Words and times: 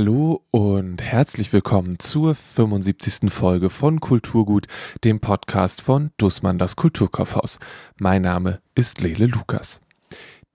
Hallo 0.00 0.46
und 0.50 1.02
herzlich 1.02 1.52
willkommen 1.52 1.98
zur 1.98 2.34
75. 2.34 3.30
Folge 3.30 3.68
von 3.68 4.00
Kulturgut, 4.00 4.66
dem 5.04 5.20
Podcast 5.20 5.82
von 5.82 6.10
Dussmann 6.16 6.56
das 6.56 6.74
Kulturkaufhaus. 6.74 7.58
Mein 7.98 8.22
Name 8.22 8.62
ist 8.74 9.02
Lele 9.02 9.26
Lukas. 9.26 9.82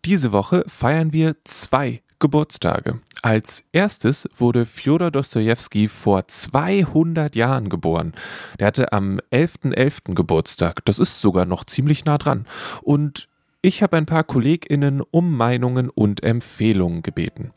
Diese 0.04 0.32
Woche 0.32 0.64
feiern 0.66 1.14
wir 1.14 1.36
zwei 1.44 2.02
Geburtstage. 2.18 3.02
Als 3.22 3.66
erstes 3.72 4.28
wurde 4.36 4.66
Fjodor 4.66 5.12
Dostojewski 5.12 5.90
vor 5.90 6.28
200 6.28 7.36
Jahren 7.36 7.70
geboren. 7.70 8.14
Der 8.60 8.66
hatte 8.66 8.94
am 8.94 9.20
11.11. 9.32 9.76
.11. 9.76 10.16
Geburtstag. 10.16 10.84
Das 10.86 10.98
ist 10.98 11.22
sogar 11.22 11.46
noch 11.46 11.66
ziemlich 11.66 12.04
nah 12.04 12.18
dran. 12.18 12.48
Und 12.82 13.28
ich 13.66 13.82
habe 13.82 13.98
ein 13.98 14.06
paar 14.06 14.24
KollegInnen 14.24 15.02
um 15.10 15.36
Meinungen 15.36 15.90
und 15.90 16.22
Empfehlungen 16.22 17.02
gebeten. 17.02 17.52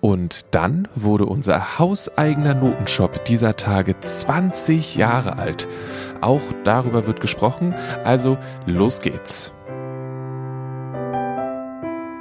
Und 0.00 0.46
dann 0.52 0.88
wurde 0.94 1.26
unser 1.26 1.78
hauseigener 1.78 2.54
Notenshop 2.54 3.26
dieser 3.26 3.54
Tage 3.54 4.00
20 4.00 4.96
Jahre 4.96 5.36
alt. 5.36 5.68
Auch 6.22 6.42
darüber 6.64 7.06
wird 7.06 7.20
gesprochen, 7.20 7.74
also 8.04 8.38
los 8.64 9.02
geht's. 9.02 9.52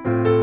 sagen 0.04 0.43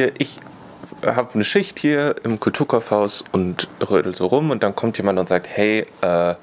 wir, 0.00 0.12
ich 0.18 0.40
habe 1.04 1.34
eine 1.34 1.44
Schicht 1.44 1.78
hier 1.78 2.16
im 2.24 2.40
Kulturkaufhaus 2.40 3.24
und 3.32 3.68
rödel 3.88 4.14
so 4.14 4.26
rum 4.26 4.50
und 4.50 4.62
dann 4.62 4.74
kommt 4.74 4.96
jemand 4.96 5.18
und 5.18 5.28
sagt, 5.28 5.46
hey, 5.48 5.86
äh, 6.00 6.34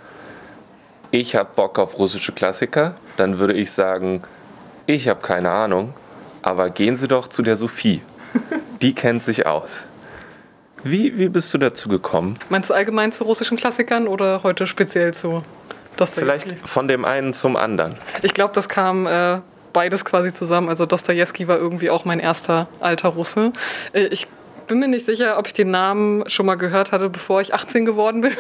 ich 1.12 1.36
habe 1.36 1.50
Bock 1.56 1.80
auf 1.80 1.98
russische 1.98 2.32
Klassiker, 2.34 2.96
dann 3.16 3.40
würde 3.40 3.54
ich 3.54 3.72
sagen, 3.72 4.24
ich 4.86 5.08
habe 5.08 5.22
keine 5.22 5.50
Ahnung, 5.50 5.94
aber 6.42 6.70
gehen 6.70 6.96
Sie 6.96 7.08
doch 7.08 7.28
zu 7.28 7.42
der 7.42 7.58
Sophie. 7.58 8.02
Die 8.82 8.94
kennt 8.94 9.24
sich 9.24 9.48
aus. 9.48 9.86
Wie, 10.84 11.18
wie 11.18 11.30
bist 11.30 11.54
du 11.54 11.58
dazu 11.58 11.90
gekommen? 11.90 12.38
Meinst 12.50 12.70
du 12.70 12.74
allgemein 12.76 13.12
zu 13.12 13.24
russischen 13.24 13.58
Klassikern 13.58 14.08
oder 14.08 14.44
heute 14.44 14.68
speziell 14.68 15.14
zu 15.14 15.42
Dostoevsky? 15.98 16.20
Vielleicht 16.20 16.68
von 16.68 16.88
dem 16.88 17.04
einen 17.04 17.34
zum 17.34 17.56
anderen. 17.56 17.98
Ich 18.22 18.36
glaube, 18.36 18.54
das 18.54 18.70
kam 18.70 19.08
äh, 19.08 19.40
beides 19.78 20.04
quasi 20.04 20.34
zusammen. 20.34 20.70
Also 20.70 20.88
Dostoevsky 20.88 21.48
war 21.48 21.60
irgendwie 21.60 21.92
auch 21.92 22.04
mein 22.04 22.20
erster 22.20 22.68
alter 22.80 23.10
Russe. 23.10 23.54
Äh, 23.94 24.08
ich 24.08 24.28
bin 24.68 24.80
mir 24.80 24.88
nicht 24.88 25.06
sicher, 25.06 25.38
ob 25.38 25.46
ich 25.46 25.54
den 25.54 25.70
Namen 25.70 26.28
schon 26.28 26.48
mal 26.48 26.56
gehört 26.56 26.92
hatte, 26.92 27.10
bevor 27.10 27.42
ich 27.42 27.54
18 27.54 27.86
geworden 27.86 28.22
bin. 28.22 28.32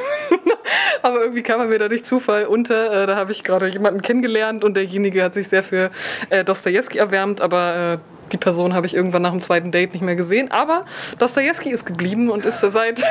Aber 1.03 1.21
irgendwie 1.21 1.43
kam 1.43 1.61
er 1.61 1.67
mir 1.67 1.77
da 1.77 1.89
durch 1.89 2.03
Zufall 2.03 2.45
unter. 2.45 3.03
Äh, 3.03 3.05
da 3.05 3.15
habe 3.17 3.31
ich 3.31 3.43
gerade 3.43 3.67
jemanden 3.67 4.01
kennengelernt 4.01 4.63
und 4.63 4.75
derjenige 4.75 5.21
hat 5.21 5.35
sich 5.35 5.47
sehr 5.47 5.61
für 5.61 5.91
äh, 6.31 6.43
Dostoevsky 6.43 6.97
erwärmt. 6.97 7.39
Aber 7.39 7.99
die 8.31 8.37
Person 8.37 8.73
habe 8.73 8.85
ich 8.85 8.93
irgendwann 8.93 9.21
nach 9.21 9.31
dem 9.31 9.41
zweiten 9.41 9.71
Date 9.71 9.93
nicht 9.93 10.03
mehr 10.03 10.15
gesehen. 10.15 10.51
Aber 10.51 10.85
Dostoevsky 11.19 11.69
ist 11.69 11.85
geblieben 11.85 12.29
und 12.29 12.45
ist 12.45 12.61
seit 12.61 13.03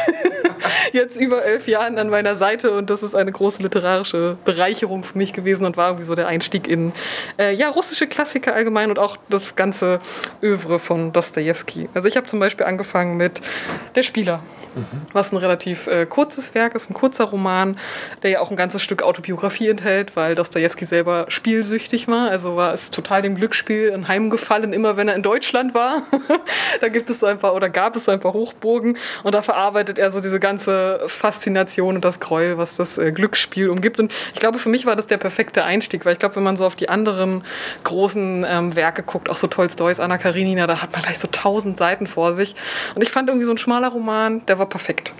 jetzt 0.93 1.17
über 1.17 1.45
elf 1.45 1.69
Jahren 1.69 1.99
an 1.99 2.09
meiner 2.09 2.37
Seite. 2.37 2.73
Und 2.73 2.91
das 2.91 3.03
ist 3.03 3.15
eine 3.15 3.33
große 3.33 3.63
literarische 3.63 4.37
Bereicherung 4.45 5.05
für 5.05 5.19
mich 5.19 5.33
gewesen 5.33 5.65
und 5.65 5.77
war 5.77 5.89
irgendwie 5.89 6.07
so 6.07 6.15
der 6.15 6.29
Einstieg 6.29 6.69
in 6.69 6.93
äh, 7.39 7.55
ja, 7.55 7.69
russische 7.69 8.07
Klassiker 8.07 8.55
allgemein 8.55 8.91
und 8.91 8.99
auch 8.99 9.17
das 9.29 9.57
ganze 9.57 10.01
Övre 10.43 10.79
von 10.79 11.13
Dostoevsky. 11.13 11.89
Also 11.95 12.09
ich 12.09 12.17
habe 12.17 12.27
zum 12.27 12.41
Beispiel 12.41 12.67
angefangen 12.67 13.17
mit 13.17 13.41
Der 13.95 14.03
Spieler 14.03 14.43
mhm. 14.77 15.03
was 15.13 15.33
ein 15.33 15.37
relativ 15.37 15.87
äh, 15.87 16.07
kurzes 16.07 16.55
Werk 16.55 16.75
ist, 16.75 16.91
ein 16.91 16.95
kurzer 16.95 17.25
Roman, 17.25 17.79
der 18.23 18.31
ja 18.31 18.41
auch 18.41 18.51
ein 18.51 18.57
ganzes 18.57 18.83
Stück 18.83 19.03
Autobiografie 19.03 19.69
enthält, 19.69 20.17
weil 20.17 20.35
Dostoevsky 20.35 20.87
selber 20.87 21.27
spielsüchtig 21.29 22.09
war. 22.09 22.31
Also 22.31 22.57
war 22.57 22.73
es 22.73 22.91
total 22.91 23.23
dem 23.23 23.35
Glücksspiel 23.35 23.93
anheimgefallen, 23.93 24.73
immer 24.73 24.97
wenn 24.97 25.09
er 25.09 25.15
in 25.15 25.23
Deutschland 25.23 25.75
war. 25.75 26.03
da 26.81 26.89
gibt 26.89 27.11
es 27.11 27.21
so 27.21 27.27
ein 27.27 27.39
paar 27.39 27.55
oder 27.55 27.69
gab 27.69 27.97
es 27.97 28.05
so 28.05 28.13
ein 28.13 28.21
paar 28.21 28.33
Hochburgen 28.33 28.97
und 29.23 29.35
da 29.35 29.43
verarbeitet 29.43 29.99
er 29.99 30.11
so 30.11 30.21
diese 30.21 30.41
ganze 30.41 31.01
Faszination 31.07 31.97
und 31.97 32.05
das 32.05 32.21
Gräuel, 32.21 32.59
was 32.59 32.77
das 32.77 32.99
äh, 32.99 33.13
Glücksspiel 33.13 33.71
umgibt. 33.71 33.99
Und 33.99 34.13
ich 34.35 34.41
glaube, 34.41 34.59
für 34.59 34.69
mich 34.69 34.87
war 34.87 34.97
das 34.97 35.07
der 35.07 35.19
perfekte 35.19 35.65
Einstieg, 35.65 36.05
weil 36.05 36.13
ich 36.13 36.19
glaube, 36.19 36.37
wenn 36.37 36.43
man 36.43 36.57
so 36.57 36.65
auf 36.65 36.77
die 36.77 36.89
anderen 36.89 37.43
großen 37.85 38.47
ähm, 38.49 38.77
Werke 38.77 39.03
guckt, 39.03 39.29
auch 39.29 39.37
so 39.37 39.47
Tolstoys 39.47 40.01
Anna 40.01 40.19
Karenina, 40.19 40.67
da 40.67 40.83
hat 40.83 40.93
man 40.93 41.03
gleich 41.03 41.19
so 41.19 41.29
tausend 41.31 41.79
Seiten 41.79 42.07
vor 42.07 42.33
sich. 42.33 42.55
Und 42.95 43.03
ich 43.03 43.11
fand 43.11 43.29
irgendwie 43.29 43.47
so 43.47 43.53
ein 43.53 43.59
schmaler 43.59 43.89
Roman, 43.89 44.45
der 44.47 44.59
war 44.59 44.66
war 44.67 44.69
perfekt. 44.69 45.13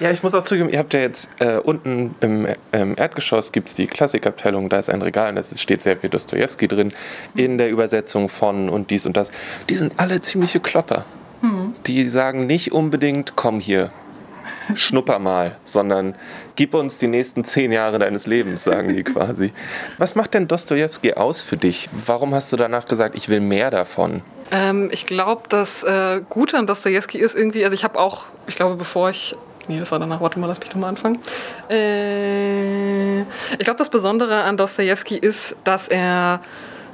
Ja, 0.00 0.10
ich 0.10 0.22
muss 0.22 0.34
auch 0.34 0.44
zugeben, 0.44 0.68
ihr 0.70 0.78
habt 0.78 0.94
ja 0.94 1.00
jetzt 1.00 1.28
äh, 1.40 1.58
unten 1.58 2.14
im, 2.20 2.48
im 2.72 2.96
Erdgeschoss 2.96 3.52
gibt 3.52 3.68
es 3.68 3.74
die 3.74 3.86
Klassikabteilung, 3.86 4.68
da 4.68 4.78
ist 4.78 4.90
ein 4.90 5.02
Regal 5.02 5.28
und 5.28 5.36
da 5.36 5.42
steht 5.42 5.82
sehr 5.82 5.96
viel 5.96 6.10
Dostoevsky 6.10 6.68
drin 6.68 6.92
in 7.34 7.58
der 7.58 7.70
Übersetzung 7.70 8.28
von 8.28 8.68
und 8.68 8.90
dies 8.90 9.06
und 9.06 9.16
das. 9.16 9.30
Die 9.68 9.74
sind 9.74 9.94
alle 9.98 10.20
ziemliche 10.20 10.60
Klopper. 10.60 11.04
Mhm. 11.42 11.74
Die 11.86 12.08
sagen 12.08 12.46
nicht 12.46 12.72
unbedingt, 12.72 13.36
komm 13.36 13.60
hier, 13.60 13.92
schnupper 14.74 15.18
mal, 15.18 15.56
sondern 15.64 16.14
gib 16.56 16.74
uns 16.74 16.98
die 16.98 17.08
nächsten 17.08 17.44
zehn 17.44 17.72
Jahre 17.72 17.98
deines 17.98 18.26
Lebens, 18.26 18.64
sagen 18.64 18.94
die 18.94 19.02
quasi. 19.02 19.52
Was 19.98 20.14
macht 20.14 20.34
denn 20.34 20.48
Dostoevsky 20.48 21.14
aus 21.14 21.42
für 21.42 21.56
dich? 21.56 21.88
Warum 22.06 22.34
hast 22.34 22.52
du 22.52 22.56
danach 22.56 22.86
gesagt, 22.86 23.16
ich 23.16 23.28
will 23.28 23.40
mehr 23.40 23.70
davon? 23.70 24.22
Ähm, 24.50 24.88
ich 24.92 25.06
glaube, 25.06 25.42
das 25.48 25.82
äh, 25.82 26.20
Gute 26.28 26.58
an 26.58 26.66
Dostoevsky 26.66 27.18
ist 27.18 27.34
irgendwie, 27.34 27.64
also 27.64 27.74
ich 27.74 27.84
habe 27.84 27.98
auch, 27.98 28.26
ich 28.46 28.56
glaube, 28.56 28.76
bevor 28.76 29.10
ich 29.10 29.36
Nee, 29.66 29.78
das 29.78 29.90
war 29.92 29.98
danach. 29.98 30.20
Warte 30.20 30.38
mal, 30.38 30.46
lass 30.46 30.60
mich 30.60 30.68
nochmal 30.74 30.90
anfangen. 30.90 31.18
Äh, 31.70 33.20
ich 33.22 33.64
glaube, 33.64 33.78
das 33.78 33.88
Besondere 33.88 34.42
an 34.42 34.58
Dostoevsky 34.58 35.16
ist, 35.16 35.56
dass 35.64 35.88
er 35.88 36.40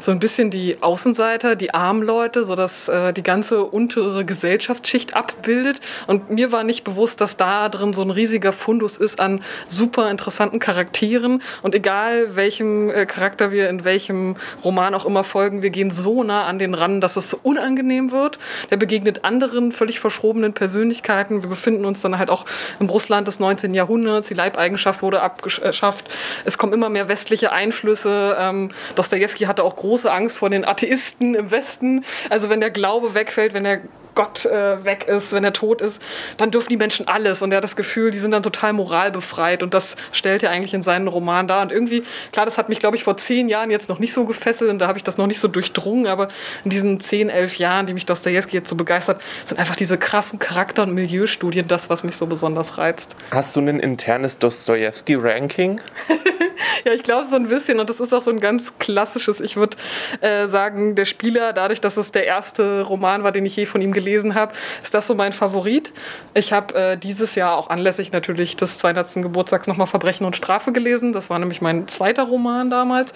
so 0.01 0.11
ein 0.11 0.19
bisschen 0.19 0.51
die 0.51 0.83
Außenseiter, 0.83 1.57
die 1.57 1.75
armen 1.75 2.03
Leute, 2.03 2.45
so 2.45 2.57
dass 2.57 2.89
äh, 2.89 3.13
die 3.13 3.23
ganze 3.23 3.65
untere 3.65 4.25
Gesellschaftsschicht 4.25 5.15
abbildet. 5.15 5.81
Und 6.07 6.31
mir 6.31 6.53
war 6.53 6.65
nicht 6.65 6.85
bewusst, 6.85 7.21
dass 7.21 7.37
da 7.37 7.69
drin 7.69 7.93
so 7.93 8.03
ein 8.03 8.11
riesiger 8.11 8.53
Fundus 8.53 8.97
ist 8.97 9.21
an 9.21 9.43
super 9.69 10.11
interessanten 10.11 10.59
Charakteren. 10.59 11.43
Und 11.63 11.75
egal 11.75 12.35
welchem 12.37 12.91
äh, 12.91 13.07
Charakter 13.07 13.51
wir 13.53 13.69
in 13.69 13.85
welchem 13.85 14.37
Roman 14.65 14.95
auch 14.95 15.05
immer 15.05 15.25
folgen, 15.25 15.63
wir 15.63 15.71
gehen 15.71 15.91
so 15.91 16.25
nah 16.25 16.47
an 16.47 16.59
den 16.59 16.75
ran, 16.75 17.01
dass 17.01 17.17
es 17.17 17.35
unangenehm 17.35 18.11
wird. 18.11 18.39
Der 18.71 18.77
begegnet 18.77 19.25
anderen 19.25 19.73
völlig 19.73 20.01
verschrobenen 20.01 20.55
Persönlichkeiten. 20.55 21.43
Wir 21.43 21.51
befinden 21.51 21.85
uns 21.85 22.01
dann 22.01 22.19
halt 22.19 22.31
auch 22.31 22.47
im 22.79 22.89
Russland 22.89 23.29
des 23.29 23.39
19. 23.39 23.75
Jahrhunderts. 23.75 24.29
Die 24.29 24.35
Leibeigenschaft 24.35 25.03
wurde 25.03 25.21
abgeschafft. 25.23 26.07
Es 26.45 26.59
kommen 26.59 26.73
immer 26.73 26.89
mehr 26.89 27.09
westliche 27.09 27.53
Einflüsse. 27.53 28.37
Ähm, 28.39 28.71
Dostoevsky 28.97 29.45
hatte 29.45 29.63
auch 29.63 29.77
große 29.77 29.90
große 29.91 30.13
Angst 30.13 30.39
vor 30.39 30.51
den 30.51 30.65
Atheisten 30.65 31.35
im 31.35 31.51
Westen. 31.51 32.05
Also 32.29 32.49
wenn 32.49 32.61
der 32.61 32.71
Glaube 32.71 33.15
wegfällt, 33.15 33.55
wenn 33.55 33.65
der 33.65 33.81
Gott 34.15 34.45
äh, 34.47 34.85
weg 34.85 35.07
ist, 35.09 35.33
wenn 35.33 35.45
er 35.45 35.53
tot 35.53 35.81
ist, 35.81 36.01
dann 36.37 36.51
dürfen 36.51 36.69
die 36.69 36.77
Menschen 36.77 37.09
alles. 37.09 37.43
Und 37.43 37.53
er 37.53 37.59
hat 37.59 37.65
das 37.65 37.77
Gefühl, 37.77 38.11
die 38.11 38.19
sind 38.19 38.33
dann 38.33 38.43
total 38.43 38.73
moralbefreit. 38.73 39.63
Und 39.63 39.75
das 39.75 39.97
stellt 40.13 40.43
er 40.43 40.51
eigentlich 40.51 40.75
in 40.75 40.83
seinen 40.83 41.09
Roman 41.09 41.49
dar. 41.49 41.63
Und 41.63 41.73
irgendwie, 41.73 42.03
klar, 42.33 42.47
das 42.47 42.59
hat 42.59 42.69
mich, 42.69 42.79
glaube 42.79 42.97
ich, 42.97 43.05
vor 43.05 43.17
zehn 43.17 43.49
Jahren 43.49 43.71
jetzt 43.71 43.89
noch 43.89 43.99
nicht 43.99 44.13
so 44.13 44.25
gefesselt 44.25 44.71
und 44.71 44.79
da 44.79 44.89
habe 44.89 44.99
ich 44.99 45.05
das 45.05 45.17
noch 45.17 45.27
nicht 45.27 45.41
so 45.41 45.49
durchdrungen. 45.49 46.07
Aber 46.07 46.29
in 46.65 46.71
diesen 46.71 47.01
zehn, 47.01 47.29
elf 47.29 47.57
Jahren, 47.57 47.87
die 47.87 47.95
mich 47.95 48.07
Dostoevsky 48.07 48.57
jetzt 48.57 48.69
so 48.69 48.77
begeistert, 48.77 49.21
sind 49.47 49.59
einfach 49.59 49.77
diese 49.77 49.99
krassen 49.99 50.39
Charakter- 50.39 50.83
und 50.83 50.95
Milieustudien 50.95 51.69
das, 51.69 51.91
was 51.91 52.03
mich 52.03 52.17
so 52.17 52.27
besonders 52.27 52.79
reizt. 52.79 53.17
Hast 53.31 53.55
du 53.57 53.61
ein 53.61 53.81
internes 53.81 54.39
Dostoevsky-Ranking? 54.39 55.81
ja, 56.85 56.93
ich 56.93 57.03
glaube 57.03 57.27
so 57.29 57.37
ein 57.37 57.49
bisschen. 57.49 57.81
Und 57.81 57.89
das 57.89 58.01
ist 58.01 58.13
auch 58.13 58.23
so 58.23 58.31
ein 58.31 58.41
ganz 58.41 58.73
klassisches, 58.79 59.41
ich 59.41 59.57
würde 59.57 59.77
äh, 60.21 60.47
sagen, 60.47 60.95
der 60.95 61.05
Spieler, 61.05 61.53
dadurch, 61.53 61.81
dass 61.81 61.97
es 61.97 62.13
der 62.13 62.27
erste 62.27 62.83
Roman 62.83 63.23
war, 63.23 63.33
den 63.33 63.47
ich 63.47 63.57
je 63.57 63.67
von 63.67 63.81
ihm 63.81 63.93
gelesen 63.93 64.00
habe, 64.35 64.53
ist 64.83 64.95
das 64.95 65.07
so 65.07 65.15
mein 65.15 65.33
Favorit. 65.33 65.93
Ich 66.35 66.53
habe 66.53 66.75
äh, 66.75 66.97
dieses 66.97 67.35
Jahr 67.35 67.57
auch 67.57 67.71
anlässlich 67.71 68.13
natürlich 68.13 68.57
des 68.57 68.79
200. 68.79 69.15
Geburtstags 69.23 69.67
nochmal 69.67 69.87
Verbrechen 69.87 70.27
und 70.27 70.37
Strafe 70.37 70.73
gelesen. 70.73 71.13
Das 71.13 71.31
war 71.31 71.39
nämlich 71.39 71.61
mein 71.61 71.89
zweiter 71.89 72.25
Roman 72.25 72.71
damals. 72.71 73.13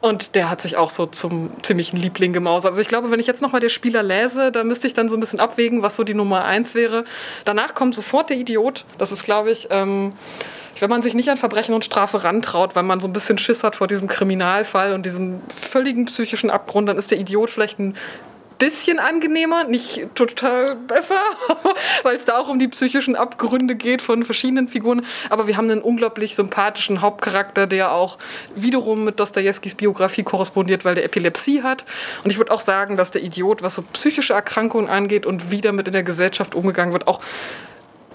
Und 0.00 0.34
der 0.34 0.50
hat 0.50 0.60
sich 0.60 0.76
auch 0.76 0.90
so 0.90 1.06
zum 1.06 1.50
ziemlichen 1.62 1.96
Liebling 1.96 2.32
gemausert. 2.32 2.70
Also 2.70 2.80
ich 2.80 2.88
glaube, 2.88 3.10
wenn 3.10 3.20
ich 3.20 3.26
jetzt 3.26 3.42
nochmal 3.42 3.60
der 3.60 3.70
Spieler 3.70 4.02
lese, 4.02 4.52
da 4.52 4.62
müsste 4.62 4.86
ich 4.86 4.94
dann 4.94 5.08
so 5.08 5.16
ein 5.16 5.20
bisschen 5.20 5.40
abwägen, 5.40 5.82
was 5.82 5.96
so 5.96 6.04
die 6.04 6.14
Nummer 6.14 6.44
eins 6.44 6.74
wäre. 6.74 7.04
Danach 7.44 7.74
kommt 7.74 7.94
sofort 7.94 8.30
der 8.30 8.36
Idiot. 8.36 8.84
Das 8.98 9.10
ist, 9.10 9.24
glaube 9.24 9.50
ich, 9.50 9.68
ähm, 9.70 10.12
wenn 10.80 10.90
man 10.90 11.02
sich 11.02 11.14
nicht 11.14 11.30
an 11.30 11.38
Verbrechen 11.38 11.74
und 11.74 11.84
Strafe 11.84 12.24
rantraut, 12.24 12.76
weil 12.76 12.82
man 12.82 13.00
so 13.00 13.08
ein 13.08 13.12
bisschen 13.12 13.38
Schiss 13.38 13.64
hat 13.64 13.76
vor 13.76 13.86
diesem 13.86 14.08
Kriminalfall 14.08 14.92
und 14.92 15.06
diesem 15.06 15.40
völligen 15.54 16.04
psychischen 16.06 16.50
Abgrund, 16.50 16.88
dann 16.88 16.98
ist 16.98 17.10
der 17.10 17.18
Idiot 17.18 17.50
vielleicht 17.50 17.78
ein 17.78 17.94
bisschen 18.58 18.98
angenehmer, 18.98 19.64
nicht 19.64 20.06
total 20.14 20.76
besser, 20.76 21.20
weil 22.02 22.16
es 22.16 22.24
da 22.24 22.38
auch 22.38 22.48
um 22.48 22.58
die 22.58 22.68
psychischen 22.68 23.16
Abgründe 23.16 23.74
geht 23.74 24.02
von 24.02 24.24
verschiedenen 24.24 24.68
Figuren. 24.68 25.04
Aber 25.30 25.46
wir 25.46 25.56
haben 25.56 25.70
einen 25.70 25.82
unglaublich 25.82 26.34
sympathischen 26.34 27.02
Hauptcharakter, 27.02 27.66
der 27.66 27.92
auch 27.92 28.18
wiederum 28.54 29.04
mit 29.04 29.20
Dostojewskis 29.20 29.74
Biografie 29.74 30.22
korrespondiert, 30.22 30.84
weil 30.84 30.94
der 30.94 31.04
Epilepsie 31.04 31.62
hat. 31.62 31.84
Und 32.24 32.30
ich 32.30 32.38
würde 32.38 32.50
auch 32.50 32.60
sagen, 32.60 32.96
dass 32.96 33.10
der 33.10 33.22
Idiot, 33.22 33.62
was 33.62 33.74
so 33.74 33.82
psychische 33.92 34.32
Erkrankungen 34.32 34.88
angeht 34.88 35.26
und 35.26 35.50
wie 35.50 35.60
damit 35.60 35.86
in 35.86 35.92
der 35.92 36.02
Gesellschaft 36.02 36.54
umgegangen 36.54 36.92
wird, 36.92 37.06
auch 37.06 37.20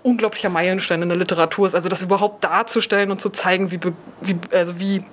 unglaublicher 0.04 0.50
Meilenstein 0.50 1.02
in 1.02 1.10
der 1.10 1.18
Literatur 1.18 1.68
ist. 1.68 1.76
Also 1.76 1.90
das 1.90 2.02
überhaupt 2.02 2.44
darzustellen 2.44 3.12
und 3.12 3.22
zu 3.22 3.30
zeigen, 3.30 3.72
wie, 3.72 3.80
wie, 4.22 4.36
also 4.52 4.80
wie 4.80 5.04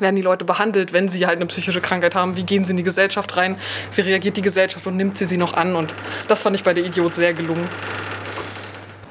werden 0.00 0.16
die 0.16 0.22
Leute 0.22 0.44
behandelt, 0.44 0.92
wenn 0.92 1.08
sie 1.08 1.26
halt 1.26 1.36
eine 1.36 1.46
psychische 1.46 1.80
Krankheit 1.80 2.14
haben? 2.14 2.36
Wie 2.36 2.44
gehen 2.44 2.64
sie 2.64 2.70
in 2.70 2.76
die 2.76 2.82
Gesellschaft 2.82 3.36
rein? 3.36 3.56
Wie 3.94 4.00
reagiert 4.00 4.36
die 4.36 4.42
Gesellschaft 4.42 4.86
und 4.86 4.96
nimmt 4.96 5.18
sie 5.18 5.26
sie 5.26 5.36
noch 5.36 5.54
an? 5.54 5.76
Und 5.76 5.94
das 6.28 6.42
fand 6.42 6.56
ich 6.56 6.64
bei 6.64 6.74
der 6.74 6.84
Idiot 6.84 7.14
sehr 7.14 7.34
gelungen. 7.34 7.68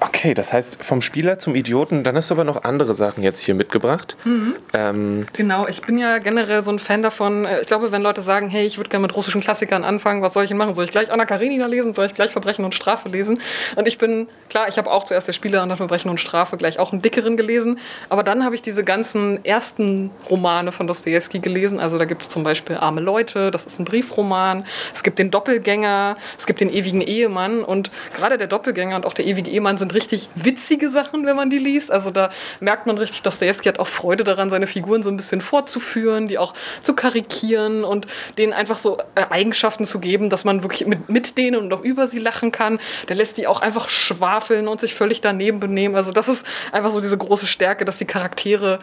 Okay, 0.01 0.33
das 0.33 0.53
heißt 0.53 0.83
vom 0.83 1.01
Spieler 1.01 1.39
zum 1.39 1.55
Idioten, 1.55 2.03
dann 2.03 2.15
hast 2.15 2.29
du 2.29 2.33
aber 2.33 2.45
noch 2.45 2.63
andere 2.63 2.93
Sachen 2.93 3.21
jetzt 3.21 3.39
hier 3.39 3.53
mitgebracht. 3.53 4.15
Mhm. 4.23 4.55
Ähm 4.73 5.25
genau, 5.33 5.67
ich 5.67 5.81
bin 5.81 5.97
ja 5.97 6.19
generell 6.19 6.63
so 6.63 6.71
ein 6.71 6.79
Fan 6.79 7.03
davon. 7.03 7.45
Äh, 7.45 7.61
ich 7.61 7.67
glaube, 7.67 7.91
wenn 7.91 8.01
Leute 8.01 8.21
sagen, 8.21 8.47
hey, 8.49 8.65
ich 8.65 8.77
würde 8.77 8.89
gerne 8.89 9.01
mit 9.07 9.15
russischen 9.15 9.41
Klassikern 9.41 9.83
anfangen, 9.83 10.21
was 10.21 10.33
soll 10.33 10.43
ich 10.43 10.49
denn 10.49 10.57
machen? 10.57 10.73
Soll 10.73 10.85
ich 10.85 10.91
gleich 10.91 11.11
Anna 11.11 11.25
Karenina 11.25 11.65
lesen? 11.65 11.93
Soll 11.93 12.05
ich 12.05 12.13
gleich 12.13 12.31
Verbrechen 12.31 12.63
und 12.63 12.75
Strafe 12.75 13.09
lesen? 13.09 13.41
Und 13.75 13.87
ich 13.87 13.97
bin, 13.97 14.27
klar, 14.49 14.69
ich 14.69 14.77
habe 14.77 14.89
auch 14.89 15.03
zuerst 15.03 15.27
der 15.27 15.33
Spieler 15.33 15.63
und 15.63 15.69
dann 15.69 15.77
Verbrechen 15.77 16.09
und 16.09 16.19
Strafe 16.19 16.55
gleich 16.55 16.79
auch 16.79 16.93
einen 16.93 17.01
dickeren 17.01 17.35
gelesen. 17.35 17.79
Aber 18.07 18.23
dann 18.23 18.45
habe 18.45 18.55
ich 18.55 18.61
diese 18.61 18.85
ganzen 18.85 19.43
ersten 19.43 20.11
Romane 20.29 20.71
von 20.71 20.87
Dostoevsky 20.87 21.39
gelesen. 21.39 21.79
Also 21.79 21.97
da 21.97 22.05
gibt 22.05 22.21
es 22.21 22.29
zum 22.29 22.43
Beispiel 22.43 22.77
Arme 22.77 23.01
Leute, 23.01 23.51
das 23.51 23.65
ist 23.65 23.79
ein 23.79 23.85
Briefroman. 23.85 24.65
Es 24.93 25.03
gibt 25.03 25.19
den 25.19 25.29
Doppelgänger, 25.29 26.15
es 26.37 26.45
gibt 26.45 26.61
den 26.61 26.71
ewigen 26.71 27.01
Ehemann. 27.01 27.63
Und 27.63 27.91
gerade 28.15 28.37
der 28.37 28.47
Doppelgänger 28.47 28.95
und 28.95 29.05
auch 29.05 29.13
der 29.13 29.25
ewige 29.25 29.51
Ehemann 29.51 29.77
sind 29.77 29.88
sind 29.89 29.95
richtig 29.95 30.29
witzige 30.35 30.89
Sachen, 30.89 31.25
wenn 31.25 31.35
man 31.35 31.49
die 31.49 31.57
liest. 31.57 31.91
Also 31.91 32.11
da 32.11 32.29
merkt 32.59 32.85
man 32.85 32.97
richtig, 32.97 33.21
Dostoevsky 33.23 33.69
hat 33.69 33.79
auch 33.79 33.87
Freude 33.87 34.23
daran, 34.23 34.49
seine 34.49 34.67
Figuren 34.67 35.03
so 35.03 35.09
ein 35.09 35.17
bisschen 35.17 35.41
fortzuführen, 35.41 36.27
die 36.27 36.37
auch 36.37 36.53
zu 36.83 36.93
karikieren 36.93 37.83
und 37.83 38.07
denen 38.37 38.53
einfach 38.53 38.77
so 38.77 38.97
äh, 39.15 39.25
Eigenschaften 39.29 39.85
zu 39.85 39.99
geben, 39.99 40.29
dass 40.29 40.45
man 40.45 40.63
wirklich 40.63 40.85
mit, 40.87 41.09
mit 41.09 41.37
denen 41.37 41.61
und 41.61 41.73
auch 41.73 41.81
über 41.81 42.07
sie 42.07 42.19
lachen 42.19 42.51
kann. 42.51 42.79
Der 43.07 43.15
lässt 43.15 43.37
die 43.37 43.47
auch 43.47 43.61
einfach 43.61 43.89
schwafeln 43.89 44.67
und 44.67 44.79
sich 44.79 44.93
völlig 44.93 45.21
daneben 45.21 45.59
benehmen. 45.59 45.95
Also 45.95 46.11
das 46.11 46.27
ist 46.27 46.45
einfach 46.71 46.91
so 46.91 47.01
diese 47.01 47.17
große 47.17 47.47
Stärke, 47.47 47.85
dass 47.85 47.97
die 47.97 48.05
Charaktere 48.05 48.79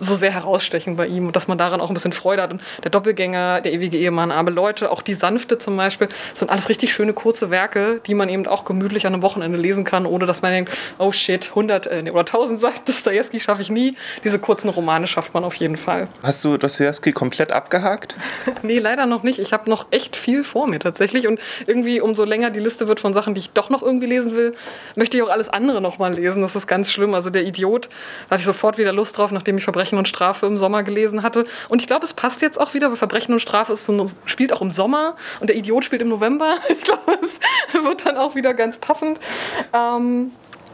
so 0.00 0.16
sehr 0.16 0.32
herausstechen 0.32 0.96
bei 0.96 1.06
ihm 1.06 1.26
und 1.26 1.36
dass 1.36 1.48
man 1.48 1.58
daran 1.58 1.80
auch 1.80 1.90
ein 1.90 1.94
bisschen 1.94 2.12
Freude 2.12 2.42
hat. 2.42 2.52
Und 2.52 2.62
der 2.82 2.90
Doppelgänger, 2.90 3.60
der 3.60 3.72
ewige 3.72 3.96
Ehemann, 3.96 4.30
arme 4.30 4.50
Leute, 4.50 4.90
auch 4.90 5.02
die 5.02 5.14
Sanfte 5.14 5.58
zum 5.58 5.76
Beispiel, 5.76 6.08
sind 6.34 6.50
alles 6.50 6.68
richtig 6.68 6.92
schöne 6.92 7.12
kurze 7.12 7.50
Werke, 7.50 8.00
die 8.06 8.14
man 8.14 8.28
eben 8.28 8.46
auch 8.46 8.64
gemütlich 8.64 9.06
an 9.06 9.14
einem 9.14 9.22
Wochenende 9.22 9.58
lesen 9.58 9.84
kann, 9.84 10.06
ohne 10.06 10.26
dass 10.26 10.42
man 10.44 10.52
denkt, 10.52 10.76
oh 10.98 11.10
shit, 11.10 11.48
100 11.48 11.86
äh, 11.86 12.10
oder 12.10 12.20
1000 12.20 12.60
sagt 12.60 12.88
Dostoevsky 12.88 13.40
schaffe 13.40 13.62
ich 13.62 13.70
nie. 13.70 13.96
Diese 14.22 14.38
kurzen 14.38 14.68
Romane 14.68 15.06
schafft 15.06 15.34
man 15.34 15.42
auf 15.42 15.54
jeden 15.56 15.76
Fall. 15.76 16.08
Hast 16.22 16.44
du 16.44 16.56
Dostoevsky 16.56 17.12
komplett 17.12 17.50
abgehakt? 17.50 18.16
nee, 18.62 18.78
leider 18.78 19.06
noch 19.06 19.22
nicht. 19.22 19.38
Ich 19.38 19.52
habe 19.52 19.68
noch 19.70 19.86
echt 19.90 20.16
viel 20.16 20.44
vor 20.44 20.66
mir 20.66 20.78
tatsächlich 20.78 21.26
und 21.26 21.40
irgendwie 21.66 22.00
umso 22.00 22.24
länger 22.24 22.50
die 22.50 22.60
Liste 22.60 22.86
wird 22.88 23.00
von 23.00 23.14
Sachen, 23.14 23.34
die 23.34 23.40
ich 23.40 23.50
doch 23.50 23.70
noch 23.70 23.82
irgendwie 23.82 24.06
lesen 24.06 24.36
will, 24.36 24.54
möchte 24.96 25.16
ich 25.16 25.22
auch 25.22 25.30
alles 25.30 25.48
andere 25.48 25.80
noch 25.80 25.98
mal 25.98 26.12
lesen. 26.14 26.42
Das 26.42 26.54
ist 26.54 26.66
ganz 26.66 26.92
schlimm. 26.92 27.14
Also 27.14 27.30
der 27.30 27.44
Idiot, 27.44 27.88
da 28.28 28.34
hatte 28.34 28.40
ich 28.40 28.46
sofort 28.46 28.76
wieder 28.78 28.92
Lust 28.92 29.16
drauf, 29.16 29.32
nachdem 29.32 29.56
ich 29.56 29.64
Verbrechen 29.64 29.98
und 29.98 30.08
Strafe 30.08 30.46
im 30.46 30.58
Sommer 30.58 30.82
gelesen 30.82 31.22
hatte. 31.22 31.46
Und 31.70 31.80
ich 31.80 31.86
glaube, 31.86 32.04
es 32.04 32.12
passt 32.12 32.42
jetzt 32.42 32.60
auch 32.60 32.74
wieder, 32.74 32.90
weil 32.90 32.96
Verbrechen 32.96 33.32
und 33.32 33.40
Strafe 33.40 33.74
so, 33.74 34.06
spielt 34.26 34.52
auch 34.52 34.60
im 34.60 34.70
Sommer 34.70 35.16
und 35.40 35.48
der 35.48 35.56
Idiot 35.56 35.84
spielt 35.84 36.02
im 36.02 36.08
November. 36.08 36.56
Ich 36.74 36.82
glaube, 36.82 37.18
es 37.22 37.30
wird 37.84 38.06
dann 38.06 38.16
auch 38.16 38.34
wieder 38.34 38.54
ganz 38.54 38.78
passend. 38.78 39.20
Ähm, 39.72 40.32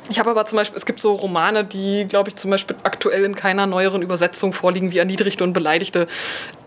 ich 0.09 0.19
habe 0.19 0.31
aber 0.31 0.45
zum 0.47 0.57
Beispiel, 0.57 0.77
es 0.77 0.87
gibt 0.87 1.01
so 1.01 1.13
Romane, 1.13 1.65
die, 1.65 2.07
glaube 2.09 2.31
ich, 2.31 2.37
zum 2.37 2.51
Beispiel 2.51 2.77
aktuell 2.83 3.25
in 3.25 3.37
keiner 3.37 3.67
neueren 3.67 4.03
Übersetzung 4.03 4.53
vorliegen, 4.53 4.93
wie 4.93 4.99
Erniedrigte 4.99 5.45
und 5.45 5.53
Beleidigte. 5.53 6.09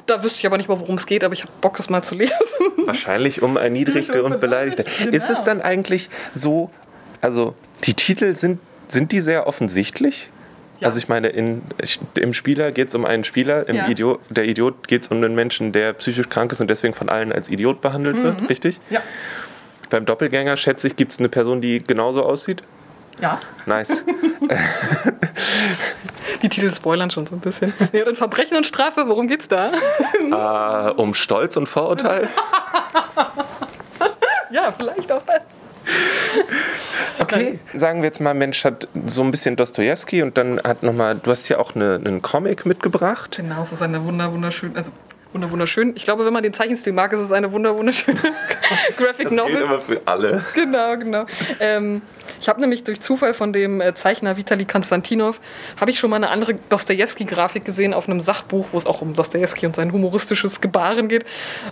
Da 0.05 0.23
wüsste 0.23 0.39
ich 0.39 0.45
aber 0.45 0.57
nicht 0.57 0.69
mal, 0.69 0.79
worum 0.79 0.95
es 0.95 1.05
geht, 1.05 1.23
aber 1.23 1.33
ich 1.33 1.41
habe 1.41 1.51
Bock, 1.61 1.77
das 1.77 1.89
mal 1.89 2.03
zu 2.03 2.15
lesen. 2.15 2.35
Wahrscheinlich 2.85 3.41
um 3.41 3.57
Erniedrigte 3.57 4.23
und 4.23 4.39
Beleidigte. 4.39 4.85
Genau. 4.99 5.11
Ist 5.11 5.29
es 5.29 5.43
dann 5.43 5.61
eigentlich 5.61 6.09
so, 6.33 6.69
also 7.21 7.55
die 7.83 7.93
Titel 7.93 8.35
sind, 8.35 8.59
sind 8.87 9.11
die 9.11 9.19
sehr 9.19 9.47
offensichtlich? 9.47 10.29
Ja. 10.79 10.87
Also 10.87 10.97
ich 10.97 11.07
meine, 11.07 11.29
in, 11.29 11.61
im 12.15 12.33
Spieler 12.33 12.71
geht 12.71 12.89
es 12.89 12.95
um 12.95 13.05
einen 13.05 13.23
Spieler, 13.23 13.67
im 13.69 13.75
ja. 13.75 13.87
Idiot, 13.87 14.19
der 14.29 14.45
Idiot 14.45 14.87
geht 14.87 15.03
es 15.03 15.07
um 15.09 15.17
einen 15.17 15.35
Menschen, 15.35 15.71
der 15.71 15.93
psychisch 15.93 16.29
krank 16.29 16.51
ist 16.51 16.61
und 16.61 16.69
deswegen 16.69 16.93
von 16.93 17.09
allen 17.09 17.31
als 17.31 17.49
Idiot 17.49 17.81
behandelt 17.81 18.17
mhm. 18.17 18.23
wird, 18.23 18.49
richtig? 18.49 18.79
Ja. 18.89 19.01
Beim 19.93 20.05
Doppelgänger, 20.05 20.57
schätze 20.57 20.87
ich, 20.87 20.95
gibt 20.95 21.11
es 21.11 21.19
eine 21.19 21.29
Person, 21.29 21.61
die 21.61 21.83
genauso 21.83 22.23
aussieht? 22.23 22.63
Ja. 23.21 23.39
Nice. 23.67 24.03
Die 26.41 26.49
Titel 26.49 26.73
spoilern 26.73 27.11
schon 27.11 27.27
so 27.27 27.35
ein 27.35 27.41
bisschen. 27.41 27.71
Ja, 27.91 28.07
und 28.07 28.17
Verbrechen 28.17 28.57
und 28.57 28.65
Strafe, 28.65 29.07
worum 29.07 29.27
geht's 29.27 29.47
da? 29.47 29.71
Uh, 30.19 30.93
um 30.99 31.13
Stolz 31.13 31.57
und 31.57 31.69
Vorurteil? 31.69 32.27
ja, 34.49 34.71
vielleicht 34.71 35.11
auch 35.11 35.21
das. 35.27 35.41
Okay, 37.19 37.59
sagen 37.75 38.01
wir 38.01 38.07
jetzt 38.07 38.19
mal, 38.19 38.33
Mensch 38.33 38.65
hat 38.65 38.87
so 39.05 39.21
ein 39.21 39.29
bisschen 39.29 39.57
Dostoevsky 39.57 40.23
und 40.23 40.39
dann 40.39 40.59
hat 40.63 40.81
nochmal, 40.81 41.19
du 41.21 41.29
hast 41.29 41.47
ja 41.49 41.59
auch 41.59 41.75
eine, 41.75 42.01
einen 42.03 42.23
Comic 42.23 42.65
mitgebracht. 42.65 43.37
Genau, 43.37 43.61
es 43.61 43.71
ist 43.71 43.83
eine 43.83 44.03
wunder, 44.03 44.33
wunderschöne, 44.33 44.75
also 44.75 44.89
wunderschön. 45.33 45.93
Ich 45.95 46.03
glaube, 46.03 46.25
wenn 46.25 46.33
man 46.33 46.43
den 46.43 46.53
Zeichenstil 46.53 46.93
mag, 46.93 47.11
ist 47.13 47.19
es 47.19 47.31
eine 47.31 47.51
wunderschöne 47.51 48.19
Graphic 48.97 49.29
das 49.29 49.33
Novel. 49.33 49.53
Das 49.53 49.63
aber 49.63 49.81
für 49.81 50.01
alle. 50.05 50.43
Genau, 50.53 50.97
genau. 50.97 51.25
Ähm, 51.59 52.01
ich 52.39 52.49
habe 52.49 52.59
nämlich 52.59 52.83
durch 52.83 53.01
Zufall 53.01 53.33
von 53.33 53.53
dem 53.53 53.81
äh, 53.81 53.93
Zeichner 53.95 54.37
Vitali 54.37 54.65
Konstantinov 54.65 55.39
habe 55.79 55.91
ich 55.91 55.99
schon 55.99 56.09
mal 56.09 56.17
eine 56.17 56.29
andere 56.29 56.55
Dostoevsky-Grafik 56.69 57.65
gesehen 57.65 57.93
auf 57.93 58.07
einem 58.07 58.21
Sachbuch, 58.21 58.67
wo 58.71 58.77
es 58.77 58.85
auch 58.85 59.01
um 59.01 59.13
Dostoevsky 59.13 59.65
und 59.65 59.75
sein 59.75 59.91
humoristisches 59.91 60.61
Gebaren 60.61 61.07
geht. 61.07 61.25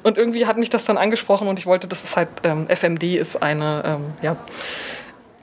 Und 0.03 0.17
irgendwie 0.17 0.45
hat 0.45 0.57
mich 0.57 0.69
das 0.69 0.85
dann 0.85 0.97
angesprochen 0.97 1.47
und 1.47 1.59
ich 1.59 1.65
wollte, 1.65 1.87
das 1.87 2.03
ist 2.03 2.15
halt 2.15 2.29
ähm, 2.43 2.67
FMD 2.69 3.03
ist 3.03 3.41
eine 3.41 3.83
ähm, 3.85 4.13
ja, 4.21 4.37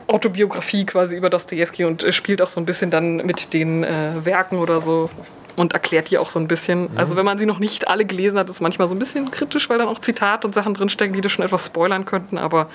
Autobiografie 0.07 0.87
quasi 0.87 1.17
über 1.17 1.29
Dostoevsky 1.29 1.85
und 1.85 2.03
äh, 2.03 2.13
spielt 2.13 2.41
auch 2.41 2.49
so 2.49 2.59
ein 2.59 2.65
bisschen 2.65 2.91
dann 2.91 3.17
mit 3.17 3.53
den 3.53 3.85
äh, 3.85 4.25
Werken 4.25 4.59
oder 4.59 4.81
so 4.81 5.11
und 5.59 5.73
erklärt 5.73 6.11
die 6.11 6.19
auch 6.19 6.29
so 6.29 6.39
ein 6.39 6.49
bisschen. 6.49 6.93
Mhm. 6.93 6.99
Also 6.99 7.17
wenn 7.17 7.25
man 7.25 7.39
sie 7.39 7.47
noch 7.47 7.59
nicht 7.59 7.89
alle 7.89 8.05
gelesen 8.05 8.39
hat, 8.39 8.49
ist 8.49 8.57
es 8.57 8.61
manchmal 8.61 8.89
so 8.89 8.95
ein 8.95 8.99
bisschen 8.99 9.31
kritisch, 9.31 9.69
weil 9.69 9.79
dann 9.79 9.89
auch 9.89 9.99
Zitate 9.99 10.47
und 10.47 10.55
Sachen 10.55 10.75
drinstecken, 10.75 11.15
die 11.15 11.21
das 11.21 11.33
schon 11.33 11.45
etwas 11.45 11.67
spoilern 11.67 12.05
könnten. 12.05 12.39
Aber 12.39 12.69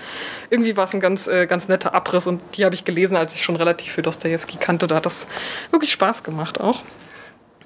irgendwie 0.50 0.76
war 0.78 0.86
es 0.86 0.94
ein 0.94 1.00
ganz, 1.00 1.28
äh, 1.28 1.48
ganz 1.48 1.68
netter 1.68 1.94
Abriss 1.94 2.28
und 2.28 2.42
die 2.56 2.66
habe 2.66 2.76
ich 2.76 2.86
gelesen, 2.86 3.16
als 3.16 3.36
ich 3.36 3.44
schon 3.44 3.56
relativ 3.56 3.94
viel 3.94 4.04
Dostoevsky 4.04 4.58
kannte. 4.58 4.88
Da 4.88 4.96
hat 4.96 5.06
das 5.06 5.28
wirklich 5.72 5.92
Spaß 5.92 6.24
gemacht 6.24 6.62
auch. 6.62 6.82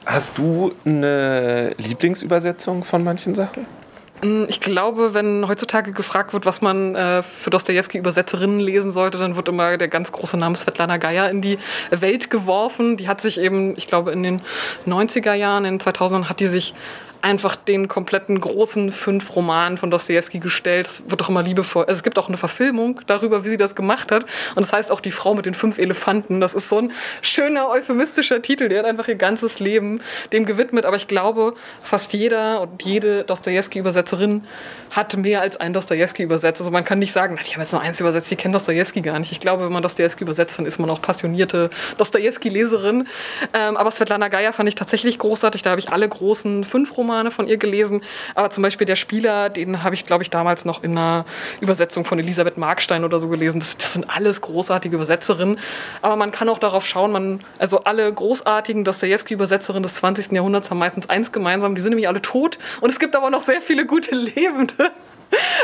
Hast 0.05 0.37
du 0.37 0.71
eine 0.85 1.73
Lieblingsübersetzung 1.77 2.83
von 2.85 3.03
manchen 3.03 3.35
Sachen? 3.35 3.67
Mm, 4.21 4.45
ich 4.47 4.59
glaube, 4.59 5.13
wenn 5.13 5.47
heutzutage 5.47 5.91
gefragt 5.91 6.33
wird, 6.33 6.45
was 6.45 6.61
man 6.61 6.95
äh, 6.95 7.23
für 7.23 7.49
Dostoevsky 7.49 7.97
Übersetzerinnen 7.97 8.59
lesen 8.59 8.91
sollte, 8.91 9.17
dann 9.17 9.35
wird 9.35 9.47
immer 9.47 9.77
der 9.77 9.87
ganz 9.87 10.11
große 10.11 10.37
Name 10.37 10.55
Svetlana 10.55 10.97
Geier 10.97 11.29
in 11.29 11.41
die 11.41 11.59
Welt 11.91 12.29
geworfen. 12.29 12.97
Die 12.97 13.07
hat 13.07 13.21
sich 13.21 13.39
eben, 13.39 13.75
ich 13.77 13.87
glaube, 13.87 14.11
in 14.11 14.23
den 14.23 14.41
90er 14.87 15.33
Jahren, 15.33 15.65
in 15.65 15.77
den 15.77 15.81
2000ern 15.81 16.29
hat 16.29 16.39
die 16.39 16.47
sich 16.47 16.73
einfach 17.21 17.55
den 17.55 17.87
kompletten 17.87 18.39
großen 18.39 18.91
fünf 18.91 19.35
Romanen 19.35 19.77
von 19.77 19.91
Dostoevsky 19.91 20.39
gestellt. 20.39 20.87
Es 20.87 21.03
wird 21.09 21.21
doch 21.21 21.29
immer 21.29 21.43
liebevoll. 21.43 21.85
Also 21.85 21.97
es 21.97 22.03
gibt 22.03 22.17
auch 22.19 22.27
eine 22.27 22.37
Verfilmung 22.37 23.01
darüber, 23.07 23.43
wie 23.43 23.49
sie 23.49 23.57
das 23.57 23.75
gemacht 23.75 24.11
hat. 24.11 24.25
Und 24.55 24.65
das 24.65 24.73
heißt 24.73 24.91
auch 24.91 25.01
die 25.01 25.11
Frau 25.11 25.33
mit 25.33 25.45
den 25.45 25.53
fünf 25.53 25.77
Elefanten. 25.77 26.39
Das 26.39 26.53
ist 26.53 26.69
so 26.69 26.79
ein 26.79 26.91
schöner 27.21 27.69
euphemistischer 27.69 28.41
Titel. 28.41 28.69
Der 28.69 28.79
hat 28.79 28.85
einfach 28.85 29.07
ihr 29.07 29.15
ganzes 29.15 29.59
Leben 29.59 30.01
dem 30.31 30.45
gewidmet. 30.45 30.85
Aber 30.85 30.95
ich 30.95 31.07
glaube, 31.07 31.53
fast 31.81 32.13
jeder 32.13 32.61
und 32.61 32.83
jede 32.83 33.23
Dostoevsky-Übersetzerin 33.23 34.43
hat 34.91 35.17
mehr 35.17 35.41
als 35.41 35.57
ein 35.57 35.73
Dostoevsky 35.73 36.23
übersetzt. 36.23 36.61
Also 36.61 36.71
man 36.71 36.85
kann 36.85 36.99
nicht 36.99 37.11
sagen, 37.11 37.37
ich 37.41 37.53
habe 37.53 37.63
jetzt 37.63 37.71
nur 37.71 37.81
eins 37.81 37.99
übersetzt, 37.99 38.31
die 38.31 38.35
kennen 38.35 38.53
Dostoevsky 38.53 39.01
gar 39.01 39.19
nicht. 39.19 39.31
Ich 39.31 39.39
glaube, 39.39 39.65
wenn 39.65 39.73
man 39.73 39.83
Dostoevsky 39.83 40.23
übersetzt, 40.23 40.59
dann 40.59 40.65
ist 40.65 40.79
man 40.79 40.89
auch 40.89 41.01
passionierte 41.01 41.69
Dostoevsky-Leserin. 41.97 43.07
Ähm, 43.53 43.77
aber 43.77 43.91
Svetlana 43.91 44.27
Geier 44.27 44.53
fand 44.53 44.69
ich 44.69 44.75
tatsächlich 44.75 45.19
großartig. 45.19 45.61
Da 45.61 45.71
habe 45.71 45.79
ich 45.79 45.91
alle 45.91 46.07
großen 46.07 46.63
fünf 46.63 46.95
Romane 46.95 47.06
Romane 47.07 47.31
von 47.31 47.47
ihr 47.47 47.57
gelesen, 47.57 48.01
aber 48.35 48.49
zum 48.49 48.63
Beispiel 48.63 48.85
Der 48.85 48.97
Spieler, 48.97 49.49
den 49.49 49.83
habe 49.83 49.95
ich, 49.95 50.05
glaube 50.05 50.23
ich, 50.23 50.29
damals 50.29 50.65
noch 50.65 50.83
in 50.83 50.91
einer 50.91 51.25
Übersetzung 51.61 52.03
von 52.03 52.19
Elisabeth 52.19 52.57
Markstein 52.57 53.05
oder 53.05 53.19
so 53.19 53.29
gelesen. 53.29 53.59
Das, 53.59 53.77
das, 53.77 53.93
sind 53.93 54.09
alles 54.09 54.41
großartige 54.41 54.95
Übersetzerinnen, 54.95 55.57
aber 56.01 56.17
man 56.17 56.31
kann 56.31 56.49
auch 56.49 56.59
darauf 56.59 56.85
schauen, 56.85 57.11
man, 57.11 57.39
also 57.59 57.85
alle 57.85 58.11
großartigen 58.11 58.83
Dostoevsky-Übersetzerinnen 58.83 59.83
des 59.83 59.95
20. 59.95 60.33
Jahrhunderts 60.33 60.69
haben 60.69 60.79
meistens 60.79 61.09
eins 61.09 61.31
gemeinsam, 61.31 61.75
die 61.75 61.81
sind 61.81 61.91
nämlich 61.91 62.09
alle 62.09 62.21
tot 62.21 62.59
und 62.81 62.89
es 62.89 62.99
gibt 62.99 63.15
aber 63.15 63.29
noch 63.29 63.43
sehr 63.43 63.61
viele 63.61 63.85
gute 63.85 64.13
Lebende. 64.13 64.91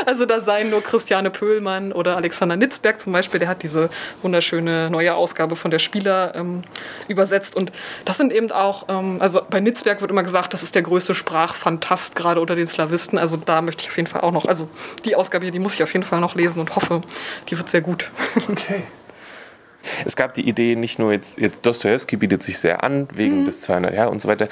Also 0.06 0.26
da 0.26 0.40
seien 0.40 0.70
nur 0.70 0.82
Christiane 0.82 1.30
Pöhlmann 1.30 1.92
oder 1.92 2.16
Alexander 2.16 2.56
Nitzberg 2.56 3.00
zum 3.00 3.12
Beispiel, 3.12 3.40
der 3.40 3.48
hat 3.48 3.62
diese 3.62 3.88
wunderschöne 4.22 4.90
neue 4.90 5.14
Ausgabe 5.14 5.56
von 5.56 5.70
der 5.70 5.78
Spieler 5.78 6.34
ähm, 6.34 6.62
übersetzt. 7.08 7.56
Und 7.56 7.72
das 8.04 8.18
sind 8.18 8.32
eben 8.32 8.50
auch, 8.52 8.86
ähm, 8.88 9.16
also 9.20 9.40
bei 9.48 9.60
Nitzberg 9.60 10.00
wird 10.00 10.10
immer 10.10 10.22
gesagt, 10.22 10.52
das 10.52 10.62
ist 10.62 10.74
der 10.74 10.82
größte 10.82 11.14
Sprachfantast 11.14 12.16
gerade 12.16 12.40
unter 12.40 12.54
den 12.54 12.66
Slawisten. 12.66 13.18
Also 13.18 13.36
da 13.36 13.62
möchte 13.62 13.82
ich 13.82 13.88
auf 13.88 13.96
jeden 13.96 14.08
Fall 14.08 14.22
auch 14.22 14.32
noch, 14.32 14.46
also 14.46 14.68
die 15.04 15.16
Ausgabe 15.16 15.44
hier, 15.44 15.52
die 15.52 15.58
muss 15.58 15.74
ich 15.74 15.82
auf 15.82 15.92
jeden 15.92 16.04
Fall 16.04 16.20
noch 16.20 16.34
lesen 16.34 16.60
und 16.60 16.76
hoffe, 16.76 17.02
die 17.48 17.56
wird 17.56 17.70
sehr 17.70 17.80
gut. 17.80 18.10
Okay. 18.50 18.82
Es 20.04 20.16
gab 20.16 20.34
die 20.34 20.48
Idee, 20.48 20.76
nicht 20.76 20.98
nur 20.98 21.12
jetzt, 21.12 21.38
jetzt 21.38 21.64
Dostoevsky 21.64 22.16
bietet 22.16 22.42
sich 22.42 22.58
sehr 22.58 22.84
an, 22.84 23.08
wegen 23.14 23.40
mhm. 23.40 23.44
des 23.46 23.60
200 23.62 23.94
Jahre 23.94 24.10
und 24.10 24.20
so 24.20 24.28
weiter. 24.28 24.48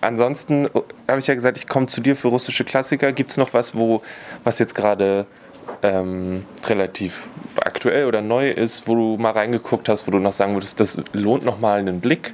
Ansonsten 0.00 0.68
oh, 0.72 0.84
habe 1.08 1.20
ich 1.20 1.26
ja 1.26 1.34
gesagt, 1.34 1.58
ich 1.58 1.66
komme 1.66 1.86
zu 1.86 2.00
dir 2.00 2.16
für 2.16 2.28
russische 2.28 2.64
Klassiker. 2.64 3.12
Gibt 3.12 3.30
es 3.30 3.36
noch 3.36 3.54
was, 3.54 3.74
wo, 3.74 4.02
was 4.44 4.58
jetzt 4.58 4.74
gerade 4.74 5.26
ähm, 5.82 6.44
relativ 6.64 7.26
aktuell 7.56 8.06
oder 8.06 8.20
neu 8.20 8.50
ist, 8.50 8.88
wo 8.88 8.94
du 8.94 9.16
mal 9.16 9.32
reingeguckt 9.32 9.88
hast, 9.88 10.06
wo 10.06 10.10
du 10.10 10.18
noch 10.18 10.32
sagen 10.32 10.54
würdest, 10.54 10.80
das 10.80 11.00
lohnt 11.12 11.44
nochmal 11.44 11.80
einen 11.80 12.00
Blick? 12.00 12.32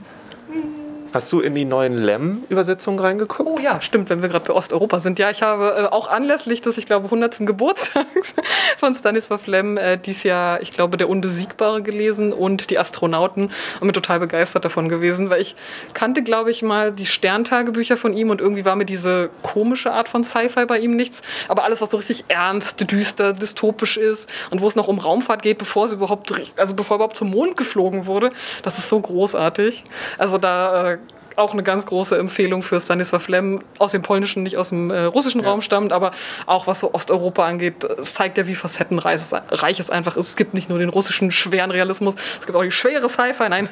Hast 1.15 1.31
du 1.31 1.39
in 1.39 1.55
die 1.55 1.65
neuen 1.65 1.97
Lem-Übersetzungen 1.97 2.99
reingeguckt? 2.99 3.49
Oh 3.49 3.61
ja, 3.61 3.81
stimmt, 3.81 4.11
wenn 4.11 4.21
wir 4.21 4.29
gerade 4.29 4.47
bei 4.47 4.53
Osteuropa 4.53 4.99
sind. 4.99 5.21
Ja, 5.21 5.31
ich 5.31 5.43
habe 5.43 5.85
äh, 5.85 5.87
auch 5.87 6.09
anlässlich 6.09 6.61
des, 6.61 6.77
ich 6.77 6.87
glaube, 6.87 7.05
100. 7.05 7.47
Geburtstags 7.47 8.35
von 8.79 8.97
Stanislaw 8.97 9.39
Lem 9.47 9.77
äh, 9.77 9.97
dies 9.97 10.25
Jahr, 10.25 10.61
ich 10.61 10.73
glaube, 10.73 10.97
Der 10.97 11.09
Unbesiegbare 11.09 11.83
gelesen 11.83 12.33
und 12.33 12.69
Die 12.69 12.81
Astronauten 12.81 13.45
und 13.45 13.81
bin 13.81 13.93
total 13.93 14.19
begeistert 14.19 14.65
davon 14.65 14.89
gewesen, 14.89 15.31
weil 15.31 15.41
ich 15.41 15.55
kannte, 15.93 16.25
glaube 16.25 16.51
ich, 16.51 16.63
mal 16.63 16.91
die 16.91 17.07
Sterntagebücher 17.07 17.97
von 17.97 18.13
ihm 18.13 18.31
und 18.31 18.41
irgendwie 18.41 18.65
war 18.65 18.75
mir 18.75 18.85
diese 18.85 19.31
komische 19.45 19.93
Art 19.93 20.09
von 20.09 20.25
Sci-Fi 20.25 20.67
bei 20.67 20.81
ihm 20.81 20.97
nichts. 20.97 21.23
Aber 21.47 21.63
alles, 21.63 21.81
was 21.81 21.93
so 21.93 21.97
richtig 21.97 22.25
ernst, 22.27 22.91
düster, 22.91 23.35
dystopisch 23.35 23.99
ist 23.99 24.29
und 24.51 24.63
wo 24.63 24.67
es 24.67 24.75
noch 24.75 24.89
um 24.89 24.99
Raumfahrt 24.99 25.43
geht, 25.43 25.59
bevor 25.59 25.87
es 25.87 25.93
überhaupt, 25.93 26.35
also 26.57 26.75
bevor 26.75 26.97
überhaupt 26.97 27.19
zum 27.19 27.31
Mond 27.31 27.57
geflogen 27.57 28.07
wurde, 28.07 28.33
das 28.65 28.79
ist 28.79 28.89
so 28.89 28.99
großartig. 28.99 29.85
Also 30.19 30.39
da 30.39 30.95
äh, 30.95 30.99
auch 31.37 31.53
eine 31.53 31.63
ganz 31.63 31.87
große 31.87 32.17
Empfehlung 32.17 32.63
für 32.63 32.77
Stanisław 32.77 33.31
Lem, 33.31 33.63
aus 33.79 33.93
dem 33.93 34.03
polnischen, 34.03 34.43
nicht 34.43 34.57
aus 34.57 34.69
dem 34.71 34.91
äh, 34.91 35.05
russischen 35.05 35.43
ja. 35.43 35.49
Raum 35.49 35.63
stammt, 35.63 35.93
aber 35.93 36.13
auch 36.47 36.67
was 36.67 36.81
so 36.81 36.95
Osteuropa 36.95 37.47
angeht, 37.47 37.85
es 37.85 38.15
zeigt 38.15 38.39
ja, 38.39 38.47
wie 38.47 38.55
facettenreich 38.55 39.81
es 39.81 39.91
einfach 39.91 40.17
ist. 40.17 40.29
Es 40.29 40.37
gibt 40.37 40.55
nicht 40.55 40.69
nur 40.69 40.79
den 40.79 40.89
russischen 40.89 41.31
schweren 41.31 41.71
Realismus, 41.71 42.15
es 42.15 42.47
gibt 42.47 42.57
auch 42.57 42.63
die 42.63 42.73
schwere 42.73 43.09
Sci-Fi, 43.09 43.49
nein, 43.49 43.69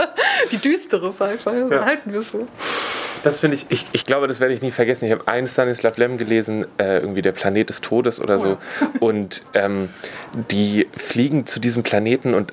die 0.52 0.58
düstere 0.58 1.12
Sci-Fi, 1.12 1.74
ja. 1.74 1.84
halten 1.84 2.12
wir 2.12 2.22
so. 2.22 2.46
Das 3.22 3.40
finde 3.40 3.56
ich, 3.56 3.66
ich, 3.68 3.86
ich 3.92 4.06
glaube, 4.06 4.28
das 4.28 4.40
werde 4.40 4.54
ich 4.54 4.62
nie 4.62 4.70
vergessen. 4.70 5.04
Ich 5.04 5.12
habe 5.12 5.28
einen 5.28 5.46
Stanislav 5.46 5.96
Lem 5.98 6.16
gelesen, 6.16 6.66
äh, 6.78 7.00
irgendwie 7.00 7.22
der 7.22 7.32
Planet 7.32 7.68
des 7.68 7.80
Todes 7.82 8.18
oder 8.20 8.38
so. 8.38 8.56
Oh. 8.98 9.06
Und 9.06 9.42
ähm, 9.52 9.90
die 10.50 10.88
fliegen 10.96 11.44
zu 11.46 11.60
diesem 11.60 11.82
Planeten 11.82 12.34
und 12.34 12.52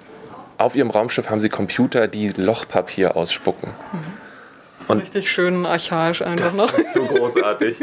auf 0.58 0.76
ihrem 0.76 0.90
Raumschiff 0.90 1.30
haben 1.30 1.40
sie 1.40 1.50
Computer, 1.50 2.08
die 2.08 2.30
Lochpapier 2.30 3.16
ausspucken. 3.16 3.70
Mhm. 3.94 4.26
Und 4.89 5.01
richtig 5.01 5.32
schön 5.32 5.65
archaisch 5.65 6.22
einfach 6.22 6.46
das 6.46 6.56
noch. 6.56 6.72
Das 6.72 6.79
ist 6.79 6.94
so 6.94 7.06
großartig. 7.06 7.77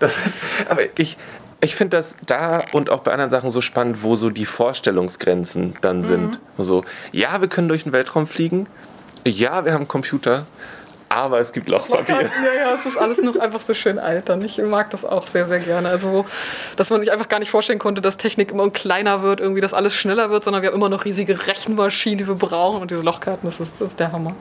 Das 0.00 0.16
ist, 0.24 0.38
aber 0.68 0.82
ich, 0.96 1.16
ich 1.60 1.74
finde 1.74 1.96
das 1.96 2.16
da 2.26 2.64
und 2.72 2.90
auch 2.90 3.00
bei 3.00 3.12
anderen 3.12 3.30
Sachen 3.30 3.50
so 3.50 3.60
spannend, 3.60 4.02
wo 4.02 4.16
so 4.16 4.30
die 4.30 4.46
Vorstellungsgrenzen 4.46 5.76
dann 5.80 6.04
sind. 6.04 6.40
Mhm. 6.56 6.62
So, 6.62 6.84
ja, 7.12 7.40
wir 7.40 7.48
können 7.48 7.68
durch 7.68 7.84
den 7.84 7.92
Weltraum 7.92 8.26
fliegen. 8.26 8.66
Ja, 9.26 9.64
wir 9.64 9.72
haben 9.72 9.88
Computer. 9.88 10.46
Aber 11.10 11.40
es 11.40 11.52
gibt 11.52 11.68
Lochpapier. 11.68 12.20
Ja, 12.44 12.70
ja, 12.70 12.74
es 12.74 12.84
ist 12.84 12.98
alles 12.98 13.22
noch 13.22 13.36
einfach 13.36 13.62
so 13.62 13.72
schön 13.72 13.98
altern. 13.98 14.44
Ich 14.44 14.58
mag 14.58 14.90
das 14.90 15.04
auch 15.04 15.26
sehr, 15.26 15.46
sehr 15.46 15.58
gerne. 15.58 15.88
Also, 15.88 16.26
dass 16.76 16.90
man 16.90 17.00
sich 17.00 17.10
einfach 17.10 17.28
gar 17.28 17.38
nicht 17.38 17.50
vorstellen 17.50 17.78
konnte, 17.78 18.02
dass 18.02 18.18
Technik 18.18 18.52
immer 18.52 18.68
kleiner 18.70 19.22
wird, 19.22 19.40
irgendwie, 19.40 19.62
dass 19.62 19.72
alles 19.72 19.94
schneller 19.94 20.30
wird, 20.30 20.44
sondern 20.44 20.62
wir 20.62 20.68
haben 20.68 20.76
immer 20.76 20.90
noch 20.90 21.06
riesige 21.06 21.46
Rechenmaschinen, 21.46 22.18
die 22.18 22.28
wir 22.28 22.34
brauchen. 22.34 22.82
Und 22.82 22.90
diese 22.90 23.00
Lochkarten, 23.00 23.48
das 23.48 23.58
ist, 23.58 23.80
das 23.80 23.88
ist 23.92 24.00
der 24.00 24.12
Hammer. 24.12 24.34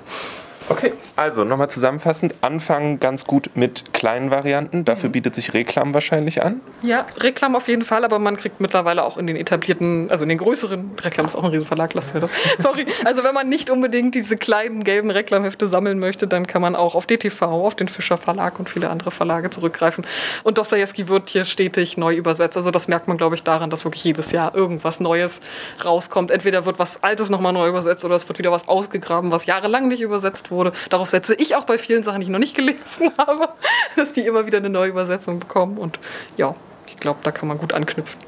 Okay, 0.69 0.91
also 1.15 1.45
nochmal 1.45 1.69
zusammenfassend, 1.69 2.35
anfangen 2.41 2.99
ganz 2.99 3.25
gut 3.25 3.51
mit 3.55 3.93
kleinen 3.93 4.31
Varianten. 4.31 4.83
Dafür 4.83 5.07
mhm. 5.07 5.13
bietet 5.13 5.35
sich 5.35 5.53
Reklam 5.53 5.93
wahrscheinlich 5.93 6.43
an. 6.43 6.59
Ja, 6.81 7.05
Reklam 7.17 7.55
auf 7.55 7.69
jeden 7.69 7.83
Fall, 7.83 8.03
aber 8.03 8.19
man 8.19 8.35
kriegt 8.35 8.59
mittlerweile 8.59 9.03
auch 9.03 9.17
in 9.17 9.27
den 9.27 9.37
etablierten, 9.37 10.11
also 10.11 10.23
in 10.23 10.29
den 10.29 10.39
größeren, 10.39 10.91
Reklam 11.01 11.25
ist 11.25 11.35
auch 11.35 11.43
ein 11.45 11.51
Riesenverlag, 11.51 11.93
lassen 11.93 12.13
wir 12.15 12.21
das. 12.21 12.33
Sorry, 12.59 12.85
also 13.05 13.23
wenn 13.23 13.33
man 13.33 13.47
nicht 13.47 13.69
unbedingt 13.69 14.13
diese 14.13 14.35
kleinen 14.35 14.83
gelben 14.83 15.09
Reklamhefte 15.09 15.67
sammeln 15.67 15.99
möchte, 15.99 16.27
dann 16.27 16.47
kann 16.47 16.61
man 16.61 16.75
auch 16.75 16.95
auf 16.95 17.05
DTV, 17.05 17.43
auf 17.43 17.75
den 17.75 17.87
Fischer 17.87 18.17
Verlag 18.17 18.59
und 18.59 18.69
viele 18.69 18.89
andere 18.89 19.11
Verlage 19.11 19.49
zurückgreifen. 19.49 20.05
Und 20.43 20.57
Dostoevsky 20.57 21.07
wird 21.07 21.29
hier 21.29 21.45
stetig 21.45 21.95
neu 21.95 22.13
übersetzt. 22.13 22.57
Also 22.57 22.71
das 22.71 22.89
merkt 22.89 23.07
man, 23.07 23.17
glaube 23.17 23.35
ich, 23.35 23.43
daran, 23.43 23.69
dass 23.69 23.85
wirklich 23.85 24.03
jedes 24.03 24.31
Jahr 24.31 24.53
irgendwas 24.53 24.99
Neues 24.99 25.39
rauskommt. 25.85 26.29
Entweder 26.29 26.65
wird 26.65 26.77
was 26.77 27.01
Altes 27.03 27.29
nochmal 27.29 27.53
neu 27.53 27.69
übersetzt 27.69 28.03
oder 28.03 28.15
es 28.15 28.27
wird 28.27 28.37
wieder 28.37 28.51
was 28.51 28.67
ausgegraben, 28.67 29.31
was 29.31 29.45
jahrelang 29.45 29.87
nicht 29.87 30.01
übersetzt 30.01 30.51
wurde 30.51 30.56
wurde. 30.57 30.73
Darauf 30.89 31.09
setze 31.09 31.35
ich 31.35 31.55
auch 31.55 31.63
bei 31.63 31.77
vielen 31.77 32.03
Sachen, 32.03 32.19
die 32.19 32.23
ich 32.23 32.29
noch 32.29 32.39
nicht 32.39 32.55
gelesen 32.55 33.11
habe, 33.17 33.49
dass 33.95 34.11
die 34.11 34.21
immer 34.21 34.45
wieder 34.45 34.57
eine 34.57 34.69
neue 34.69 34.89
Übersetzung 34.89 35.39
bekommen. 35.39 35.77
Und 35.77 35.99
ja, 36.35 36.55
ich 36.87 36.97
glaube, 36.97 37.19
da 37.23 37.31
kann 37.31 37.47
man 37.47 37.57
gut 37.57 37.73
anknüpfen. 37.73 38.19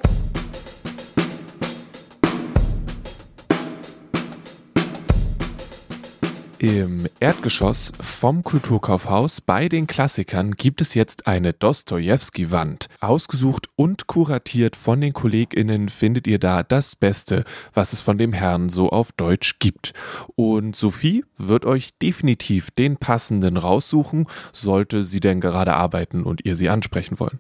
Im 6.62 7.08
Erdgeschoss 7.22 7.94
vom 8.02 8.44
Kulturkaufhaus 8.44 9.40
bei 9.40 9.70
den 9.70 9.88
Klassikern 9.88 10.52
gibt 10.52 10.82
es 10.82 10.94
jetzt 10.94 11.26
eine 11.26 11.54
Dostojewski-Wand. 11.54 12.88
Ausgesucht 13.00 13.68
und 13.78 14.08
kuratiert 14.08 14.76
von 14.76 15.00
den 15.00 15.14
KollegInnen 15.14 15.88
findet 15.88 16.28
ihr 16.28 16.38
da 16.38 16.64
das 16.64 16.98
Beste, 16.98 17.46
was 17.74 17.94
es 17.94 18.02
von 18.02 18.18
dem 18.18 18.34
Herrn 18.34 18.68
so 18.68 18.90
auf 18.90 19.14
Deutsch 19.14 19.60
gibt. 19.60 19.94
Und 20.36 20.76
Sophie 20.76 21.24
wird 21.38 21.64
euch 21.64 21.98
definitiv 21.98 22.72
den 22.72 22.98
passenden 22.98 23.56
raussuchen, 23.56 24.28
sollte 24.52 25.06
sie 25.06 25.22
denn 25.22 25.40
gerade 25.40 25.76
arbeiten 25.76 26.24
und 26.24 26.44
ihr 26.44 26.58
sie 26.58 26.68
ansprechen 26.68 27.22
wollen. 27.22 27.40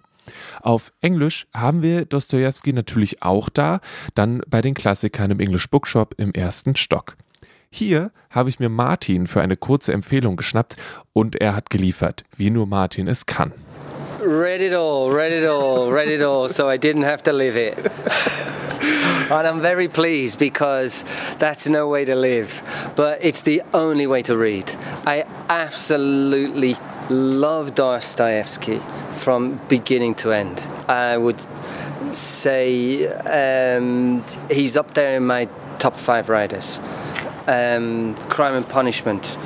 Auf 0.62 0.94
Englisch 1.02 1.46
haben 1.54 1.82
wir 1.82 2.06
Dostojewski 2.06 2.72
natürlich 2.72 3.22
auch 3.22 3.50
da, 3.50 3.82
dann 4.16 4.42
bei 4.48 4.62
den 4.62 4.76
Klassikern 4.76 5.32
im 5.32 5.42
English 5.42 5.70
Bookshop 5.70 6.16
im 6.18 6.32
ersten 6.32 6.78
Stock. 6.78 7.18
Hier 7.72 8.12
habe 8.32 8.50
ich 8.50 8.60
mir 8.60 8.70
Martin 8.70 9.28
für 9.28 9.42
eine 9.42 9.56
kurze 9.56 9.94
Empfehlung 9.94 10.36
geschnappt 10.36 10.76
und 11.14 11.36
er 11.36 11.56
hat 11.56 11.70
geliefert, 11.70 12.24
wie 12.36 12.50
nur 12.50 12.66
Martin 12.66 13.08
es 13.08 13.26
kann. 13.26 13.54
Read 14.22 14.60
it 14.60 14.74
all, 14.74 15.12
read 15.12 15.32
it 15.32 15.48
all, 15.48 15.92
read 15.92 16.10
it 16.10 16.22
all, 16.22 16.50
so 16.50 16.70
I 16.70 16.78
didn't 16.78 17.06
have 17.06 17.24
to 17.24 17.32
live 17.32 17.56
it. 17.56 17.78
and 19.32 19.48
I'm 19.48 19.62
very 19.62 19.88
pleased 19.88 20.40
because 20.40 21.06
that's 21.38 21.70
no 21.70 21.88
way 21.88 22.06
to 22.06 22.16
live, 22.16 22.62
but 22.96 23.20
it's 23.22 23.44
the 23.44 23.62
only 23.74 24.08
way 24.08 24.24
to 24.24 24.36
read. 24.36 24.72
I 25.06 25.26
absolutely 25.48 26.76
love 27.10 27.76
Dostoevsky 27.76 28.80
from 29.20 29.60
beginning 29.70 30.16
to 30.16 30.32
end. 30.32 30.60
I 30.88 31.18
would 31.18 31.40
say 32.12 33.08
um, 33.08 34.24
he's 34.50 34.76
up 34.76 34.96
there 34.96 35.16
in 35.18 35.26
my 35.26 35.48
top 35.78 35.96
five 35.96 36.30
writers. 36.30 36.80
Um, 37.50 38.15
Crime 38.29 38.53
and 38.53 38.68
Punishment. 38.70 39.38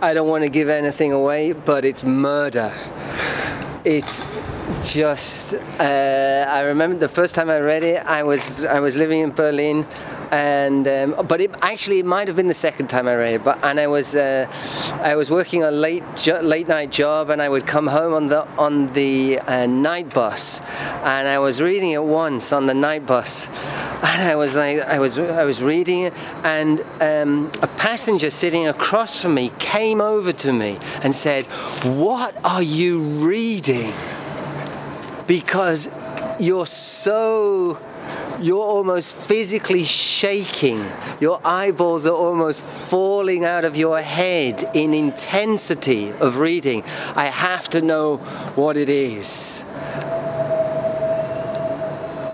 I 0.00 0.14
don't 0.14 0.28
want 0.28 0.44
to 0.44 0.50
give 0.50 0.68
anything 0.68 1.12
away, 1.12 1.52
but 1.52 1.84
it's 1.84 2.04
murder. 2.04 2.72
It's 3.84 4.22
just. 4.84 5.54
Uh, 5.54 6.46
I 6.48 6.60
remember 6.60 6.96
the 6.96 7.08
first 7.08 7.34
time 7.34 7.50
I 7.50 7.58
read 7.58 7.82
it. 7.82 7.98
I 8.06 8.22
was 8.22 8.64
I 8.64 8.78
was 8.78 8.96
living 8.96 9.20
in 9.20 9.32
Berlin 9.32 9.84
and 10.30 10.86
um, 10.86 11.26
but 11.26 11.40
it 11.40 11.50
actually 11.62 12.00
it 12.00 12.06
might 12.06 12.28
have 12.28 12.36
been 12.36 12.48
the 12.48 12.54
second 12.54 12.88
time 12.88 13.08
I 13.08 13.16
read 13.16 13.34
it. 13.34 13.44
But 13.44 13.64
and 13.64 13.80
I 13.80 13.86
was 13.86 14.16
uh, 14.16 14.46
I 15.02 15.16
was 15.16 15.30
working 15.30 15.62
a 15.62 15.70
late 15.70 16.04
late 16.42 16.68
night 16.68 16.90
job, 16.90 17.30
and 17.30 17.40
I 17.40 17.48
would 17.48 17.66
come 17.66 17.86
home 17.86 18.14
on 18.14 18.28
the 18.28 18.46
on 18.58 18.92
the 18.92 19.38
uh, 19.40 19.66
night 19.66 20.14
bus, 20.14 20.60
and 21.02 21.28
I 21.28 21.38
was 21.38 21.62
reading 21.62 21.90
it 21.90 22.02
once 22.02 22.52
on 22.52 22.66
the 22.66 22.74
night 22.74 23.06
bus, 23.06 23.48
and 24.02 24.22
I 24.22 24.36
was 24.36 24.56
like 24.56 24.80
I 24.80 24.98
was 24.98 25.18
I 25.18 25.44
was 25.44 25.62
reading 25.62 26.00
it, 26.00 26.14
and 26.44 26.80
um, 27.00 27.50
a 27.62 27.66
passenger 27.66 28.30
sitting 28.30 28.66
across 28.66 29.22
from 29.22 29.34
me 29.34 29.52
came 29.58 30.00
over 30.00 30.32
to 30.32 30.52
me 30.52 30.78
and 31.02 31.14
said, 31.14 31.46
"What 31.84 32.36
are 32.44 32.62
you 32.62 33.00
reading?" 33.00 33.92
Because 35.26 35.90
you're 36.40 36.66
so 36.66 37.78
you're 38.40 38.62
almost 38.62 39.16
physically 39.16 39.84
shaking. 39.84 40.84
Your 41.20 41.40
eyeballs 41.44 42.06
are 42.06 42.14
almost 42.14 42.62
falling 42.62 43.44
out 43.44 43.64
of 43.64 43.76
your 43.76 44.00
head 44.00 44.64
in 44.74 44.94
intensity 44.94 46.12
of 46.20 46.38
reading. 46.38 46.84
I 47.16 47.26
have 47.26 47.68
to 47.70 47.82
know 47.82 48.18
what 48.54 48.76
it 48.76 48.88
is. 48.88 49.64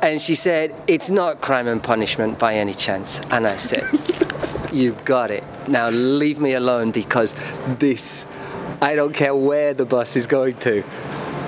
And 0.04 0.20
she 0.20 0.34
said, 0.34 0.74
It's 0.86 1.10
not 1.10 1.40
crime 1.40 1.66
and 1.66 1.82
punishment 1.82 2.38
by 2.38 2.54
any 2.54 2.74
chance. 2.74 3.20
And 3.30 3.46
I 3.46 3.56
said, 3.56 3.82
You've 4.72 5.04
got 5.04 5.30
it. 5.30 5.42
Now 5.66 5.88
leave 5.88 6.38
me 6.40 6.52
alone 6.52 6.90
because 6.90 7.34
this, 7.78 8.26
I 8.82 8.94
don't 8.96 9.14
care 9.14 9.34
where 9.34 9.72
the 9.74 9.86
bus 9.86 10.14
is 10.16 10.26
going 10.26 10.54
to 10.58 10.84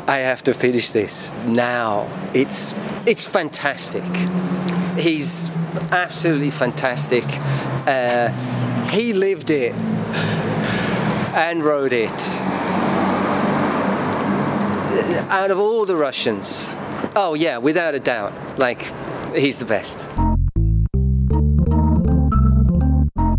I 0.08 0.18
have 0.18 0.44
to 0.44 0.54
finish 0.54 0.90
this 0.90 1.32
now. 1.46 2.08
It's 2.32 2.76
it's 3.06 3.26
fantastic. 3.26 4.04
He's 4.96 5.50
absolutely 5.90 6.50
fantastic. 6.50 7.24
Uh, 7.88 8.28
he 8.88 9.12
lived 9.12 9.50
it 9.50 9.74
and 11.34 11.64
wrote 11.64 11.92
it. 11.92 12.12
Out 15.28 15.50
of 15.50 15.58
all 15.58 15.84
the 15.86 15.96
Russians, 15.96 16.76
oh 17.16 17.34
yeah, 17.34 17.58
without 17.58 17.94
a 17.94 17.98
doubt, 17.98 18.32
like 18.58 18.92
he's 19.34 19.58
the 19.58 19.64
best. 19.64 20.08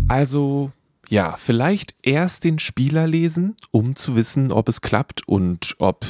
Also 0.08 0.72
ja, 1.08 1.36
vielleicht 1.38 1.94
erst 2.02 2.44
den 2.44 2.58
Spieler 2.58 3.06
lesen, 3.06 3.56
um 3.70 3.96
zu 3.96 4.14
wissen, 4.14 4.52
ob 4.52 4.68
es 4.68 4.82
klappt 4.82 5.26
und 5.26 5.76
ob 5.78 6.04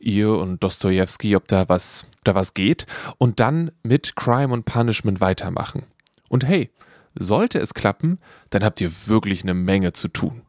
ihr 0.00 0.30
und 0.30 0.64
Dostoevsky, 0.64 1.36
ob 1.36 1.46
da 1.46 1.68
was, 1.68 2.06
da 2.24 2.34
was 2.34 2.54
geht, 2.54 2.86
und 3.18 3.38
dann 3.38 3.70
mit 3.84 4.16
Crime 4.16 4.52
und 4.52 4.64
Punishment 4.64 5.20
weitermachen. 5.20 5.84
Und 6.28 6.44
hey, 6.44 6.70
sollte 7.14 7.60
es 7.60 7.74
klappen, 7.74 8.18
dann 8.50 8.64
habt 8.64 8.80
ihr 8.80 8.90
wirklich 9.06 9.42
eine 9.42 9.54
Menge 9.54 9.92
zu 9.92 10.08
tun. 10.08 10.42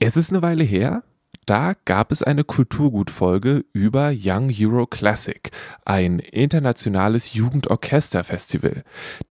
Es 0.00 0.16
ist 0.16 0.30
eine 0.30 0.40
Weile 0.40 0.64
her, 0.64 1.02
da 1.48 1.72
gab 1.86 2.12
es 2.12 2.22
eine 2.22 2.44
Kulturgutfolge 2.44 3.64
über 3.72 4.12
Young 4.14 4.52
Euro 4.60 4.86
Classic, 4.86 5.50
ein 5.86 6.18
internationales 6.18 7.32
Jugendorchesterfestival. 7.32 8.84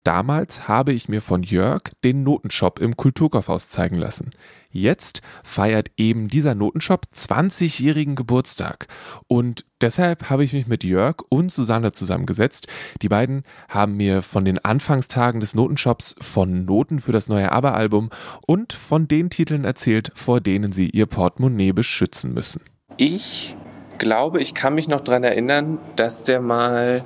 Damals 0.03 0.69
habe 0.69 0.93
ich 0.93 1.09
mir 1.09 1.21
von 1.21 1.43
Jörg 1.43 1.81
den 2.05 2.23
Notenshop 2.23 2.79
im 2.79 2.95
Kulturkaufhaus 2.95 3.69
zeigen 3.69 3.97
lassen. 3.97 4.31
Jetzt 4.75 5.21
feiert 5.45 5.89
eben 5.95 6.27
dieser 6.27 6.53
Notenshop 6.53 7.05
20-jährigen 7.15 8.15
Geburtstag. 8.15 8.87
Und 9.29 9.63
deshalb 9.79 10.29
habe 10.29 10.43
ich 10.43 10.51
mich 10.51 10.67
mit 10.67 10.83
Jörg 10.83 11.15
und 11.29 11.49
Susanne 11.49 11.93
zusammengesetzt. 11.93 12.67
Die 13.01 13.07
beiden 13.07 13.43
haben 13.69 13.95
mir 13.95 14.21
von 14.21 14.43
den 14.43 14.59
Anfangstagen 14.59 15.39
des 15.39 15.55
Notenshops, 15.55 16.17
von 16.19 16.65
Noten 16.65 16.99
für 16.99 17.13
das 17.13 17.29
neue 17.29 17.53
ABBA-Album 17.53 18.09
und 18.45 18.73
von 18.73 19.07
den 19.07 19.29
Titeln 19.29 19.63
erzählt, 19.63 20.11
vor 20.13 20.41
denen 20.41 20.73
sie 20.73 20.89
ihr 20.89 21.05
Portemonnaie 21.05 21.71
beschützen 21.71 22.33
müssen. 22.33 22.59
Ich 22.97 23.55
glaube, 23.97 24.41
ich 24.41 24.53
kann 24.55 24.75
mich 24.75 24.89
noch 24.89 24.99
daran 24.99 25.23
erinnern, 25.23 25.77
dass 25.95 26.23
der 26.23 26.41
mal 26.41 27.05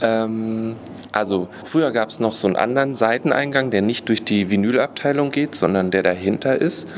ähm, 0.00 0.76
also 1.12 1.48
früher 1.64 1.90
gab 1.90 2.08
es 2.08 2.20
noch 2.20 2.34
so 2.34 2.46
einen 2.46 2.56
anderen 2.56 2.94
Seiteneingang, 2.94 3.70
der 3.70 3.82
nicht 3.82 4.08
durch 4.08 4.24
die 4.24 4.50
Vinylabteilung 4.50 5.30
geht, 5.30 5.54
sondern 5.54 5.90
der 5.90 6.02
dahinter 6.02 6.56
ist. 6.56 6.88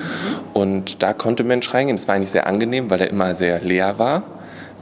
Und 0.53 1.03
da 1.03 1.13
konnte 1.13 1.45
Mensch 1.45 1.73
reingehen. 1.73 1.97
Das 1.97 2.09
war 2.09 2.15
eigentlich 2.15 2.31
sehr 2.31 2.47
angenehm, 2.47 2.91
weil 2.91 3.01
er 3.01 3.11
immer 3.11 3.35
sehr 3.35 3.61
leer 3.61 3.99
war. 3.99 4.23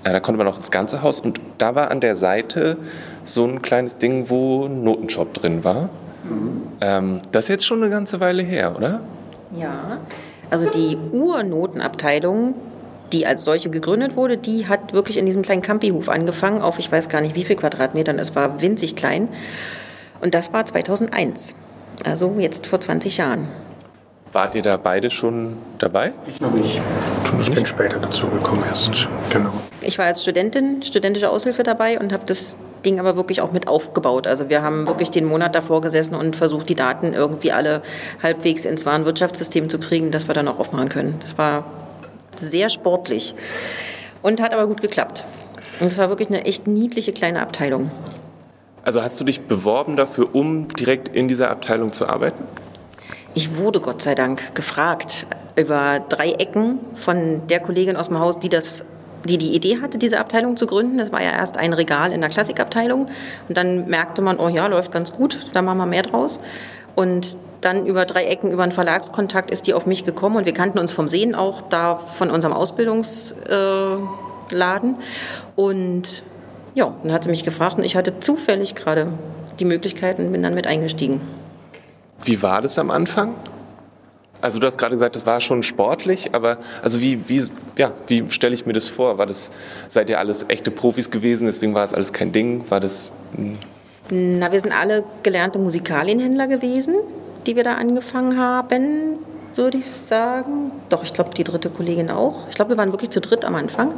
Ja, 0.05 0.13
da 0.13 0.21
konnte 0.21 0.39
man 0.39 0.47
auch 0.49 0.57
ins 0.57 0.71
ganze 0.71 1.03
Haus. 1.03 1.21
Und 1.21 1.41
da 1.59 1.75
war 1.75 1.91
an 1.91 2.01
der 2.01 2.17
Seite 2.17 2.79
so 3.25 3.47
ein 3.47 3.63
kleines 3.63 3.99
Ding, 3.99 4.31
wo 4.31 4.65
ein 4.65 4.83
Notenshop 4.83 5.35
drin 5.35 5.63
war. 5.63 5.91
Mhm. 6.25 6.63
Ähm, 6.81 7.21
das 7.33 7.45
ist 7.45 7.49
jetzt 7.51 7.67
schon 7.67 7.83
eine 7.83 7.91
ganze 7.91 8.21
Weile 8.21 8.43
her, 8.43 8.75
oder? 8.77 9.01
Ja, 9.55 9.99
also 10.51 10.69
die 10.69 10.97
Urnotenabteilung, 11.13 12.55
die 13.13 13.27
als 13.27 13.45
solche 13.45 13.71
gegründet 13.71 14.17
wurde, 14.17 14.37
die 14.37 14.69
hat 14.69 14.93
wirklich 14.93 15.19
in 15.19 15.27
diesem 15.27 15.43
kleinen 15.43 15.63
Campihof 15.63 16.09
angefangen, 16.09 16.63
auf 16.63 16.79
ich 16.79 16.91
weiß 16.91 17.09
gar 17.09 17.21
nicht 17.21 17.35
wie 17.35 17.45
viel 17.45 17.57
Quadratmetern, 17.57 18.19
es 18.19 18.35
war 18.35 18.61
winzig 18.61 18.97
klein. 18.97 19.29
Und 20.21 20.35
das 20.35 20.53
war 20.53 20.65
2001, 20.65 21.55
also 22.05 22.37
jetzt 22.39 22.67
vor 22.67 22.81
20 22.81 23.17
Jahren. 23.17 23.49
Wart 24.33 24.55
ihr 24.55 24.63
da 24.63 24.77
beide 24.77 25.11
schon 25.11 25.57
dabei? 25.79 26.13
Ich 26.29 26.41
noch 26.41 26.53
nicht. 26.53 26.81
Ich 27.41 27.51
bin 27.51 27.67
später 27.67 27.99
dazu 27.99 28.29
gekommen 28.29 28.63
erst, 28.69 29.09
genau. 29.31 29.53
Ich 29.81 29.99
war 29.99 30.07
als 30.07 30.23
Studentin, 30.23 30.83
studentische 30.85 31.31
Aushilfe 31.31 31.65
dabei 31.65 31.99
und 31.99 32.13
habe 32.13 32.23
das 32.27 32.55
Ding 32.85 33.01
aber 33.01 33.17
wirklich 33.17 33.41
auch 33.41 33.51
mit 33.51 33.67
aufgebaut. 33.67 34.27
Also 34.27 34.49
wir 34.49 34.63
haben 34.63 34.87
wirklich 34.87 35.11
den 35.11 35.25
Monat 35.25 35.55
davor 35.55 35.81
gesessen 35.81 36.15
und 36.15 36.37
versucht, 36.37 36.69
die 36.69 36.75
Daten 36.75 37.13
irgendwie 37.13 37.51
alle 37.51 37.83
halbwegs 38.23 38.65
ins 38.67 38.87
Warenwirtschaftssystem 38.87 39.69
zu 39.69 39.79
kriegen, 39.79 40.13
dass 40.13 40.29
wir 40.29 40.35
dann 40.35 40.47
auch 40.49 40.59
aufmachen 40.59 40.89
können. 40.89 41.17
Das 41.21 41.37
war 41.37 41.65
sehr 42.37 42.69
sportlich 42.69 43.35
und 44.23 44.41
hat 44.41 44.53
aber 44.53 44.67
gut 44.67 44.81
geklappt. 44.81 45.25
Und 45.81 45.89
es 45.89 45.99
war 45.99 46.09
wirklich 46.09 46.29
eine 46.29 46.45
echt 46.45 46.67
niedliche 46.67 47.13
kleine 47.13 47.41
Abteilung. 47.41 47.91
Also 48.83 49.03
hast 49.03 49.21
du 49.21 49.25
dich 49.25 49.43
beworben 49.43 49.97
dafür, 49.97 50.35
um 50.35 50.69
direkt 50.69 51.09
in 51.09 51.29
dieser 51.29 51.51
Abteilung 51.51 51.93
zu 51.93 52.07
arbeiten? 52.07 52.45
Ich 53.35 53.57
wurde 53.57 53.81
Gott 53.81 54.03
sei 54.03 54.15
Dank 54.15 54.55
gefragt 54.55 55.27
über 55.57 56.01
drei 56.01 56.33
Ecken 56.33 56.79
von 56.95 57.47
der 57.49 57.61
Kollegin 57.61 57.97
aus 57.97 58.09
dem 58.09 58.19
Haus, 58.19 58.39
die 58.39 58.49
das 58.49 58.85
die 59.29 59.39
die 59.39 59.55
Idee 59.55 59.81
hatte, 59.81 59.99
diese 59.99 60.19
Abteilung 60.19 60.57
zu 60.57 60.67
gründen. 60.67 60.99
Das 60.99 61.13
war 61.13 61.23
ja 61.23 61.31
erst 61.31 61.59
ein 61.59 61.73
Regal 61.73 62.13
in 62.13 62.21
der 62.21 62.31
Klassikabteilung. 62.31 63.09
Und 63.49 63.57
dann 63.57 63.87
merkte 63.87 64.23
man, 64.23 64.39
oh 64.39 64.49
ja, 64.49 64.67
läuft 64.67 64.93
ganz 64.93 65.13
gut, 65.13 65.39
da 65.53 65.63
machen 65.63 65.79
wir 65.79 65.87
mehr 65.87 66.03
draus. 66.03 66.41
Und 66.95 67.37
dann 67.61 67.87
über 67.87 68.05
drei 68.05 68.25
Ecken, 68.25 68.51
über 68.51 68.63
einen 68.63 68.73
Verlagskontakt 68.73 69.51
ist 69.51 69.67
die 69.67 69.75
auf 69.75 69.87
mich 69.87 70.05
gekommen 70.05 70.37
und 70.37 70.47
wir 70.47 70.55
kannten 70.55 70.79
uns 70.79 70.93
vom 70.93 71.09
Sehen 71.09 71.35
auch 71.35 71.63
da 71.63 71.97
von 71.97 72.31
unserem 72.31 72.55
Ausbildungsladen. 72.55 74.97
Und 75.57 76.23
ja, 76.75 76.95
dann 77.03 77.13
hat 77.13 77.25
sie 77.25 77.31
mich 77.31 77.45
gefragt 77.45 77.79
und 77.79 77.85
ich 77.85 77.97
hatte 77.97 78.21
zufällig 78.21 78.75
gerade 78.75 79.13
die 79.59 79.65
Möglichkeit 79.65 80.19
und 80.19 80.33
bin 80.33 80.43
dann 80.43 80.55
mit 80.55 80.67
eingestiegen. 80.67 81.21
Wie 82.23 82.43
war 82.43 82.63
das 82.63 82.79
am 82.79 82.91
Anfang? 82.91 83.35
Also 84.43 84.59
du 84.59 84.67
hast 84.67 84.79
gerade 84.79 84.93
gesagt, 84.93 85.17
das 85.17 85.27
war 85.27 85.41
schon 85.41 85.63
sportlich, 85.63 86.35
aber 86.35 86.59
also 86.83 87.01
wie, 87.01 87.29
wie, 87.29 87.43
ja, 87.77 87.93
wie 88.07 88.29
stelle 88.31 88.55
ich 88.55 88.65
mir 88.65 88.73
das 88.73 88.89
vor? 88.89 89.19
War 89.19 89.27
das, 89.27 89.53
seid 89.89 90.09
ihr 90.09 90.19
alles 90.19 90.47
echte 90.49 90.71
Profis 90.71 91.11
gewesen, 91.11 91.47
deswegen 91.47 91.75
war 91.75 91.85
es 91.85 91.93
alles 91.93 92.13
kein 92.13 92.33
Ding? 92.33 92.65
War 92.71 92.81
das... 92.81 93.13
Hm? 93.37 93.59
Na, 94.13 94.51
wir 94.51 94.59
sind 94.59 94.73
alle 94.73 95.05
gelernte 95.23 95.59
Musikalienhändler 95.59 96.49
gewesen 96.49 96.95
die 97.47 97.57
wir 97.57 97.65
da 97.65 97.75
angefangen 97.75 98.39
haben, 98.39 99.19
würde 99.55 99.79
ich 99.79 99.91
sagen. 99.91 100.73
Doch, 100.89 101.03
ich 101.03 101.13
glaube, 101.13 101.31
die 101.35 101.45
dritte 101.45 101.71
Kollegin 101.71 102.11
auch. 102.11 102.49
Ich 102.49 102.55
glaube, 102.55 102.71
wir 102.71 102.77
waren 102.77 102.93
wirklich 102.93 103.11
zu 103.11 103.21
dritt 103.21 103.45
am 103.45 103.55
Anfang. 103.55 103.95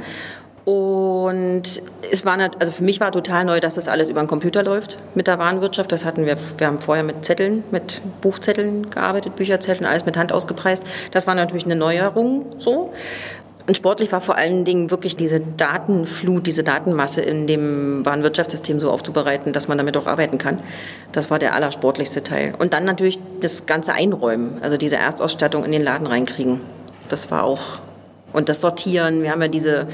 Und 0.64 1.82
es 2.12 2.24
war, 2.24 2.38
also 2.38 2.70
für 2.70 2.84
mich 2.84 3.00
war 3.00 3.10
total 3.10 3.44
neu, 3.44 3.58
dass 3.58 3.74
das 3.74 3.88
alles 3.88 4.08
über 4.08 4.20
den 4.20 4.28
Computer 4.28 4.62
läuft 4.62 4.96
mit 5.16 5.26
der 5.26 5.40
Warenwirtschaft. 5.40 5.90
Das 5.90 6.04
hatten 6.04 6.24
wir, 6.24 6.36
wir 6.58 6.66
haben 6.68 6.80
vorher 6.80 7.02
mit 7.02 7.24
Zetteln, 7.24 7.64
mit 7.72 8.00
Buchzetteln 8.20 8.88
gearbeitet, 8.88 9.34
Bücherzetteln, 9.34 9.86
alles 9.86 10.06
mit 10.06 10.16
Hand 10.16 10.32
ausgepreist. 10.32 10.84
Das 11.10 11.26
war 11.26 11.34
natürlich 11.34 11.64
eine 11.64 11.74
Neuerung 11.74 12.46
so. 12.58 12.92
Und 13.66 13.76
sportlich 13.76 14.10
war 14.10 14.20
vor 14.20 14.36
allen 14.36 14.64
Dingen 14.64 14.90
wirklich 14.90 15.16
diese 15.16 15.40
Datenflut, 15.40 16.46
diese 16.46 16.64
Datenmasse 16.64 17.20
in 17.20 17.46
dem 17.46 18.04
Warenwirtschaftssystem 18.04 18.80
so 18.80 18.90
aufzubereiten, 18.90 19.52
dass 19.52 19.68
man 19.68 19.78
damit 19.78 19.96
auch 19.96 20.06
arbeiten 20.06 20.38
kann. 20.38 20.58
Das 21.12 21.30
war 21.30 21.38
der 21.38 21.54
allersportlichste 21.54 22.22
Teil. 22.22 22.54
Und 22.58 22.72
dann 22.72 22.84
natürlich 22.84 23.20
das 23.40 23.66
ganze 23.66 23.92
Einräumen, 23.92 24.58
also 24.62 24.76
diese 24.76 24.96
Erstausstattung 24.96 25.64
in 25.64 25.70
den 25.70 25.82
Laden 25.82 26.06
reinkriegen. 26.06 26.60
Das 27.08 27.30
war 27.30 27.44
auch, 27.44 27.80
und 28.32 28.48
das 28.48 28.60
Sortieren. 28.60 29.22
Wir 29.22 29.30
haben 29.30 29.42
ja 29.42 29.48
diese 29.48 29.86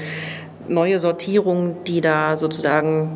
neue 0.67 0.97
Sortierung, 0.97 1.77
die 1.85 2.01
da 2.01 2.37
sozusagen 2.37 3.15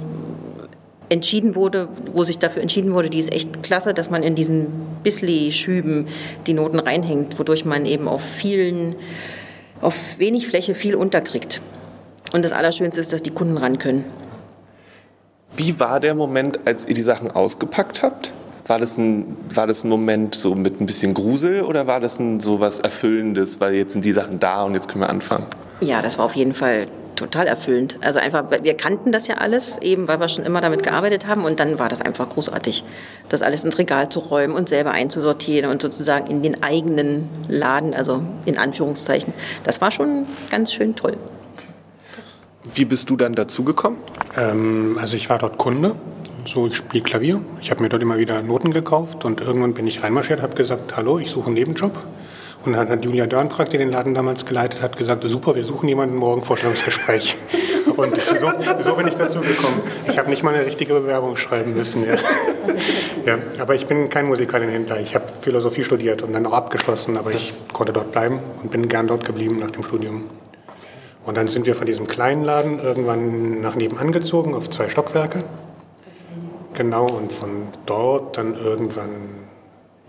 entschieden 1.09 1.55
wurde, 1.55 1.87
wo 2.13 2.23
sich 2.23 2.39
dafür 2.39 2.61
entschieden 2.61 2.93
wurde, 2.93 3.09
die 3.09 3.19
ist 3.19 3.31
echt 3.31 3.61
klasse, 3.61 3.93
dass 3.93 4.09
man 4.09 4.23
in 4.23 4.35
diesen 4.35 4.67
Bisley-Schüben 5.03 6.07
die 6.47 6.53
Noten 6.53 6.79
reinhängt, 6.79 7.37
wodurch 7.37 7.65
man 7.65 7.85
eben 7.85 8.07
auf 8.07 8.23
vielen 8.23 8.95
auf 9.83 10.17
wenig 10.19 10.47
Fläche 10.47 10.75
viel 10.75 10.95
unterkriegt. 10.95 11.61
Und 12.31 12.43
das 12.43 12.51
Allerschönste 12.51 13.01
ist, 13.01 13.13
dass 13.13 13.21
die 13.21 13.31
Kunden 13.31 13.57
ran 13.57 13.77
können. 13.77 14.05
Wie 15.55 15.79
war 15.79 15.99
der 15.99 16.15
Moment, 16.15 16.59
als 16.65 16.87
ihr 16.87 16.95
die 16.95 17.03
Sachen 17.03 17.29
ausgepackt 17.29 18.01
habt? 18.01 18.33
War 18.65 18.79
das 18.79 18.97
ein, 18.97 19.35
war 19.53 19.67
das 19.67 19.83
ein 19.83 19.89
Moment 19.89 20.35
so 20.35 20.55
mit 20.55 20.79
ein 20.79 20.85
bisschen 20.85 21.13
Grusel 21.13 21.63
oder 21.63 21.85
war 21.85 21.99
das 21.99 22.17
ein 22.17 22.39
so 22.39 22.59
was 22.59 22.79
Erfüllendes, 22.79 23.59
weil 23.59 23.75
jetzt 23.75 23.93
sind 23.93 24.05
die 24.05 24.13
Sachen 24.13 24.39
da 24.39 24.63
und 24.63 24.73
jetzt 24.73 24.87
können 24.87 25.03
wir 25.03 25.09
anfangen? 25.09 25.45
Ja, 25.81 26.01
das 26.01 26.17
war 26.17 26.25
auf 26.25 26.35
jeden 26.35 26.53
Fall 26.53 26.85
total 27.15 27.47
erfüllend. 27.47 27.97
Also 28.01 28.19
einfach, 28.19 28.45
wir 28.61 28.75
kannten 28.75 29.11
das 29.11 29.27
ja 29.27 29.35
alles, 29.35 29.77
eben 29.81 30.07
weil 30.07 30.19
wir 30.19 30.27
schon 30.27 30.45
immer 30.45 30.61
damit 30.61 30.83
gearbeitet 30.83 31.27
haben 31.27 31.43
und 31.45 31.59
dann 31.59 31.79
war 31.79 31.89
das 31.89 32.01
einfach 32.01 32.29
großartig, 32.29 32.83
das 33.29 33.41
alles 33.41 33.63
ins 33.63 33.77
Regal 33.77 34.09
zu 34.09 34.19
räumen 34.19 34.55
und 34.55 34.69
selber 34.69 34.91
einzusortieren 34.91 35.69
und 35.71 35.81
sozusagen 35.81 36.27
in 36.27 36.43
den 36.43 36.63
eigenen 36.63 37.29
Laden, 37.47 37.93
also 37.93 38.23
in 38.45 38.57
Anführungszeichen. 38.57 39.33
Das 39.63 39.81
war 39.81 39.91
schon 39.91 40.25
ganz 40.49 40.73
schön 40.73 40.95
toll. 40.95 41.17
Wie 42.63 42.85
bist 42.85 43.09
du 43.09 43.17
dann 43.17 43.35
dazugekommen? 43.35 43.99
Ähm, 44.37 44.97
also 44.99 45.17
ich 45.17 45.29
war 45.29 45.37
dort 45.37 45.57
Kunde, 45.57 45.95
so 46.45 46.67
ich 46.67 46.75
spiele 46.75 47.03
Klavier. 47.03 47.41
Ich 47.61 47.71
habe 47.71 47.83
mir 47.83 47.89
dort 47.89 48.01
immer 48.01 48.17
wieder 48.17 48.41
Noten 48.41 48.71
gekauft 48.71 49.25
und 49.25 49.41
irgendwann 49.41 49.73
bin 49.73 49.87
ich 49.87 50.03
reinmarschiert, 50.03 50.41
habe 50.41 50.55
gesagt, 50.55 50.95
hallo, 50.95 51.19
ich 51.19 51.29
suche 51.29 51.47
einen 51.47 51.55
Nebenjob. 51.55 51.91
Und 52.65 52.73
dann 52.73 52.87
hat 52.89 53.03
Julia 53.03 53.27
Dörnprag, 53.27 53.69
die 53.69 53.77
den 53.77 53.91
Laden 53.91 54.13
damals 54.13 54.45
geleitet 54.45 54.81
hat, 54.81 54.95
gesagt, 54.95 55.23
super, 55.25 55.53
wir 55.55 55.65
suchen 55.65 55.89
jemanden 55.89 56.15
morgen 56.15 56.41
Vorstellungsgespräch. 56.41 57.37
Und 57.97 58.15
so, 58.15 58.51
so 58.79 58.95
bin 58.95 59.07
ich 59.07 59.15
dazu 59.15 59.41
gekommen. 59.41 59.81
Ich 60.07 60.17
habe 60.17 60.29
nicht 60.29 60.41
mal 60.41 60.53
eine 60.53 60.65
richtige 60.65 60.93
Bewerbung 60.93 61.37
schreiben 61.37 61.73
müssen. 61.73 62.05
Ja. 62.05 62.15
Ja, 63.25 63.37
aber 63.59 63.75
ich 63.75 63.87
bin 63.87 64.09
kein 64.09 64.25
Musikalienhändler. 64.25 64.99
Ich 64.99 65.15
habe 65.15 65.25
Philosophie 65.41 65.85
studiert 65.85 66.21
und 66.23 66.33
dann 66.33 66.45
auch 66.45 66.51
abgeschlossen, 66.51 67.15
aber 67.15 67.31
ich 67.31 67.53
konnte 67.71 67.93
dort 67.93 68.11
bleiben 68.11 68.39
und 68.61 68.71
bin 68.71 68.89
gern 68.89 69.07
dort 69.07 69.23
geblieben 69.23 69.59
nach 69.59 69.71
dem 69.71 69.83
Studium. 69.83 70.25
Und 71.25 71.37
dann 71.37 71.47
sind 71.47 71.65
wir 71.65 71.75
von 71.75 71.85
diesem 71.85 72.07
kleinen 72.07 72.43
Laden 72.43 72.79
irgendwann 72.79 73.61
nach 73.61 73.75
nebenan 73.75 74.11
gezogen 74.11 74.55
auf 74.55 74.69
zwei 74.69 74.89
Stockwerke. 74.89 75.45
Genau, 76.73 77.05
und 77.05 77.31
von 77.31 77.67
dort 77.85 78.37
dann 78.37 78.55
irgendwann 78.55 79.47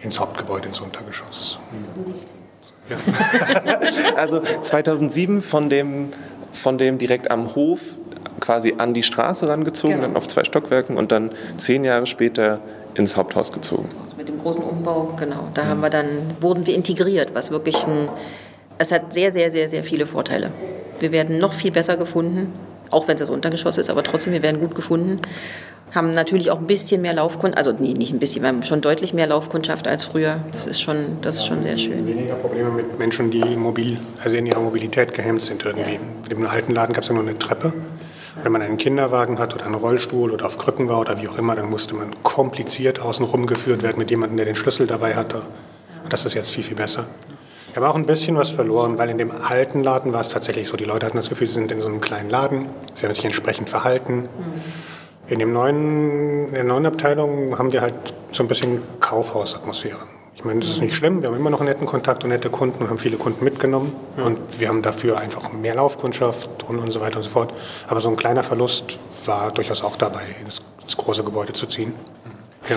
ins 0.00 0.18
Hauptgebäude, 0.18 0.66
ins 0.66 0.80
Untergeschoss. 0.80 1.58
Ja. 1.96 2.43
also 4.16 4.40
2007 4.40 5.40
von 5.42 5.70
dem, 5.70 6.08
von 6.52 6.78
dem 6.78 6.98
direkt 6.98 7.30
am 7.30 7.54
Hof 7.54 7.94
quasi 8.40 8.74
an 8.78 8.94
die 8.94 9.02
Straße 9.02 9.48
rangezogen, 9.48 9.96
genau. 9.96 10.08
dann 10.08 10.16
auf 10.16 10.28
zwei 10.28 10.44
Stockwerken 10.44 10.96
und 10.96 11.12
dann 11.12 11.30
zehn 11.56 11.84
Jahre 11.84 12.06
später 12.06 12.60
ins 12.94 13.16
Haupthaus 13.16 13.52
gezogen. 13.52 13.88
Also 14.02 14.16
mit 14.16 14.28
dem 14.28 14.38
großen 14.38 14.62
Umbau, 14.62 15.14
genau. 15.18 15.48
Da 15.54 15.66
haben 15.66 15.80
wir 15.80 15.90
dann, 15.90 16.06
wurden 16.40 16.66
wir 16.66 16.74
integriert, 16.74 17.34
was 17.34 17.50
wirklich 17.50 17.86
ein, 17.86 18.08
es 18.78 18.92
hat 18.92 19.12
sehr, 19.12 19.30
sehr, 19.30 19.50
sehr, 19.50 19.68
sehr 19.68 19.82
viele 19.84 20.06
Vorteile. 20.06 20.50
Wir 21.00 21.10
werden 21.12 21.38
noch 21.38 21.52
viel 21.52 21.72
besser 21.72 21.96
gefunden, 21.96 22.52
auch 22.94 23.08
wenn 23.08 23.14
es 23.14 23.20
das 23.20 23.30
Untergeschoss 23.30 23.78
ist, 23.78 23.90
aber 23.90 24.02
trotzdem, 24.02 24.32
wir 24.32 24.42
werden 24.42 24.60
gut 24.60 24.74
gefunden. 24.74 25.20
Haben 25.94 26.10
natürlich 26.10 26.50
auch 26.50 26.58
ein 26.58 26.66
bisschen 26.66 27.02
mehr 27.02 27.12
Laufkundschaft, 27.12 27.58
also 27.58 27.72
nee, 27.78 27.92
nicht 27.92 28.12
ein 28.12 28.18
bisschen, 28.18 28.42
wir 28.42 28.48
haben 28.48 28.64
schon 28.64 28.80
deutlich 28.80 29.14
mehr 29.14 29.28
Laufkundschaft 29.28 29.86
als 29.86 30.04
früher. 30.04 30.40
Das 30.50 30.66
ist 30.66 30.80
schon, 30.80 31.18
das 31.20 31.36
ist 31.36 31.46
schon 31.46 31.62
sehr 31.62 31.78
schön. 31.78 32.04
Weniger 32.06 32.34
Probleme 32.34 32.70
mit 32.70 32.98
Menschen, 32.98 33.30
die 33.30 33.44
mobil, 33.56 33.98
also 34.22 34.36
in 34.36 34.46
ihrer 34.46 34.60
Mobilität 34.60 35.14
gehemmt 35.14 35.42
sind 35.42 35.64
irgendwie. 35.64 35.94
Ja. 35.94 36.36
Im 36.36 36.46
alten 36.46 36.72
Laden 36.72 36.94
gab 36.94 37.02
es 37.02 37.08
ja 37.08 37.14
nur 37.14 37.22
eine 37.22 37.38
Treppe. 37.38 37.72
Wenn 38.42 38.50
man 38.50 38.62
einen 38.62 38.76
Kinderwagen 38.76 39.38
hat 39.38 39.54
oder 39.54 39.66
einen 39.66 39.76
Rollstuhl 39.76 40.32
oder 40.32 40.46
auf 40.46 40.58
Krücken 40.58 40.88
war 40.88 40.98
oder 40.98 41.22
wie 41.22 41.28
auch 41.28 41.38
immer, 41.38 41.54
dann 41.54 41.70
musste 41.70 41.94
man 41.94 42.12
kompliziert 42.24 43.00
außen 43.00 43.24
rumgeführt 43.24 43.84
werden 43.84 43.98
mit 43.98 44.10
jemandem, 44.10 44.36
der 44.38 44.46
den 44.46 44.56
Schlüssel 44.56 44.88
dabei 44.88 45.14
hatte. 45.14 45.42
Und 46.02 46.12
das 46.12 46.26
ist 46.26 46.34
jetzt 46.34 46.50
viel, 46.50 46.64
viel 46.64 46.74
besser. 46.74 47.06
Ich 47.74 47.76
habe 47.76 47.90
auch 47.90 47.96
ein 47.96 48.06
bisschen 48.06 48.36
was 48.36 48.50
verloren, 48.50 48.98
weil 48.98 49.10
in 49.10 49.18
dem 49.18 49.32
alten 49.32 49.82
Laden 49.82 50.12
war 50.12 50.20
es 50.20 50.28
tatsächlich 50.28 50.68
so, 50.68 50.76
die 50.76 50.84
Leute 50.84 51.06
hatten 51.06 51.16
das 51.16 51.28
Gefühl, 51.28 51.48
sie 51.48 51.54
sind 51.54 51.72
in 51.72 51.80
so 51.80 51.88
einem 51.88 52.00
kleinen 52.00 52.30
Laden, 52.30 52.66
sie 52.92 53.04
haben 53.04 53.12
sich 53.12 53.24
entsprechend 53.24 53.68
verhalten. 53.68 54.28
Mhm. 54.28 54.28
In, 55.26 55.40
dem 55.40 55.52
neuen, 55.52 56.46
in 56.50 56.54
der 56.54 56.62
neuen 56.62 56.86
Abteilung 56.86 57.58
haben 57.58 57.72
wir 57.72 57.80
halt 57.80 57.96
so 58.30 58.44
ein 58.44 58.46
bisschen 58.46 58.80
Kaufhausatmosphäre. 59.00 59.98
Ich 60.36 60.44
meine, 60.44 60.60
das 60.60 60.70
ist 60.70 60.82
nicht 60.82 60.94
schlimm, 60.94 61.20
wir 61.20 61.28
haben 61.28 61.36
immer 61.36 61.50
noch 61.50 61.58
einen 61.58 61.68
netten 61.68 61.84
Kontakt 61.84 62.22
und 62.22 62.30
nette 62.30 62.48
Kunden 62.48 62.80
und 62.84 62.90
haben 62.90 62.98
viele 62.98 63.16
Kunden 63.16 63.42
mitgenommen 63.42 63.92
ja. 64.18 64.22
und 64.22 64.38
wir 64.60 64.68
haben 64.68 64.82
dafür 64.82 65.18
einfach 65.18 65.52
mehr 65.52 65.74
Laufkundschaft 65.74 66.62
und, 66.68 66.78
und 66.78 66.92
so 66.92 67.00
weiter 67.00 67.16
und 67.16 67.24
so 67.24 67.30
fort. 67.30 67.52
Aber 67.88 68.00
so 68.00 68.08
ein 68.08 68.16
kleiner 68.16 68.44
Verlust 68.44 69.00
war 69.26 69.50
durchaus 69.50 69.82
auch 69.82 69.96
dabei, 69.96 70.22
ins, 70.44 70.62
ins 70.80 70.96
große 70.96 71.24
Gebäude 71.24 71.54
zu 71.54 71.66
ziehen. 71.66 71.92
Ja. 72.70 72.76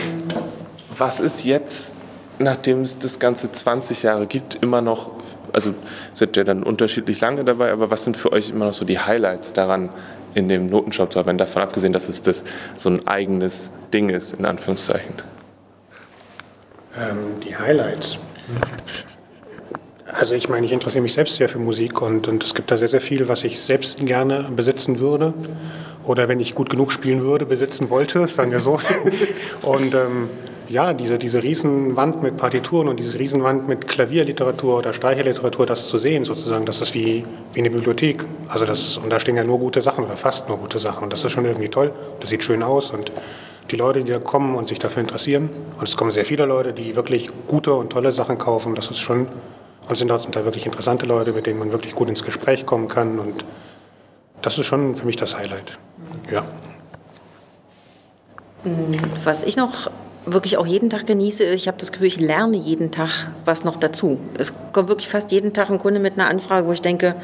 Was 0.97 1.19
ist 1.19 1.43
jetzt 1.43 1.93
nachdem 2.39 2.81
es 2.81 2.99
das 2.99 3.19
Ganze 3.19 3.51
20 3.51 4.03
Jahre 4.03 4.27
gibt, 4.27 4.55
immer 4.55 4.81
noch, 4.81 5.11
also 5.53 5.73
seid 6.13 6.37
ihr 6.37 6.43
dann 6.43 6.63
unterschiedlich 6.63 7.21
lange 7.21 7.43
dabei, 7.43 7.71
aber 7.71 7.89
was 7.91 8.03
sind 8.03 8.17
für 8.17 8.31
euch 8.31 8.49
immer 8.49 8.65
noch 8.65 8.73
so 8.73 8.85
die 8.85 8.99
Highlights 8.99 9.53
daran, 9.53 9.89
in 10.33 10.47
dem 10.47 10.67
Notenshop 10.67 11.13
zu 11.13 11.19
arbeiten, 11.19 11.37
davon 11.37 11.63
abgesehen, 11.63 11.93
dass 11.93 12.09
es 12.09 12.21
das 12.21 12.43
so 12.75 12.89
ein 12.89 13.07
eigenes 13.07 13.71
Ding 13.93 14.09
ist, 14.09 14.33
in 14.33 14.45
Anführungszeichen? 14.45 15.15
Ähm, 16.99 17.39
die 17.43 17.55
Highlights. 17.55 18.19
Also 20.05 20.35
ich 20.35 20.47
meine, 20.47 20.65
ich 20.65 20.71
interessiere 20.71 21.01
mich 21.01 21.13
selbst 21.13 21.35
sehr 21.35 21.49
für 21.49 21.59
Musik 21.59 22.01
und, 22.01 22.27
und 22.27 22.43
es 22.43 22.55
gibt 22.55 22.71
da 22.71 22.77
sehr, 22.77 22.87
sehr 22.87 23.01
viel, 23.01 23.27
was 23.27 23.43
ich 23.43 23.59
selbst 23.59 24.05
gerne 24.05 24.49
besitzen 24.55 24.99
würde 24.99 25.33
oder 26.03 26.27
wenn 26.27 26.39
ich 26.39 26.55
gut 26.55 26.69
genug 26.69 26.91
spielen 26.91 27.21
würde, 27.21 27.45
besitzen 27.45 27.89
wollte, 27.89 28.27
sagen 28.27 28.51
wir 28.51 28.61
so. 28.61 28.79
und 29.63 29.93
ähm, 29.93 30.29
ja, 30.69 30.93
diese, 30.93 31.17
diese 31.17 31.43
Riesenwand 31.43 32.21
mit 32.21 32.37
Partituren 32.37 32.87
und 32.87 32.99
diese 32.99 33.17
Riesenwand 33.17 33.67
mit 33.67 33.87
Klavierliteratur 33.87 34.79
oder 34.79 34.93
Streicherliteratur, 34.93 35.65
das 35.65 35.87
zu 35.87 35.97
sehen 35.97 36.25
sozusagen, 36.25 36.65
das 36.65 36.81
ist 36.81 36.93
wie, 36.93 37.25
wie 37.53 37.59
eine 37.59 37.69
Bibliothek. 37.69 38.25
Also 38.47 38.65
das, 38.65 38.97
und 38.97 39.09
da 39.09 39.19
stehen 39.19 39.37
ja 39.37 39.43
nur 39.43 39.59
gute 39.59 39.81
Sachen 39.81 40.03
oder 40.05 40.17
fast 40.17 40.47
nur 40.49 40.57
gute 40.57 40.79
Sachen. 40.79 41.05
Und 41.05 41.13
das 41.13 41.23
ist 41.23 41.31
schon 41.31 41.45
irgendwie 41.45 41.69
toll. 41.69 41.93
Das 42.19 42.29
sieht 42.29 42.43
schön 42.43 42.63
aus 42.63 42.91
und 42.91 43.11
die 43.71 43.75
Leute, 43.75 44.03
die 44.03 44.11
da 44.11 44.19
kommen 44.19 44.55
und 44.55 44.67
sich 44.67 44.79
dafür 44.79 45.01
interessieren, 45.01 45.49
und 45.77 45.87
es 45.87 45.97
kommen 45.97 46.11
sehr 46.11 46.25
viele 46.25 46.45
Leute, 46.45 46.73
die 46.73 46.95
wirklich 46.95 47.29
gute 47.47 47.73
und 47.73 47.89
tolle 47.89 48.11
Sachen 48.11 48.37
kaufen, 48.37 48.75
das 48.75 48.89
ist 48.89 48.99
schon, 48.99 49.27
und 49.89 49.95
sind 49.95 50.11
auch 50.11 50.19
zum 50.19 50.31
Teil 50.31 50.45
wirklich 50.45 50.65
interessante 50.65 51.05
Leute, 51.05 51.33
mit 51.33 51.45
denen 51.45 51.59
man 51.59 51.71
wirklich 51.71 51.93
gut 51.93 52.09
ins 52.09 52.23
Gespräch 52.23 52.65
kommen 52.65 52.87
kann 52.87 53.19
und 53.19 53.43
das 54.41 54.57
ist 54.57 54.65
schon 54.65 54.95
für 54.95 55.05
mich 55.05 55.15
das 55.15 55.37
Highlight. 55.37 55.77
Ja. 56.31 56.45
Was 59.23 59.43
ich 59.43 59.57
noch 59.57 59.89
wirklich 60.27 60.57
auch 60.57 60.65
jeden 60.65 60.89
Tag 60.89 61.05
genieße. 61.05 61.43
Ich 61.45 61.67
habe 61.67 61.77
das 61.77 61.91
Gefühl, 61.91 62.07
ich 62.07 62.19
lerne 62.19 62.57
jeden 62.57 62.91
Tag 62.91 63.27
was 63.45 63.63
noch 63.63 63.77
dazu. 63.77 64.19
Es 64.37 64.53
kommt 64.73 64.89
wirklich 64.89 65.07
fast 65.07 65.31
jeden 65.31 65.53
Tag 65.53 65.69
ein 65.69 65.79
Kunde 65.79 65.99
mit 65.99 66.13
einer 66.13 66.29
Anfrage, 66.29 66.67
wo 66.67 66.71
ich 66.71 66.81
denke, 66.81 67.15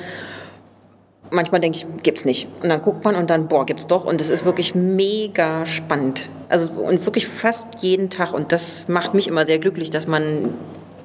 manchmal 1.29 1.61
denke 1.61 1.77
ich, 1.77 1.87
gibt's 2.03 2.25
nicht. 2.25 2.47
Und 2.61 2.69
dann 2.69 2.81
guckt 2.81 3.03
man 3.03 3.15
und 3.15 3.29
dann, 3.29 3.47
boah, 3.47 3.65
gibt's 3.65 3.87
doch. 3.87 4.05
Und 4.05 4.21
es 4.21 4.29
ist 4.29 4.45
wirklich 4.45 4.75
mega 4.75 5.65
spannend. 5.65 6.29
Also 6.49 6.71
und 6.73 7.03
wirklich 7.05 7.27
fast 7.27 7.67
jeden 7.81 8.09
Tag. 8.09 8.33
Und 8.33 8.51
das 8.51 8.87
macht 8.87 9.13
mich 9.13 9.27
immer 9.27 9.45
sehr 9.45 9.59
glücklich, 9.59 9.89
dass 9.89 10.07
man 10.07 10.53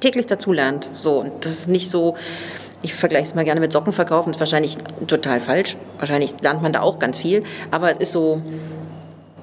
täglich 0.01 0.27
dazu 0.27 0.53
lernt. 0.53 0.91
So 0.95 1.19
und 1.19 1.45
das 1.45 1.53
ist 1.53 1.69
nicht 1.69 1.91
so. 1.91 2.15
Ich 2.81 2.95
vergleiche 2.95 3.25
es 3.25 3.35
mal 3.35 3.45
gerne 3.45 3.61
mit 3.61 3.73
Socken 3.73 3.93
verkaufen. 3.93 4.29
Das 4.29 4.37
ist 4.37 4.41
wahrscheinlich 4.41 4.79
total 5.09 5.41
falsch. 5.41 5.77
Wahrscheinlich 5.99 6.35
lernt 6.43 6.63
man 6.63 6.73
da 6.73 6.81
auch 6.81 7.01
ganz 7.01 7.19
viel. 7.19 7.43
Aber 7.73 7.91
es 7.91 7.99
ist 7.99 8.13
so 8.13 8.41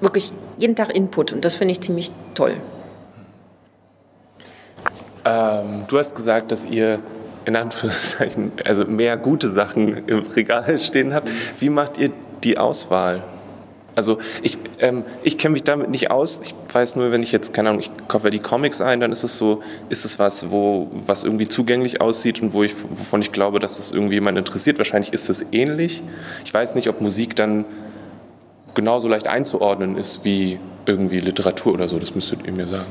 wirklich 0.05 0.31
jeden 0.57 0.75
Tag 0.75 0.95
Input 0.95 1.33
und 1.33 1.43
das 1.43 1.55
finde 1.55 1.73
ich 1.73 1.81
ziemlich 1.81 2.11
toll. 2.33 2.53
Ähm, 5.25 5.83
du 5.87 5.97
hast 5.97 6.15
gesagt, 6.15 6.51
dass 6.51 6.65
ihr 6.65 6.99
in 7.45 7.55
Anführungszeichen 7.55 8.51
also 8.65 8.85
mehr 8.85 9.17
gute 9.17 9.49
Sachen 9.49 10.07
im 10.07 10.19
Regal 10.19 10.79
stehen 10.79 11.13
habt. 11.13 11.31
Wie 11.59 11.69
macht 11.69 11.97
ihr 11.97 12.11
die 12.43 12.57
Auswahl? 12.57 13.23
Also 13.95 14.19
ich, 14.41 14.57
ähm, 14.79 15.03
ich 15.23 15.37
kenne 15.37 15.53
mich 15.53 15.63
damit 15.63 15.89
nicht 15.89 16.11
aus. 16.11 16.41
Ich 16.43 16.53
weiß 16.71 16.97
nur, 16.97 17.11
wenn 17.11 17.23
ich 17.23 17.31
jetzt, 17.31 17.53
keine 17.53 17.69
Ahnung, 17.69 17.79
ich 17.79 17.89
kaufe 18.09 18.29
die 18.29 18.39
Comics 18.39 18.81
ein, 18.81 18.99
dann 18.99 19.11
ist 19.11 19.23
es 19.23 19.37
so, 19.37 19.61
ist 19.87 20.03
es 20.03 20.19
was, 20.19 20.51
wo, 20.51 20.89
was 20.91 21.23
irgendwie 21.23 21.47
zugänglich 21.47 22.01
aussieht 22.01 22.41
und 22.41 22.53
wo 22.53 22.63
ich, 22.63 22.73
wovon 22.83 23.21
ich 23.21 23.31
glaube, 23.31 23.59
dass 23.59 23.79
es 23.79 23.93
irgendwie 23.93 24.15
jemand 24.15 24.37
interessiert. 24.37 24.77
Wahrscheinlich 24.77 25.13
ist 25.13 25.29
es 25.29 25.45
ähnlich. 25.53 26.03
Ich 26.43 26.53
weiß 26.53 26.75
nicht, 26.75 26.89
ob 26.89 26.99
Musik 26.99 27.37
dann 27.37 27.63
genauso 28.75 29.07
leicht 29.07 29.27
einzuordnen 29.27 29.95
ist 29.97 30.23
wie 30.23 30.59
irgendwie 30.85 31.19
Literatur 31.19 31.73
oder 31.73 31.87
so. 31.87 31.97
Das 31.97 32.13
müsstet 32.13 32.45
ihr 32.45 32.53
mir 32.53 32.67
sagen. 32.67 32.85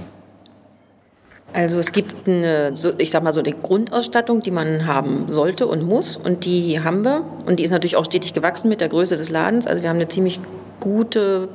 Also 1.53 1.79
es 1.79 1.93
gibt 1.93 2.29
eine, 2.29 2.73
ich 2.99 3.13
sag 3.13 3.23
mal 3.23 3.33
so 3.33 3.39
eine 3.39 3.53
Grundausstattung, 3.53 4.43
die 4.43 4.51
man 4.51 4.89
haben 4.89 5.27
sollte 5.29 5.69
und 5.69 5.85
muss 5.87 6.17
und 6.17 6.45
die 6.45 6.81
haben 6.83 7.05
wir 7.05 7.23
und 7.47 7.61
die 7.61 7.63
ist 7.63 7.71
natürlich 7.71 7.95
auch 7.95 8.05
stetig 8.05 8.35
gewachsen 8.35 8.69
mit 8.69 8.81
der 8.81 8.89
Größe 8.89 9.17
des 9.17 9.31
Ladens. 9.31 9.69
Also 9.69 9.81
wir 9.81 9.89
haben 9.89 9.97
eine 9.97 10.09
ziemlich 10.09 10.41
gute 10.81 11.49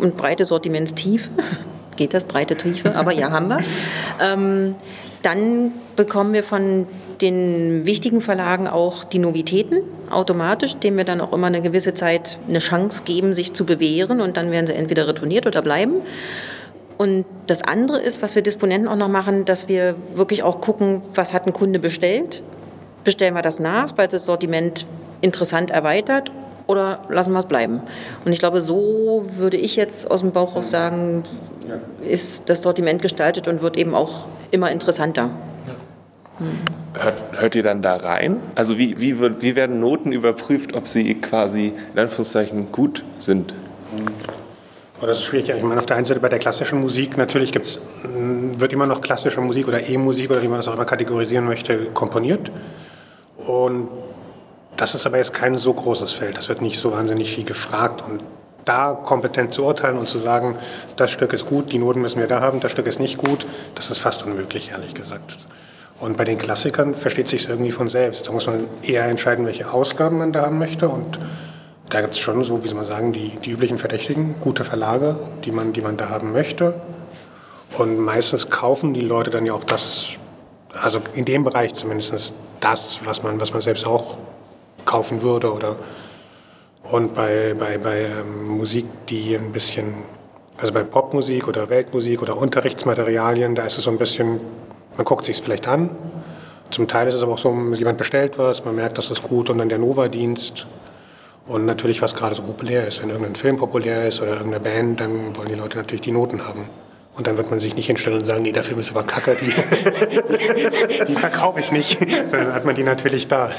und 0.00 0.16
breite 0.16 0.44
Sortimentstiefe. 0.44 1.30
Geht 1.96 2.12
das, 2.12 2.24
breite 2.24 2.56
Tiefe, 2.56 2.96
aber 2.96 3.12
ja, 3.12 3.30
haben 3.30 3.48
wir. 3.48 3.60
Ähm, 4.20 4.74
dann 5.22 5.72
bekommen 5.94 6.32
wir 6.32 6.42
von 6.42 6.86
den 7.20 7.84
wichtigen 7.84 8.20
Verlagen 8.20 8.66
auch 8.66 9.04
die 9.04 9.18
Novitäten 9.18 9.80
automatisch, 10.10 10.76
denen 10.76 10.96
wir 10.96 11.04
dann 11.04 11.20
auch 11.20 11.32
immer 11.32 11.48
eine 11.48 11.60
gewisse 11.60 11.94
Zeit 11.94 12.38
eine 12.48 12.58
Chance 12.58 13.04
geben, 13.04 13.34
sich 13.34 13.52
zu 13.52 13.64
bewähren 13.64 14.20
und 14.20 14.36
dann 14.36 14.50
werden 14.50 14.66
sie 14.66 14.74
entweder 14.74 15.06
retourniert 15.06 15.46
oder 15.46 15.62
bleiben. 15.62 15.94
Und 16.96 17.24
das 17.46 17.62
andere 17.62 17.98
ist, 18.00 18.20
was 18.20 18.34
wir 18.34 18.42
Disponenten 18.42 18.88
auch 18.88 18.96
noch 18.96 19.08
machen, 19.08 19.44
dass 19.44 19.68
wir 19.68 19.94
wirklich 20.14 20.42
auch 20.42 20.60
gucken, 20.60 21.02
was 21.14 21.32
hat 21.32 21.46
ein 21.46 21.52
Kunde 21.52 21.78
bestellt. 21.78 22.42
Bestellen 23.04 23.34
wir 23.34 23.42
das 23.42 23.58
nach, 23.58 23.96
weil 23.96 24.08
das 24.08 24.26
Sortiment 24.26 24.86
interessant 25.22 25.70
erweitert 25.70 26.30
oder 26.66 27.00
lassen 27.08 27.32
wir 27.32 27.40
es 27.40 27.46
bleiben? 27.46 27.80
Und 28.24 28.32
ich 28.32 28.38
glaube, 28.38 28.60
so 28.60 29.22
würde 29.36 29.56
ich 29.56 29.76
jetzt 29.76 30.10
aus 30.10 30.20
dem 30.20 30.32
Bauch 30.32 30.56
raus 30.56 30.70
sagen, 30.70 31.22
ist 32.02 32.44
das 32.50 32.62
Sortiment 32.62 33.00
gestaltet 33.00 33.48
und 33.48 33.62
wird 33.62 33.76
eben 33.76 33.94
auch 33.94 34.26
immer 34.50 34.70
interessanter. 34.70 35.30
Hört, 36.94 37.14
hört, 37.40 37.54
ihr 37.54 37.62
dann 37.62 37.82
da 37.82 37.96
rein? 37.96 38.40
Also 38.54 38.78
wie, 38.78 38.98
wie, 39.00 39.18
wird, 39.18 39.42
wie 39.42 39.54
werden 39.56 39.78
Noten 39.78 40.12
überprüft, 40.12 40.74
ob 40.74 40.88
sie 40.88 41.14
quasi 41.16 41.72
in 41.92 41.98
Anführungszeichen 41.98 42.72
gut 42.72 43.04
sind? 43.18 43.54
Oh, 45.02 45.06
das 45.06 45.18
ist 45.18 45.24
schwierig. 45.24 45.50
Ich 45.50 45.62
meine, 45.62 45.78
auf 45.78 45.86
der 45.86 45.96
einen 45.96 46.04
Seite 46.04 46.20
bei 46.20 46.28
der 46.28 46.38
klassischen 46.38 46.80
Musik 46.80 47.16
natürlich 47.16 47.52
gibt's, 47.52 47.80
wird 48.04 48.72
immer 48.72 48.86
noch 48.86 49.00
klassische 49.00 49.40
Musik 49.40 49.68
oder 49.68 49.88
E-Musik 49.88 50.30
oder 50.30 50.42
wie 50.42 50.48
man 50.48 50.58
das 50.58 50.68
auch 50.68 50.74
immer 50.74 50.84
kategorisieren 50.84 51.46
möchte, 51.46 51.86
komponiert. 51.92 52.50
Und 53.46 53.88
das 54.76 54.94
ist 54.94 55.06
aber 55.06 55.18
jetzt 55.18 55.34
kein 55.34 55.58
so 55.58 55.72
großes 55.72 56.12
Feld. 56.12 56.36
Das 56.36 56.48
wird 56.48 56.60
nicht 56.60 56.78
so 56.78 56.92
wahnsinnig 56.92 57.30
viel 57.34 57.44
gefragt. 57.44 58.02
Und 58.06 58.22
da 58.64 58.92
kompetent 58.92 59.52
zu 59.52 59.64
urteilen 59.64 59.98
und 59.98 60.08
zu 60.08 60.18
sagen, 60.18 60.56
das 60.96 61.10
Stück 61.10 61.32
ist 61.32 61.46
gut, 61.46 61.72
die 61.72 61.78
Noten 61.78 62.00
müssen 62.00 62.20
wir 62.20 62.28
da 62.28 62.40
haben, 62.40 62.60
das 62.60 62.72
Stück 62.72 62.86
ist 62.86 63.00
nicht 63.00 63.18
gut, 63.18 63.46
das 63.74 63.90
ist 63.90 63.98
fast 63.98 64.24
unmöglich, 64.24 64.70
ehrlich 64.70 64.94
gesagt. 64.94 65.46
Und 66.00 66.16
bei 66.16 66.24
den 66.24 66.38
Klassikern 66.38 66.94
versteht 66.94 67.28
sich 67.28 67.48
irgendwie 67.48 67.72
von 67.72 67.88
selbst. 67.88 68.26
Da 68.26 68.32
muss 68.32 68.46
man 68.46 68.66
eher 68.82 69.04
entscheiden, 69.04 69.46
welche 69.46 69.70
Ausgaben 69.70 70.18
man 70.18 70.32
da 70.32 70.46
haben 70.46 70.58
möchte 70.58 70.88
und 70.88 71.18
da 71.90 72.00
gibt 72.00 72.14
es 72.14 72.20
schon 72.20 72.44
so, 72.44 72.62
wie 72.62 72.68
soll 72.68 72.76
man 72.76 72.84
sagen, 72.84 73.12
die, 73.12 73.30
die 73.44 73.50
üblichen 73.50 73.76
Verdächtigen, 73.76 74.36
gute 74.40 74.62
Verlage, 74.62 75.18
die 75.44 75.50
man, 75.50 75.72
die 75.72 75.80
man 75.80 75.96
da 75.96 76.08
haben 76.08 76.32
möchte. 76.32 76.80
Und 77.78 77.98
meistens 77.98 78.48
kaufen 78.48 78.94
die 78.94 79.00
Leute 79.00 79.30
dann 79.30 79.44
ja 79.44 79.54
auch 79.54 79.64
das, 79.64 80.10
also 80.72 81.00
in 81.14 81.24
dem 81.24 81.42
Bereich 81.42 81.74
zumindest 81.74 82.34
das, 82.60 83.00
was 83.04 83.24
man, 83.24 83.40
was 83.40 83.52
man 83.52 83.60
selbst 83.60 83.86
auch 83.86 84.18
kaufen 84.84 85.22
würde. 85.22 85.52
Oder 85.52 85.76
und 86.84 87.14
bei, 87.14 87.54
bei, 87.58 87.78
bei 87.78 88.02
ähm, 88.02 88.46
Musik, 88.46 88.86
die 89.08 89.34
ein 89.34 89.50
bisschen, 89.50 90.04
also 90.58 90.72
bei 90.72 90.84
Popmusik 90.84 91.48
oder 91.48 91.68
Weltmusik 91.70 92.22
oder 92.22 92.36
Unterrichtsmaterialien, 92.36 93.56
da 93.56 93.64
ist 93.64 93.78
es 93.78 93.84
so 93.84 93.90
ein 93.90 93.98
bisschen, 93.98 94.40
man 95.00 95.06
guckt 95.06 95.24
sich 95.24 95.36
es 95.38 95.42
vielleicht 95.42 95.66
an. 95.66 95.88
Zum 96.68 96.86
Teil 96.86 97.08
ist 97.08 97.14
es 97.14 97.22
aber 97.22 97.32
auch 97.32 97.38
so, 97.38 97.50
jemand 97.72 97.96
bestellt 97.96 98.38
was, 98.38 98.66
man 98.66 98.74
merkt, 98.74 98.98
das 98.98 99.10
ist 99.10 99.22
gut 99.22 99.48
und 99.48 99.56
dann 99.56 99.70
der 99.70 99.78
Nova-Dienst 99.78 100.66
und 101.46 101.64
natürlich, 101.64 102.02
was 102.02 102.14
gerade 102.14 102.34
so 102.34 102.42
populär 102.42 102.86
ist. 102.86 103.00
Wenn 103.00 103.08
irgendein 103.08 103.34
Film 103.34 103.56
populär 103.56 104.06
ist 104.06 104.20
oder 104.20 104.32
irgendeine 104.32 104.62
Band, 104.62 105.00
dann 105.00 105.34
wollen 105.34 105.48
die 105.48 105.54
Leute 105.54 105.78
natürlich 105.78 106.02
die 106.02 106.12
Noten 106.12 106.46
haben. 106.46 106.68
Und 107.16 107.26
dann 107.26 107.38
wird 107.38 107.48
man 107.48 107.60
sich 107.60 107.74
nicht 107.74 107.86
hinstellen 107.86 108.18
und 108.18 108.26
sagen, 108.26 108.42
nee, 108.42 108.52
der 108.52 108.62
Film 108.62 108.78
ist 108.78 108.90
aber 108.90 109.04
kacke, 109.04 109.34
die, 109.40 109.46
die, 109.46 111.04
die 111.06 111.14
verkaufe 111.14 111.60
ich 111.60 111.72
nicht. 111.72 111.98
Sondern 112.26 112.52
hat 112.52 112.66
man 112.66 112.74
die 112.74 112.82
natürlich 112.82 113.26
da. 113.26 113.50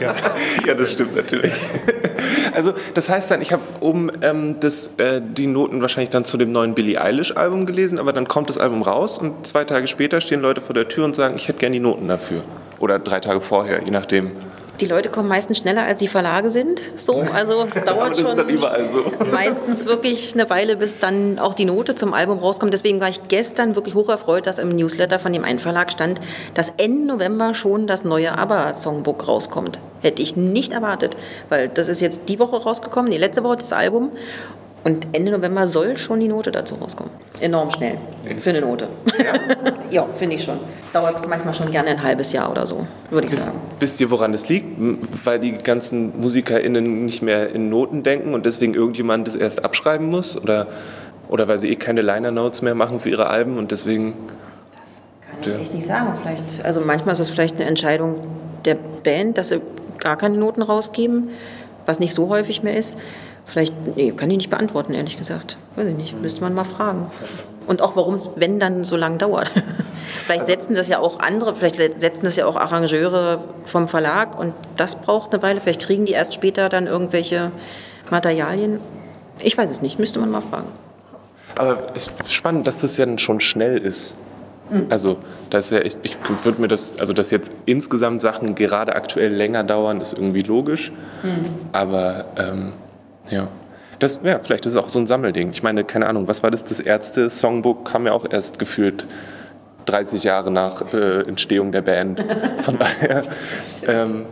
Ja, 0.00 0.14
ja 0.66 0.74
das 0.74 0.92
stimmt 0.92 1.14
natürlich. 1.14 1.52
Also 2.58 2.74
das 2.94 3.08
heißt 3.08 3.30
dann, 3.30 3.40
ich 3.40 3.52
habe 3.52 3.62
oben 3.78 4.10
ähm, 4.20 4.58
das, 4.58 4.90
äh, 4.96 5.20
die 5.22 5.46
Noten 5.46 5.80
wahrscheinlich 5.80 6.10
dann 6.10 6.24
zu 6.24 6.36
dem 6.36 6.50
neuen 6.50 6.74
Billie 6.74 7.00
Eilish-Album 7.00 7.66
gelesen, 7.66 8.00
aber 8.00 8.12
dann 8.12 8.26
kommt 8.26 8.48
das 8.48 8.58
Album 8.58 8.82
raus 8.82 9.18
und 9.18 9.46
zwei 9.46 9.62
Tage 9.62 9.86
später 9.86 10.20
stehen 10.20 10.40
Leute 10.40 10.60
vor 10.60 10.74
der 10.74 10.88
Tür 10.88 11.04
und 11.04 11.14
sagen, 11.14 11.36
ich 11.36 11.46
hätte 11.46 11.60
gerne 11.60 11.74
die 11.74 11.80
Noten 11.80 12.08
dafür. 12.08 12.42
Oder 12.80 12.98
drei 12.98 13.20
Tage 13.20 13.40
vorher, 13.40 13.80
je 13.84 13.92
nachdem. 13.92 14.32
Die 14.80 14.86
Leute 14.86 15.08
kommen 15.08 15.28
meistens 15.28 15.58
schneller, 15.58 15.82
als 15.82 15.98
die 15.98 16.08
Verlage 16.08 16.50
sind. 16.50 16.80
So, 16.94 17.24
also 17.34 17.62
es 17.62 17.74
dauert 17.84 18.16
schon 18.16 18.36
so. 18.36 19.24
meistens 19.32 19.86
wirklich 19.86 20.34
eine 20.34 20.48
Weile, 20.50 20.76
bis 20.76 20.98
dann 20.98 21.38
auch 21.38 21.54
die 21.54 21.64
Note 21.64 21.94
zum 21.94 22.14
Album 22.14 22.38
rauskommt. 22.38 22.72
Deswegen 22.72 23.00
war 23.00 23.08
ich 23.08 23.26
gestern 23.28 23.74
wirklich 23.74 23.94
hocherfreut, 23.94 24.46
dass 24.46 24.58
im 24.58 24.68
Newsletter 24.68 25.18
von 25.18 25.32
dem 25.32 25.44
einen 25.44 25.58
Verlag 25.58 25.90
stand, 25.90 26.20
dass 26.54 26.72
Ende 26.76 27.08
November 27.08 27.54
schon 27.54 27.86
das 27.86 28.04
neue 28.04 28.38
ABBA-Songbook 28.38 29.26
rauskommt. 29.26 29.80
Hätte 30.00 30.22
ich 30.22 30.36
nicht 30.36 30.72
erwartet, 30.72 31.16
weil 31.48 31.68
das 31.68 31.88
ist 31.88 32.00
jetzt 32.00 32.28
die 32.28 32.38
Woche 32.38 32.56
rausgekommen, 32.56 33.10
die 33.10 33.18
letzte 33.18 33.42
Woche 33.42 33.56
das 33.56 33.72
Album. 33.72 34.12
Und 34.84 35.08
Ende 35.12 35.32
November 35.32 35.66
soll 35.66 35.98
schon 35.98 36.20
die 36.20 36.28
Note 36.28 36.50
dazu 36.50 36.76
rauskommen. 36.76 37.12
Enorm 37.40 37.70
schnell 37.70 37.98
für 38.40 38.50
eine 38.50 38.60
Note. 38.60 38.88
Ja, 39.18 39.34
ja 39.90 40.06
finde 40.14 40.36
ich 40.36 40.44
schon. 40.44 40.58
Dauert 40.92 41.28
manchmal 41.28 41.54
schon 41.54 41.70
gerne 41.70 41.90
ein 41.90 42.02
halbes 42.02 42.32
Jahr 42.32 42.50
oder 42.50 42.66
so, 42.66 42.86
würde 43.10 43.26
ich 43.26 43.32
Wisst, 43.32 43.46
sagen. 43.46 43.60
wisst 43.78 44.00
ihr, 44.00 44.10
woran 44.10 44.32
das 44.32 44.48
liegt? 44.48 44.66
Weil 45.24 45.40
die 45.40 45.52
ganzen 45.52 46.18
MusikerInnen 46.20 47.04
nicht 47.04 47.22
mehr 47.22 47.54
in 47.54 47.68
Noten 47.68 48.02
denken 48.02 48.34
und 48.34 48.46
deswegen 48.46 48.74
irgendjemand 48.74 49.26
das 49.26 49.34
erst 49.34 49.64
abschreiben 49.64 50.08
muss? 50.08 50.40
Oder, 50.40 50.68
oder 51.28 51.48
weil 51.48 51.58
sie 51.58 51.70
eh 51.70 51.76
keine 51.76 52.02
Liner 52.02 52.30
Notes 52.30 52.62
mehr 52.62 52.74
machen 52.74 53.00
für 53.00 53.10
ihre 53.10 53.28
Alben 53.28 53.58
und 53.58 53.70
deswegen. 53.70 54.14
Kann 55.42 55.54
ich 55.54 55.60
echt 55.60 55.74
nicht 55.74 55.86
sagen. 55.86 56.14
Vielleicht, 56.20 56.64
also 56.64 56.80
manchmal 56.80 57.12
ist 57.12 57.20
es 57.20 57.28
vielleicht 57.28 57.56
eine 57.56 57.66
Entscheidung 57.66 58.26
der 58.64 58.76
Band, 59.04 59.38
dass 59.38 59.48
sie 59.48 59.60
gar 59.98 60.16
keine 60.16 60.38
Noten 60.38 60.62
rausgeben, 60.62 61.30
was 61.86 62.00
nicht 62.00 62.14
so 62.14 62.28
häufig 62.28 62.62
mehr 62.62 62.76
ist. 62.76 62.96
Vielleicht, 63.48 63.96
nee, 63.96 64.12
kann 64.12 64.30
ich 64.30 64.36
nicht 64.36 64.50
beantworten, 64.50 64.92
ehrlich 64.92 65.16
gesagt. 65.16 65.56
Weiß 65.74 65.86
ich 65.86 65.96
nicht, 65.96 66.20
müsste 66.20 66.42
man 66.42 66.52
mal 66.52 66.64
fragen. 66.64 67.10
Und 67.66 67.80
auch 67.80 67.96
warum 67.96 68.12
es, 68.12 68.26
wenn 68.36 68.60
dann 68.60 68.84
so 68.84 68.94
lange 68.94 69.16
dauert. 69.16 69.50
vielleicht 70.26 70.44
setzen 70.44 70.74
das 70.74 70.88
ja 70.88 70.98
auch 70.98 71.18
andere, 71.20 71.56
vielleicht 71.56 71.98
setzen 71.98 72.26
das 72.26 72.36
ja 72.36 72.44
auch 72.44 72.56
Arrangeure 72.56 73.42
vom 73.64 73.88
Verlag 73.88 74.38
und 74.38 74.52
das 74.76 74.96
braucht 74.96 75.32
eine 75.32 75.42
Weile. 75.42 75.60
Vielleicht 75.60 75.80
kriegen 75.80 76.04
die 76.04 76.12
erst 76.12 76.34
später 76.34 76.68
dann 76.68 76.86
irgendwelche 76.86 77.50
Materialien. 78.10 78.80
Ich 79.40 79.56
weiß 79.56 79.70
es 79.70 79.80
nicht, 79.80 79.98
müsste 79.98 80.18
man 80.18 80.30
mal 80.30 80.42
fragen. 80.42 80.68
Aber 81.54 81.86
es 81.94 82.08
ist 82.22 82.32
spannend, 82.32 82.66
dass 82.66 82.82
das 82.82 82.98
ja 82.98 83.06
dann 83.06 83.18
schon 83.18 83.40
schnell 83.40 83.78
ist. 83.78 84.14
Also, 84.90 85.16
dass 85.48 85.70
ja, 85.70 85.80
ich, 85.80 85.96
ich 86.02 86.18
würde 86.44 86.60
mir 86.60 86.68
das, 86.68 86.98
also 87.00 87.14
dass 87.14 87.30
jetzt 87.30 87.50
insgesamt 87.64 88.20
Sachen 88.20 88.54
gerade 88.54 88.94
aktuell 88.94 89.32
länger 89.32 89.64
dauern, 89.64 90.02
ist 90.02 90.12
irgendwie 90.12 90.42
logisch. 90.42 90.92
Aber 91.72 92.26
ähm, 92.36 92.74
ja. 93.30 93.48
Das, 93.98 94.20
ja, 94.22 94.38
vielleicht 94.38 94.64
ist 94.66 94.72
es 94.72 94.78
auch 94.78 94.88
so 94.88 95.00
ein 95.00 95.06
Sammelding. 95.06 95.50
Ich 95.50 95.62
meine, 95.62 95.84
keine 95.84 96.06
Ahnung, 96.06 96.28
was 96.28 96.42
war 96.42 96.50
das? 96.50 96.64
Das 96.64 96.78
Ärzte-Songbook 96.78 97.84
kam 97.84 98.06
ja 98.06 98.12
auch 98.12 98.26
erst 98.30 98.58
gefühlt 98.58 99.06
30 99.86 100.22
Jahre 100.24 100.50
nach 100.50 100.92
äh, 100.92 101.22
Entstehung 101.22 101.72
der 101.72 101.82
Band. 101.82 102.24
Von 102.60 102.78
daher. 102.78 103.22
Ähm, 103.86 104.26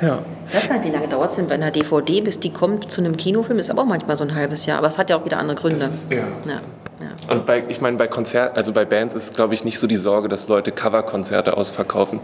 ja. 0.00 0.22
Ich 0.48 0.54
weiß 0.54 0.70
nicht, 0.70 0.84
wie 0.84 0.90
lange 0.90 1.08
dauert 1.08 1.30
es 1.30 1.36
denn 1.36 1.48
bei 1.48 1.54
einer 1.54 1.70
DVD, 1.70 2.20
bis 2.20 2.40
die 2.40 2.50
kommt 2.50 2.90
zu 2.90 3.00
einem 3.00 3.16
Kinofilm? 3.16 3.58
Ist 3.58 3.70
aber 3.70 3.82
auch 3.82 3.86
manchmal 3.86 4.16
so 4.16 4.24
ein 4.24 4.34
halbes 4.34 4.64
Jahr. 4.64 4.78
Aber 4.78 4.88
es 4.88 4.96
hat 4.96 5.10
ja 5.10 5.16
auch 5.18 5.24
wieder 5.24 5.38
andere 5.38 5.56
Gründe. 5.56 5.78
Das 5.78 5.88
ist, 5.88 6.12
ja. 6.12 6.18
ja, 6.18 6.60
ja. 7.00 7.34
Und 7.34 7.44
bei, 7.44 7.64
ich 7.68 7.80
meine, 7.80 7.96
bei 7.96 8.06
Konzert, 8.06 8.56
also 8.56 8.72
bei 8.72 8.84
Bands 8.84 9.14
ist, 9.14 9.34
glaube 9.34 9.54
ich, 9.54 9.64
nicht 9.64 9.78
so 9.78 9.86
die 9.86 9.96
Sorge, 9.96 10.28
dass 10.28 10.48
Leute 10.48 10.72
Coverkonzerte 10.72 11.56
ausverkaufen. 11.56 12.20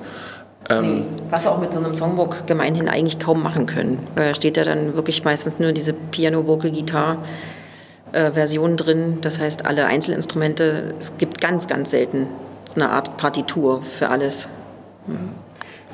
Ähm, 0.70 0.98
Nee, 0.98 1.04
was 1.30 1.42
sie 1.44 1.50
auch 1.50 1.58
mit 1.58 1.72
so 1.72 1.78
einem 1.80 1.94
Songbook 1.94 2.46
gemeinhin 2.46 2.88
eigentlich 2.88 3.18
kaum 3.18 3.42
machen 3.42 3.66
können. 3.66 4.06
Weil 4.14 4.28
da 4.28 4.34
steht 4.34 4.56
ja 4.56 4.64
dann 4.64 4.94
wirklich 4.94 5.24
meistens 5.24 5.58
nur 5.58 5.72
diese 5.72 5.92
Piano-Vocal-Gitarre-Version 5.94 8.76
drin. 8.76 9.18
Das 9.22 9.40
heißt, 9.40 9.64
alle 9.66 9.86
Einzelinstrumente. 9.86 10.94
Es 10.98 11.16
gibt 11.18 11.40
ganz, 11.40 11.66
ganz 11.68 11.90
selten 11.90 12.26
eine 12.74 12.90
Art 12.90 13.16
Partitur 13.16 13.82
für 13.82 14.08
alles. 14.10 14.48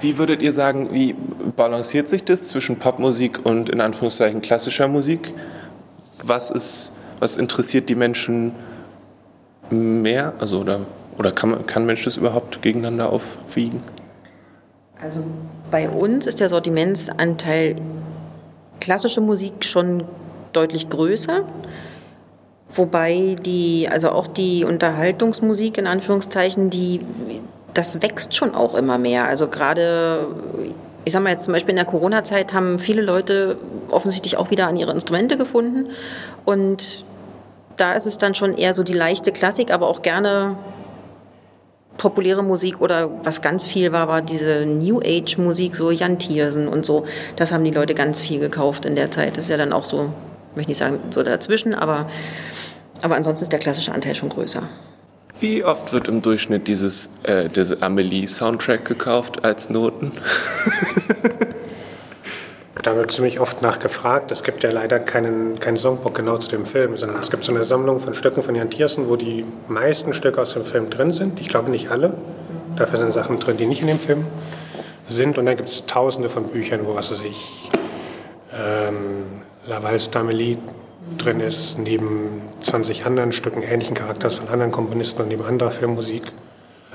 Wie 0.00 0.18
würdet 0.18 0.42
ihr 0.42 0.52
sagen, 0.52 0.88
wie 0.92 1.14
balanciert 1.56 2.08
sich 2.08 2.24
das 2.24 2.42
zwischen 2.42 2.78
Popmusik 2.78 3.40
und 3.44 3.68
in 3.70 3.80
Anführungszeichen 3.80 4.40
klassischer 4.40 4.88
Musik? 4.88 5.32
Was 6.24 6.50
ist, 6.50 6.90
was 7.20 7.36
interessiert 7.36 7.88
die 7.88 7.94
Menschen 7.94 8.52
mehr? 9.70 10.32
Also 10.40 10.58
oder, 10.60 10.80
oder 11.18 11.30
kann, 11.30 11.50
man- 11.50 11.66
kann 11.66 11.86
Mensch 11.86 12.04
das 12.04 12.16
überhaupt 12.16 12.60
gegeneinander 12.60 13.10
aufwiegen? 13.10 13.80
Also 15.04 15.20
bei 15.70 15.90
uns 15.90 16.26
ist 16.26 16.40
der 16.40 16.48
Sortimentsanteil 16.48 17.76
klassische 18.80 19.20
Musik 19.20 19.64
schon 19.64 20.04
deutlich 20.54 20.88
größer. 20.88 21.42
Wobei 22.70 23.36
die, 23.44 23.86
also 23.90 24.10
auch 24.10 24.26
die 24.26 24.64
Unterhaltungsmusik 24.64 25.76
in 25.76 25.86
Anführungszeichen, 25.86 26.70
die, 26.70 27.00
das 27.74 28.00
wächst 28.00 28.34
schon 28.34 28.54
auch 28.54 28.74
immer 28.74 28.96
mehr. 28.96 29.28
Also 29.28 29.48
gerade, 29.48 30.26
ich 31.04 31.12
sag 31.12 31.22
mal 31.22 31.30
jetzt 31.30 31.44
zum 31.44 31.52
Beispiel 31.52 31.70
in 31.70 31.76
der 31.76 31.84
Corona-Zeit 31.84 32.54
haben 32.54 32.78
viele 32.78 33.02
Leute 33.02 33.58
offensichtlich 33.90 34.38
auch 34.38 34.50
wieder 34.50 34.68
an 34.68 34.76
ihre 34.76 34.92
Instrumente 34.92 35.36
gefunden. 35.36 35.90
Und 36.46 37.04
da 37.76 37.92
ist 37.92 38.06
es 38.06 38.16
dann 38.16 38.34
schon 38.34 38.56
eher 38.56 38.72
so 38.72 38.82
die 38.82 38.94
leichte 38.94 39.32
Klassik, 39.32 39.70
aber 39.70 39.86
auch 39.86 40.00
gerne 40.00 40.56
populäre 41.96 42.42
Musik 42.42 42.80
oder 42.80 43.10
was 43.22 43.42
ganz 43.42 43.66
viel 43.66 43.92
war, 43.92 44.08
war 44.08 44.22
diese 44.22 44.66
New 44.66 45.00
Age 45.00 45.38
Musik, 45.38 45.76
so 45.76 45.90
Jan 45.90 46.18
Tiersen 46.18 46.68
und 46.68 46.84
so. 46.84 47.06
Das 47.36 47.52
haben 47.52 47.64
die 47.64 47.70
Leute 47.70 47.94
ganz 47.94 48.20
viel 48.20 48.40
gekauft 48.40 48.84
in 48.84 48.96
der 48.96 49.10
Zeit. 49.10 49.36
Das 49.36 49.44
ist 49.44 49.50
ja 49.50 49.56
dann 49.56 49.72
auch 49.72 49.84
so, 49.84 50.12
ich 50.50 50.56
möchte 50.56 50.70
nicht 50.70 50.78
sagen 50.78 51.00
so 51.10 51.22
dazwischen, 51.22 51.74
aber, 51.74 52.08
aber 53.02 53.16
ansonsten 53.16 53.44
ist 53.44 53.52
der 53.52 53.60
klassische 53.60 53.92
Anteil 53.92 54.14
schon 54.14 54.28
größer. 54.28 54.62
Wie 55.40 55.64
oft 55.64 55.92
wird 55.92 56.08
im 56.08 56.22
Durchschnitt 56.22 56.68
dieses 56.68 57.10
äh, 57.24 57.48
diese 57.48 57.82
Amelie-Soundtrack 57.82 58.84
gekauft 58.84 59.44
als 59.44 59.68
Noten? 59.68 60.12
Da 62.84 62.96
wird 62.96 63.10
ziemlich 63.12 63.40
oft 63.40 63.62
nachgefragt. 63.62 64.30
Es 64.30 64.42
gibt 64.42 64.62
ja 64.62 64.70
leider 64.70 64.98
keinen, 64.98 65.58
kein 65.58 65.78
Songbook 65.78 66.14
genau 66.14 66.36
zu 66.36 66.50
dem 66.50 66.66
Film, 66.66 66.98
sondern 66.98 67.18
es 67.18 67.30
gibt 67.30 67.42
so 67.42 67.50
eine 67.50 67.64
Sammlung 67.64 67.98
von 67.98 68.12
Stücken 68.12 68.42
von 68.42 68.54
Jan 68.54 68.68
Tiersen, 68.68 69.08
wo 69.08 69.16
die 69.16 69.46
meisten 69.68 70.12
Stücke 70.12 70.42
aus 70.42 70.52
dem 70.52 70.66
Film 70.66 70.90
drin 70.90 71.10
sind. 71.10 71.40
Ich 71.40 71.48
glaube 71.48 71.70
nicht 71.70 71.90
alle. 71.90 72.14
Dafür 72.76 72.98
sind 72.98 73.14
Sachen 73.14 73.40
drin, 73.40 73.56
die 73.56 73.64
nicht 73.64 73.80
in 73.80 73.86
dem 73.86 73.98
Film 73.98 74.26
sind. 75.08 75.38
Und 75.38 75.46
dann 75.46 75.56
gibt 75.56 75.70
es 75.70 75.86
tausende 75.86 76.28
von 76.28 76.44
Büchern, 76.44 76.80
wo, 76.84 76.94
was 76.94 77.10
weiß 77.10 77.22
ich, 77.22 77.70
ähm, 78.52 79.40
La 79.66 79.82
Valse 79.82 80.10
d'Amélie 80.10 80.58
drin 81.16 81.40
ist, 81.40 81.78
neben 81.78 82.42
20 82.60 83.06
anderen 83.06 83.32
Stücken 83.32 83.62
ähnlichen 83.62 83.96
Charakters 83.96 84.34
von 84.34 84.48
anderen 84.48 84.72
Komponisten 84.72 85.22
und 85.22 85.28
neben 85.28 85.42
anderer 85.46 85.70
Filmmusik. 85.70 86.24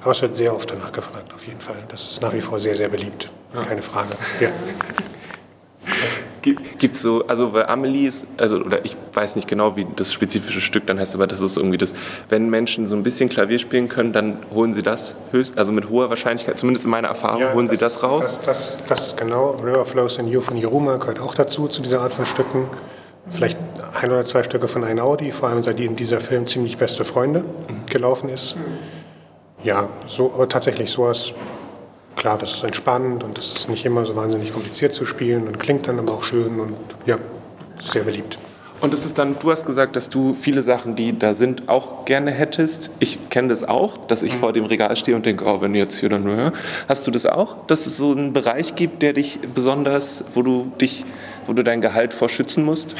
Aber 0.04 0.12
es 0.12 0.22
wird 0.22 0.36
sehr 0.36 0.54
oft 0.54 0.70
danach 0.70 0.92
gefragt, 0.92 1.34
auf 1.34 1.48
jeden 1.48 1.62
Fall. 1.62 1.78
Das 1.88 2.04
ist 2.04 2.22
nach 2.22 2.34
wie 2.34 2.42
vor 2.42 2.60
sehr, 2.60 2.76
sehr 2.76 2.90
beliebt. 2.90 3.32
Keine 3.68 3.82
Frage. 3.82 4.10
Ja. 4.40 4.50
Gibt 6.42 6.96
es 6.96 7.02
so, 7.02 7.26
also 7.28 7.50
bei 7.50 7.68
Amelie 7.68 8.08
ist, 8.08 8.26
also, 8.38 8.58
oder 8.58 8.84
ich 8.86 8.96
weiß 9.14 9.36
nicht 9.36 9.48
genau, 9.48 9.76
wie 9.76 9.86
das 9.96 10.14
spezifische 10.14 10.62
Stück 10.62 10.86
dann 10.88 11.00
heißt, 11.00 11.16
aber 11.16 11.28
das 11.28 11.42
ist 11.42 11.58
irgendwie 11.58 11.78
das, 11.78 11.96
wenn 12.30 12.50
Menschen 12.50 12.86
so 12.86 12.96
ein 12.96 13.04
bisschen 13.04 13.30
Klavier 13.30 13.60
spielen 13.60 13.90
können, 13.90 14.14
dann 14.14 14.38
holen 14.54 14.74
sie 14.74 14.84
das 14.84 15.16
höchst, 15.32 15.58
also 15.58 15.72
mit 15.72 15.90
hoher 15.90 16.10
Wahrscheinlichkeit, 16.10 16.58
zumindest 16.58 16.86
in 16.86 16.92
meiner 16.92 17.10
Erfahrung, 17.10 17.42
Ja, 17.42 17.54
holen 17.54 17.68
sie 17.68 17.78
das 17.78 18.04
raus. 18.04 18.40
Das, 18.46 18.78
das, 18.78 18.78
das 18.88 19.08
ist 19.08 19.18
genau. 19.18 19.52
River 19.64 19.86
Flows 19.86 20.18
in 20.18 20.28
You 20.28 20.42
von 20.42 20.58
Yeruma 20.58 20.98
gehört 20.98 21.20
auch 21.20 21.36
dazu, 21.36 21.68
zu 21.68 21.82
dieser 21.82 22.02
Art 22.02 22.14
von 22.14 22.26
Stücken. 22.26 22.70
Vielleicht 23.28 23.58
ein 24.02 24.12
oder 24.12 24.26
zwei 24.26 24.44
Stücke 24.44 24.68
von 24.68 24.84
Einaudi, 24.84 25.32
vor 25.32 25.50
allem 25.50 25.62
seitdem 25.62 25.96
dieser 25.96 26.20
Film 26.20 26.48
ziemlich 26.48 26.78
beste 26.78 27.06
Freunde 27.06 27.46
gelaufen 27.88 28.30
ist. 28.30 28.56
Ja, 29.64 29.90
so, 30.08 30.32
aber 30.34 30.48
tatsächlich 30.48 30.90
sowas. 30.90 31.34
Klar, 32.20 32.38
das 32.38 32.54
ist 32.54 32.64
entspannend 32.66 33.24
und 33.24 33.38
das 33.38 33.56
ist 33.56 33.70
nicht 33.70 33.86
immer 33.86 34.06
so 34.06 34.14
wahnsinnig 34.14 34.52
kompliziert 34.52 34.94
zu 34.94 35.06
spielen 35.06 35.48
und 35.48 35.58
klingt 35.58 35.88
dann 35.88 36.00
aber 36.00 36.12
auch 36.16 36.24
schön 36.24 36.60
und 36.60 36.76
ja, 37.06 37.18
sehr 37.82 38.04
beliebt. 38.04 38.38
Und 38.82 38.94
es 38.94 39.06
ist 39.06 39.18
dann, 39.18 39.38
du 39.40 39.50
hast 39.50 39.66
gesagt, 39.66 39.96
dass 39.96 40.10
du 40.10 40.34
viele 40.34 40.62
Sachen, 40.62 40.98
die 40.98 41.18
da 41.18 41.34
sind, 41.34 41.70
auch 41.70 42.04
gerne 42.04 42.32
hättest. 42.32 42.90
Ich 43.00 43.30
kenne 43.30 43.48
das 43.48 43.64
auch, 43.64 43.96
dass 44.08 44.22
ich 44.22 44.34
mhm. 44.34 44.40
vor 44.40 44.52
dem 44.52 44.66
Regal 44.66 44.98
stehe 44.98 45.16
und 45.16 45.26
denke, 45.26 45.46
oh, 45.46 45.62
wenn 45.62 45.72
du 45.72 45.80
jetzt 45.80 45.98
hier 45.98 46.10
dann 46.10 46.26
nur, 46.26 46.52
hast 46.90 47.08
du 47.08 47.12
das 47.12 47.26
auch? 47.26 47.66
Dass 47.68 47.88
es 47.88 47.96
so 47.96 48.12
einen 48.12 48.34
Bereich 48.34 48.76
gibt, 48.76 49.02
der 49.02 49.14
dich 49.14 49.40
besonders, 49.56 50.26
wo 50.34 50.42
du 50.42 50.74
dich, 50.82 51.06
wo 51.46 51.54
du 51.54 51.64
dein 51.64 51.80
Gehalt 51.80 52.12
vor 52.12 52.28
schützen 52.28 52.66
musst? 52.66 52.96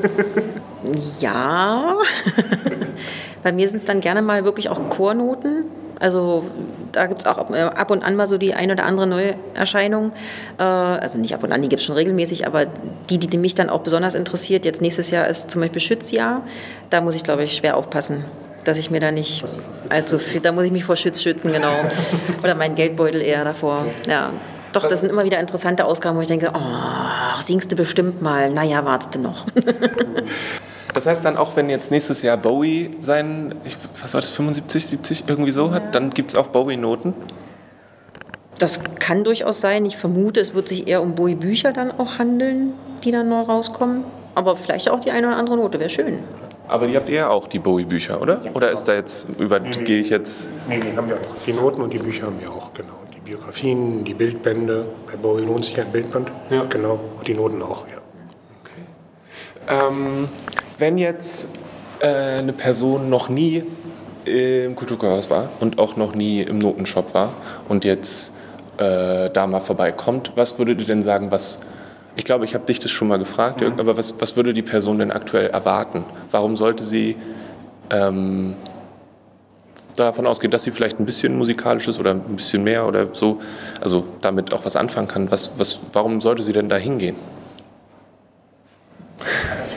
ja. 1.20 1.96
Bei 3.42 3.52
mir 3.52 3.66
sind 3.68 3.78
es 3.78 3.86
dann 3.86 4.02
gerne 4.02 4.20
mal 4.20 4.44
wirklich 4.44 4.68
auch 4.68 4.90
Chornoten. 4.90 5.79
Also 6.00 6.44
da 6.92 7.06
gibt 7.06 7.20
es 7.20 7.26
auch 7.26 7.50
äh, 7.50 7.60
ab 7.60 7.90
und 7.90 8.02
an 8.02 8.16
mal 8.16 8.26
so 8.26 8.38
die 8.38 8.54
ein 8.54 8.70
oder 8.70 8.84
andere 8.84 9.06
Neuerscheinung. 9.06 10.12
Äh, 10.58 10.62
also 10.62 11.18
nicht 11.18 11.34
ab 11.34 11.44
und 11.44 11.52
an, 11.52 11.60
die 11.60 11.68
gibt 11.68 11.80
es 11.80 11.86
schon 11.86 11.94
regelmäßig, 11.94 12.46
aber 12.46 12.66
die, 13.10 13.18
die 13.18 13.38
mich 13.38 13.54
dann 13.54 13.68
auch 13.68 13.80
besonders 13.80 14.14
interessiert, 14.14 14.64
jetzt 14.64 14.80
nächstes 14.80 15.10
Jahr 15.10 15.28
ist 15.28 15.50
zum 15.50 15.60
Beispiel 15.60 15.80
Schützjahr. 15.80 16.42
Da 16.88 17.02
muss 17.02 17.14
ich, 17.14 17.22
glaube 17.22 17.44
ich, 17.44 17.54
schwer 17.54 17.76
aufpassen, 17.76 18.24
dass 18.64 18.78
ich 18.78 18.90
mir 18.90 19.00
da 19.00 19.12
nicht 19.12 19.44
allzu 19.90 20.18
viel, 20.18 20.40
da 20.40 20.52
muss 20.52 20.64
ich 20.64 20.72
mich 20.72 20.84
vor 20.84 20.96
Schütz 20.96 21.22
schützen, 21.22 21.52
genau. 21.52 21.74
Oder 22.42 22.54
meinen 22.54 22.74
Geldbeutel 22.74 23.20
eher 23.20 23.44
davor. 23.44 23.84
Ja. 24.08 24.30
Doch, 24.72 24.88
das 24.88 25.00
sind 25.00 25.10
immer 25.10 25.24
wieder 25.24 25.40
interessante 25.40 25.84
Ausgaben, 25.84 26.16
wo 26.16 26.22
ich 26.22 26.28
denke, 26.28 26.52
oh, 26.54 27.40
singst 27.40 27.72
du 27.72 27.76
bestimmt 27.76 28.22
mal. 28.22 28.50
Naja, 28.50 28.84
wartest 28.84 29.16
du 29.16 29.18
noch. 29.18 29.44
Das 30.94 31.06
heißt 31.06 31.24
dann 31.24 31.36
auch, 31.36 31.56
wenn 31.56 31.70
jetzt 31.70 31.90
nächstes 31.90 32.22
Jahr 32.22 32.36
Bowie 32.36 32.90
sein, 32.98 33.54
was 34.00 34.14
war 34.14 34.20
das, 34.20 34.30
75, 34.30 34.86
70 34.86 35.24
irgendwie 35.26 35.50
so 35.50 35.72
hat, 35.72 35.94
dann 35.94 36.10
gibt 36.10 36.30
es 36.30 36.36
auch 36.36 36.48
Bowie-Noten? 36.48 37.14
Das 38.58 38.80
kann 38.98 39.24
durchaus 39.24 39.60
sein. 39.60 39.86
Ich 39.86 39.96
vermute, 39.96 40.40
es 40.40 40.52
wird 40.52 40.68
sich 40.68 40.88
eher 40.88 41.00
um 41.00 41.14
Bowie-Bücher 41.14 41.72
dann 41.72 41.92
auch 41.92 42.18
handeln, 42.18 42.74
die 43.04 43.10
dann 43.10 43.28
neu 43.28 43.40
rauskommen. 43.40 44.04
Aber 44.34 44.56
vielleicht 44.56 44.90
auch 44.90 45.00
die 45.00 45.10
eine 45.10 45.28
oder 45.28 45.36
andere 45.36 45.56
Note, 45.56 45.80
wäre 45.80 45.90
schön. 45.90 46.18
Aber 46.68 46.86
die 46.86 46.96
habt 46.96 47.08
ihr 47.08 47.28
auch, 47.30 47.48
die 47.48 47.58
Bowie-Bücher, 47.58 48.20
oder? 48.20 48.40
Ja. 48.44 48.52
Oder 48.52 48.70
ist 48.70 48.84
da 48.84 48.94
jetzt, 48.94 49.26
übergehe 49.38 49.82
nee, 49.82 50.00
ich 50.00 50.10
jetzt... 50.10 50.46
Nee, 50.68 50.80
die 50.80 50.96
haben 50.96 51.08
wir 51.08 51.16
auch. 51.16 51.44
Die 51.44 51.52
Noten 51.52 51.82
und 51.82 51.92
die 51.92 51.98
Bücher 51.98 52.26
haben 52.26 52.40
wir 52.40 52.50
auch, 52.50 52.72
genau. 52.74 52.92
Die 53.12 53.20
Biografien, 53.20 54.04
die 54.04 54.14
Bildbände. 54.14 54.86
Bei 55.10 55.16
Bowie 55.16 55.44
lohnt 55.44 55.64
sich 55.64 55.80
ein 55.80 55.90
Bildband. 55.90 56.30
Ja. 56.50 56.62
Genau. 56.64 57.00
Und 57.16 57.26
die 57.26 57.34
Noten 57.34 57.60
auch, 57.62 57.84
ja. 57.88 57.96
Okay. 58.62 59.88
Ähm, 59.88 60.28
wenn 60.80 60.98
jetzt 60.98 61.48
äh, 62.00 62.06
eine 62.38 62.52
Person 62.52 63.08
noch 63.08 63.28
nie 63.28 63.62
im 64.24 64.76
Kulturhaus 64.76 65.30
war 65.30 65.48
und 65.60 65.78
auch 65.78 65.96
noch 65.96 66.14
nie 66.14 66.42
im 66.42 66.58
Notenshop 66.58 67.14
war 67.14 67.32
und 67.68 67.84
jetzt 67.84 68.32
äh, 68.78 69.30
da 69.30 69.46
mal 69.46 69.60
vorbeikommt, 69.60 70.32
was 70.34 70.58
würdet 70.58 70.80
ihr 70.80 70.86
denn 70.86 71.02
sagen, 71.02 71.30
was 71.30 71.58
ich 72.16 72.24
glaube, 72.24 72.44
ich 72.44 72.54
habe 72.54 72.66
dich 72.66 72.80
das 72.80 72.90
schon 72.90 73.08
mal 73.08 73.18
gefragt, 73.18 73.60
mhm. 73.60 73.78
aber 73.78 73.96
was, 73.96 74.14
was 74.18 74.36
würde 74.36 74.52
die 74.52 74.62
Person 74.62 74.98
denn 74.98 75.10
aktuell 75.10 75.48
erwarten? 75.48 76.04
Warum 76.30 76.56
sollte 76.56 76.82
sie 76.82 77.16
ähm, 77.90 78.54
davon 79.96 80.26
ausgehen, 80.26 80.50
dass 80.50 80.64
sie 80.64 80.72
vielleicht 80.72 80.98
ein 80.98 81.06
bisschen 81.06 81.38
musikalisch 81.38 81.86
ist 81.88 82.00
oder 82.00 82.10
ein 82.10 82.36
bisschen 82.36 82.64
mehr 82.64 82.86
oder 82.86 83.14
so, 83.14 83.40
also 83.80 84.04
damit 84.20 84.52
auch 84.52 84.64
was 84.64 84.76
anfangen 84.76 85.08
kann? 85.08 85.30
Was, 85.30 85.52
was, 85.56 85.80
warum 85.92 86.20
sollte 86.20 86.42
sie 86.42 86.52
denn 86.52 86.68
da 86.68 86.76
hingehen? 86.76 87.16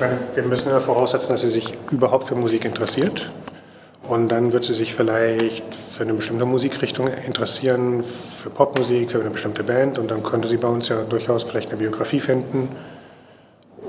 Meine, 0.03 0.19
wir 0.33 0.43
müssen 0.43 0.69
ja 0.69 0.81
voraussetzen, 0.81 1.31
dass 1.31 1.41
sie 1.41 1.49
sich 1.49 1.77
überhaupt 1.89 2.27
für 2.27 2.35
Musik 2.35 2.65
interessiert. 2.65 3.31
Und 4.05 4.27
dann 4.27 4.51
wird 4.51 4.65
sie 4.65 4.73
sich 4.73 4.93
vielleicht 4.93 5.73
für 5.73 6.03
eine 6.03 6.13
bestimmte 6.13 6.43
Musikrichtung 6.43 7.07
interessieren, 7.07 8.03
für 8.03 8.49
Popmusik, 8.49 9.11
für 9.11 9.21
eine 9.21 9.29
bestimmte 9.29 9.63
Band. 9.63 9.97
Und 9.97 10.11
dann 10.11 10.21
könnte 10.21 10.49
sie 10.49 10.57
bei 10.57 10.67
uns 10.67 10.89
ja 10.89 11.03
durchaus 11.03 11.43
vielleicht 11.43 11.69
eine 11.69 11.77
Biografie 11.77 12.19
finden. 12.19 12.67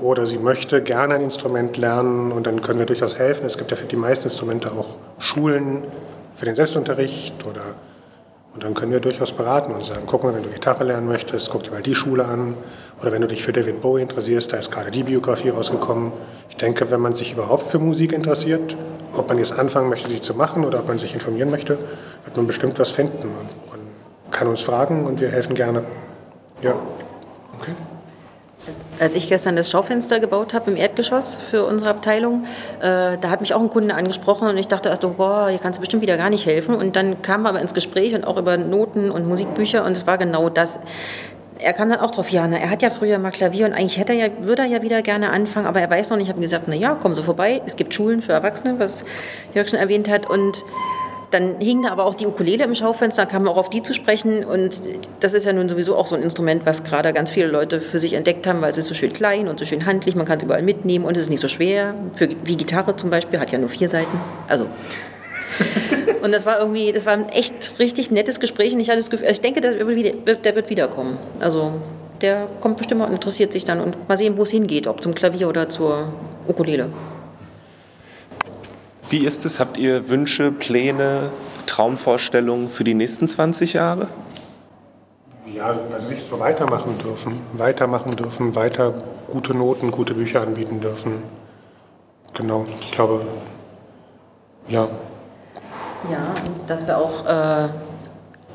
Oder 0.01 0.25
sie 0.25 0.37
möchte 0.37 0.81
gerne 0.81 1.15
ein 1.15 1.21
Instrument 1.21 1.75
lernen 1.75 2.31
und 2.31 2.47
dann 2.47 2.61
können 2.61 2.79
wir 2.79 2.85
durchaus 2.85 3.19
helfen. 3.19 3.45
Es 3.45 3.57
gibt 3.57 3.71
ja 3.71 3.75
für 3.75 3.87
die 3.87 3.97
meisten 3.97 4.27
Instrumente 4.27 4.71
auch 4.71 4.95
Schulen 5.19 5.83
für 6.33 6.45
den 6.45 6.55
Selbstunterricht 6.55 7.45
oder 7.45 7.75
und 8.55 8.63
dann 8.63 8.73
können 8.73 8.93
wir 8.93 9.01
durchaus 9.01 9.33
beraten 9.33 9.73
und 9.73 9.83
sagen, 9.83 10.03
guck 10.05 10.23
mal, 10.23 10.33
wenn 10.33 10.43
du 10.43 10.49
Gitarre 10.49 10.85
lernen 10.85 11.09
möchtest, 11.09 11.49
guck 11.49 11.63
dir 11.63 11.71
mal 11.71 11.81
die 11.81 11.93
Schule 11.93 12.23
an. 12.23 12.55
Oder 13.01 13.11
wenn 13.11 13.21
du 13.21 13.27
dich 13.27 13.43
für 13.43 13.51
David 13.51 13.81
Bowie 13.81 14.01
interessierst, 14.01 14.53
da 14.53 14.57
ist 14.57 14.71
gerade 14.71 14.91
die 14.91 15.03
Biografie 15.03 15.49
rausgekommen. 15.49 16.13
Ich 16.49 16.55
denke, 16.55 16.89
wenn 16.89 17.01
man 17.01 17.13
sich 17.13 17.33
überhaupt 17.33 17.63
für 17.63 17.79
Musik 17.79 18.13
interessiert, 18.13 18.77
ob 19.13 19.27
man 19.27 19.39
jetzt 19.39 19.51
anfangen 19.51 19.89
möchte, 19.89 20.09
sie 20.09 20.21
zu 20.21 20.33
machen 20.35 20.63
oder 20.63 20.79
ob 20.79 20.87
man 20.87 20.97
sich 20.97 21.13
informieren 21.13 21.51
möchte, 21.51 21.77
wird 22.23 22.37
man 22.37 22.47
bestimmt 22.47 22.79
was 22.79 22.91
finden. 22.91 23.33
Man 23.69 24.31
kann 24.31 24.47
uns 24.47 24.61
fragen 24.61 25.05
und 25.05 25.19
wir 25.19 25.29
helfen 25.29 25.53
gerne. 25.55 25.83
Ja. 26.61 26.75
Okay. 27.59 27.73
Als 28.99 29.13
ich 29.13 29.27
gestern 29.27 29.55
das 29.55 29.69
Schaufenster 29.69 30.19
gebaut 30.19 30.53
habe 30.53 30.71
im 30.71 30.77
Erdgeschoss 30.77 31.37
für 31.49 31.65
unsere 31.65 31.89
Abteilung, 31.89 32.45
äh, 32.79 33.17
da 33.19 33.29
hat 33.29 33.41
mich 33.41 33.53
auch 33.53 33.61
ein 33.61 33.69
Kunde 33.69 33.93
angesprochen 33.93 34.47
und 34.47 34.57
ich 34.57 34.67
dachte 34.67 34.89
erst, 34.89 35.03
oh, 35.03 35.15
boah, 35.17 35.49
hier 35.49 35.59
kannst 35.59 35.77
du 35.77 35.81
bestimmt 35.81 36.01
wieder 36.01 36.17
gar 36.17 36.29
nicht 36.29 36.45
helfen. 36.45 36.75
Und 36.75 36.95
dann 36.95 37.21
kamen 37.21 37.43
wir 37.43 37.49
aber 37.49 37.61
ins 37.61 37.73
Gespräch 37.73 38.13
und 38.13 38.25
auch 38.25 38.37
über 38.37 38.57
Noten 38.57 39.11
und 39.11 39.27
Musikbücher 39.27 39.83
und 39.83 39.91
es 39.91 40.07
war 40.07 40.17
genau 40.17 40.49
das 40.49 40.79
er 41.59 41.73
kam 41.73 41.89
dann 41.89 41.99
auch 41.99 42.11
drauf, 42.11 42.29
ja, 42.29 42.47
na, 42.47 42.57
er 42.57 42.69
hat 42.69 42.81
ja 42.81 42.89
früher 42.89 43.17
mal 43.17 43.31
Klavier 43.31 43.65
und 43.65 43.73
eigentlich 43.73 43.97
hätte 43.97 44.13
er 44.13 44.27
ja, 44.27 44.33
würde 44.41 44.63
er 44.63 44.67
ja 44.67 44.81
wieder 44.81 45.01
gerne 45.01 45.31
anfangen, 45.31 45.67
aber 45.67 45.79
er 45.79 45.89
weiß 45.89 46.09
noch 46.09 46.17
nicht. 46.17 46.27
Ich 46.27 46.31
habe 46.31 46.41
gesagt, 46.41 46.65
na 46.67 46.75
ja, 46.75 46.97
komm 46.99 47.13
so 47.15 47.23
vorbei. 47.23 47.61
Es 47.65 47.75
gibt 47.75 47.93
Schulen 47.93 48.21
für 48.21 48.33
Erwachsene, 48.33 48.77
was 48.77 49.05
Jörg 49.53 49.69
schon 49.69 49.79
erwähnt 49.79 50.09
hat. 50.09 50.29
Und 50.29 50.65
dann 51.31 51.59
hing 51.59 51.83
da 51.83 51.91
aber 51.91 52.05
auch 52.05 52.15
die 52.15 52.27
Ukulele 52.27 52.63
im 52.63 52.75
Schaufenster, 52.75 53.25
kam 53.25 53.47
auch 53.47 53.57
auf 53.57 53.69
die 53.69 53.81
zu 53.81 53.93
sprechen. 53.93 54.43
Und 54.45 54.81
das 55.19 55.33
ist 55.33 55.45
ja 55.45 55.53
nun 55.53 55.69
sowieso 55.69 55.95
auch 55.95 56.07
so 56.07 56.15
ein 56.15 56.23
Instrument, 56.23 56.65
was 56.65 56.83
gerade 56.83 57.13
ganz 57.13 57.31
viele 57.31 57.47
Leute 57.47 57.81
für 57.81 57.99
sich 57.99 58.13
entdeckt 58.13 58.47
haben, 58.47 58.61
weil 58.61 58.69
es 58.69 58.77
ist 58.77 58.87
so 58.87 58.93
schön 58.93 59.13
klein 59.13 59.47
und 59.47 59.59
so 59.59 59.65
schön 59.65 59.85
handlich, 59.85 60.15
man 60.15 60.25
kann 60.25 60.37
es 60.37 60.43
überall 60.43 60.61
mitnehmen 60.61 61.05
und 61.05 61.17
es 61.17 61.23
ist 61.23 61.29
nicht 61.29 61.41
so 61.41 61.47
schwer. 61.47 61.95
Für, 62.15 62.29
wie 62.43 62.55
Gitarre 62.55 62.95
zum 62.95 63.09
Beispiel, 63.09 63.39
hat 63.39 63.51
ja 63.51 63.57
nur 63.57 63.69
vier 63.69 63.89
Seiten. 63.89 64.19
Also 64.47 64.67
und 66.21 66.31
das 66.31 66.45
war 66.45 66.59
irgendwie, 66.59 66.91
das 66.91 67.05
war 67.05 67.13
ein 67.13 67.29
echt 67.29 67.73
richtig 67.79 68.11
nettes 68.11 68.39
Gespräch 68.39 68.73
und 68.73 68.79
ich 68.79 68.89
hatte 68.89 68.99
das 68.99 69.09
Gefühl, 69.09 69.27
also 69.27 69.39
ich 69.39 69.41
denke, 69.41 69.61
der 69.61 69.87
wird, 69.87 69.95
wieder, 69.95 70.35
der 70.35 70.55
wird 70.55 70.69
wiederkommen. 70.69 71.17
Also 71.39 71.73
der 72.21 72.47
kommt 72.61 72.77
bestimmt 72.77 73.01
und 73.01 73.11
interessiert 73.11 73.51
sich 73.51 73.65
dann 73.65 73.81
und 73.81 74.07
mal 74.07 74.17
sehen, 74.17 74.37
wo 74.37 74.43
es 74.43 74.51
hingeht, 74.51 74.87
ob 74.87 75.01
zum 75.01 75.13
Klavier 75.15 75.49
oder 75.49 75.69
zur 75.69 76.13
Ukulele. 76.47 76.89
Wie 79.09 79.25
ist 79.25 79.45
es? 79.45 79.59
Habt 79.59 79.77
ihr 79.77 80.09
Wünsche, 80.09 80.51
Pläne, 80.51 81.31
Traumvorstellungen 81.65 82.69
für 82.69 82.83
die 82.83 82.93
nächsten 82.93 83.27
20 83.27 83.73
Jahre? 83.73 84.07
Ja, 85.53 85.75
also 85.93 86.07
sich 86.07 86.19
so 86.29 86.39
weitermachen 86.39 86.97
dürfen, 86.97 87.39
weitermachen 87.53 88.15
dürfen, 88.15 88.55
weiter 88.55 88.93
gute 89.31 89.55
Noten, 89.55 89.91
gute 89.91 90.13
Bücher 90.13 90.41
anbieten 90.41 90.81
dürfen. 90.81 91.23
Genau, 92.33 92.65
ich 92.81 92.91
glaube, 92.91 93.25
ja, 94.67 94.89
ja, 96.11 96.33
und 96.45 96.69
dass 96.69 96.85
wir 96.87 96.97
auch, 96.97 97.25
äh, 97.25 97.69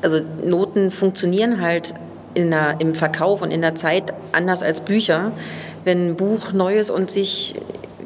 also 0.01 0.19
Noten 0.43 0.91
funktionieren 0.91 1.61
halt 1.61 1.93
in 2.33 2.51
der, 2.51 2.79
im 2.79 2.95
Verkauf 2.95 3.41
und 3.41 3.51
in 3.51 3.61
der 3.61 3.75
Zeit 3.75 4.13
anders 4.31 4.63
als 4.63 4.81
Bücher. 4.81 5.31
Wenn 5.83 6.09
ein 6.09 6.15
Buch 6.15 6.53
neu 6.53 6.77
ist 6.77 6.91
und 6.91 7.11
sich 7.11 7.55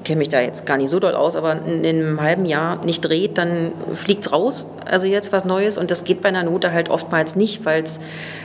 kenne 0.06 0.20
mich 0.20 0.30
da 0.30 0.40
jetzt 0.40 0.66
gar 0.66 0.78
nicht 0.78 0.90
so 0.90 1.00
doll 1.00 1.16
aus, 1.16 1.36
aber 1.36 1.60
in 1.66 1.86
einem 1.86 2.22
halben 2.22 2.46
Jahr 2.46 2.84
nicht 2.86 3.02
dreht, 3.02 3.38
dann 3.38 3.74
fliegt 3.94 4.26
es 4.26 4.32
raus. 4.32 4.66
Also 4.86 5.08
jetzt 5.08 5.34
was 5.34 5.44
Neues 5.44 5.78
und 5.78 5.92
das 5.92 6.06
geht 6.06 6.22
bei 6.22 6.30
einer 6.30 6.44
Note 6.44 6.72
halt 6.72 6.90
oftmals 6.90 7.36
nicht, 7.36 7.66
weil 7.66 7.84
es 7.84 8.00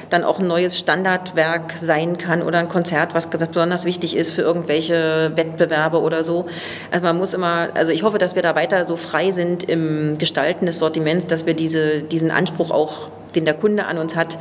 dann 0.08 0.24
auch 0.24 0.40
ein 0.40 0.48
neues 0.48 0.78
Standardwerk 0.78 1.72
sein 1.76 2.18
kann 2.18 2.42
oder 2.42 2.58
ein 2.58 2.68
Konzert, 2.68 3.14
was 3.14 3.28
besonders 3.28 3.84
wichtig 3.84 4.16
ist 4.16 4.32
für 4.32 4.42
irgendwelche 4.42 5.32
Wettbewerbe 5.36 6.00
oder 6.00 6.24
so. 6.24 6.46
Also 6.90 7.04
man 7.04 7.16
muss 7.16 7.34
immer, 7.34 7.68
also 7.74 7.92
ich 7.92 8.02
hoffe, 8.02 8.18
dass 8.18 8.34
wir 8.34 8.42
da 8.42 8.56
weiter 8.56 8.84
so 8.84 8.96
frei 8.96 9.30
sind 9.30 9.62
im 9.62 10.18
Gestalten 10.18 10.66
des 10.66 10.78
Sortiments, 10.78 11.26
dass 11.26 11.46
wir 11.46 11.54
diese, 11.54 12.02
diesen 12.02 12.30
Anspruch 12.30 12.70
auch, 12.70 13.10
den 13.34 13.44
der 13.44 13.54
Kunde 13.54 13.86
an 13.86 13.98
uns 13.98 14.16
hat, 14.16 14.38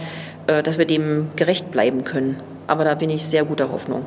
äh, 0.47 0.63
dass 0.63 0.79
wir 0.79 0.85
dem 0.85 1.27
gerecht 1.35 1.69
bleiben 1.69 2.03
können. 2.03 2.37
Aber 2.65 2.85
da 2.85 2.95
bin 2.95 3.09
ich 3.09 3.25
sehr 3.25 3.45
guter 3.45 3.71
Hoffnung 3.71 4.05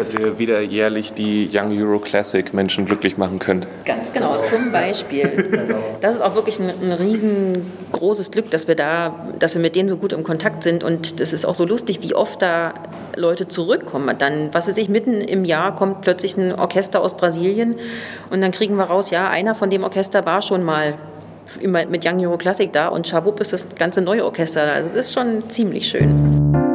dass 0.00 0.14
ihr 0.14 0.38
wieder 0.38 0.62
jährlich 0.62 1.12
die 1.12 1.50
Young 1.52 1.78
Euro 1.78 1.98
Classic 1.98 2.54
Menschen 2.54 2.86
glücklich 2.86 3.18
machen 3.18 3.38
könnt. 3.38 3.68
Ganz 3.84 4.14
genau, 4.14 4.34
zum 4.42 4.72
Beispiel. 4.72 5.76
Das 6.00 6.14
ist 6.14 6.22
auch 6.22 6.34
wirklich 6.34 6.58
ein, 6.58 6.70
ein 6.70 6.92
riesengroßes 6.92 8.30
Glück, 8.30 8.50
dass 8.50 8.66
wir 8.66 8.74
da, 8.74 9.14
dass 9.38 9.54
wir 9.54 9.60
mit 9.60 9.76
denen 9.76 9.86
so 9.86 9.98
gut 9.98 10.14
im 10.14 10.24
Kontakt 10.24 10.62
sind 10.62 10.82
und 10.82 11.20
das 11.20 11.34
ist 11.34 11.44
auch 11.44 11.54
so 11.54 11.66
lustig, 11.66 12.00
wie 12.00 12.14
oft 12.14 12.40
da 12.40 12.72
Leute 13.16 13.48
zurückkommen. 13.48 14.16
Dann, 14.16 14.48
was 14.52 14.66
weiß 14.66 14.78
ich, 14.78 14.88
mitten 14.88 15.12
im 15.12 15.44
Jahr 15.44 15.74
kommt 15.74 16.00
plötzlich 16.00 16.38
ein 16.38 16.54
Orchester 16.58 17.02
aus 17.02 17.18
Brasilien 17.18 17.74
und 18.30 18.40
dann 18.40 18.50
kriegen 18.50 18.76
wir 18.76 18.84
raus, 18.84 19.10
ja, 19.10 19.28
einer 19.28 19.54
von 19.54 19.68
dem 19.68 19.84
Orchester 19.84 20.24
war 20.24 20.40
schon 20.40 20.62
mal 20.62 20.94
mit 21.62 22.06
Young 22.06 22.24
Euro 22.24 22.38
Classic 22.38 22.72
da 22.72 22.88
und 22.88 23.06
schawupp 23.06 23.38
ist 23.40 23.52
das 23.52 23.68
ganze 23.78 24.00
neue 24.00 24.24
Orchester 24.24 24.64
da. 24.64 24.72
Also 24.72 24.88
es 24.88 24.94
ist 24.94 25.12
schon 25.12 25.50
ziemlich 25.50 25.86
schön 25.86 26.69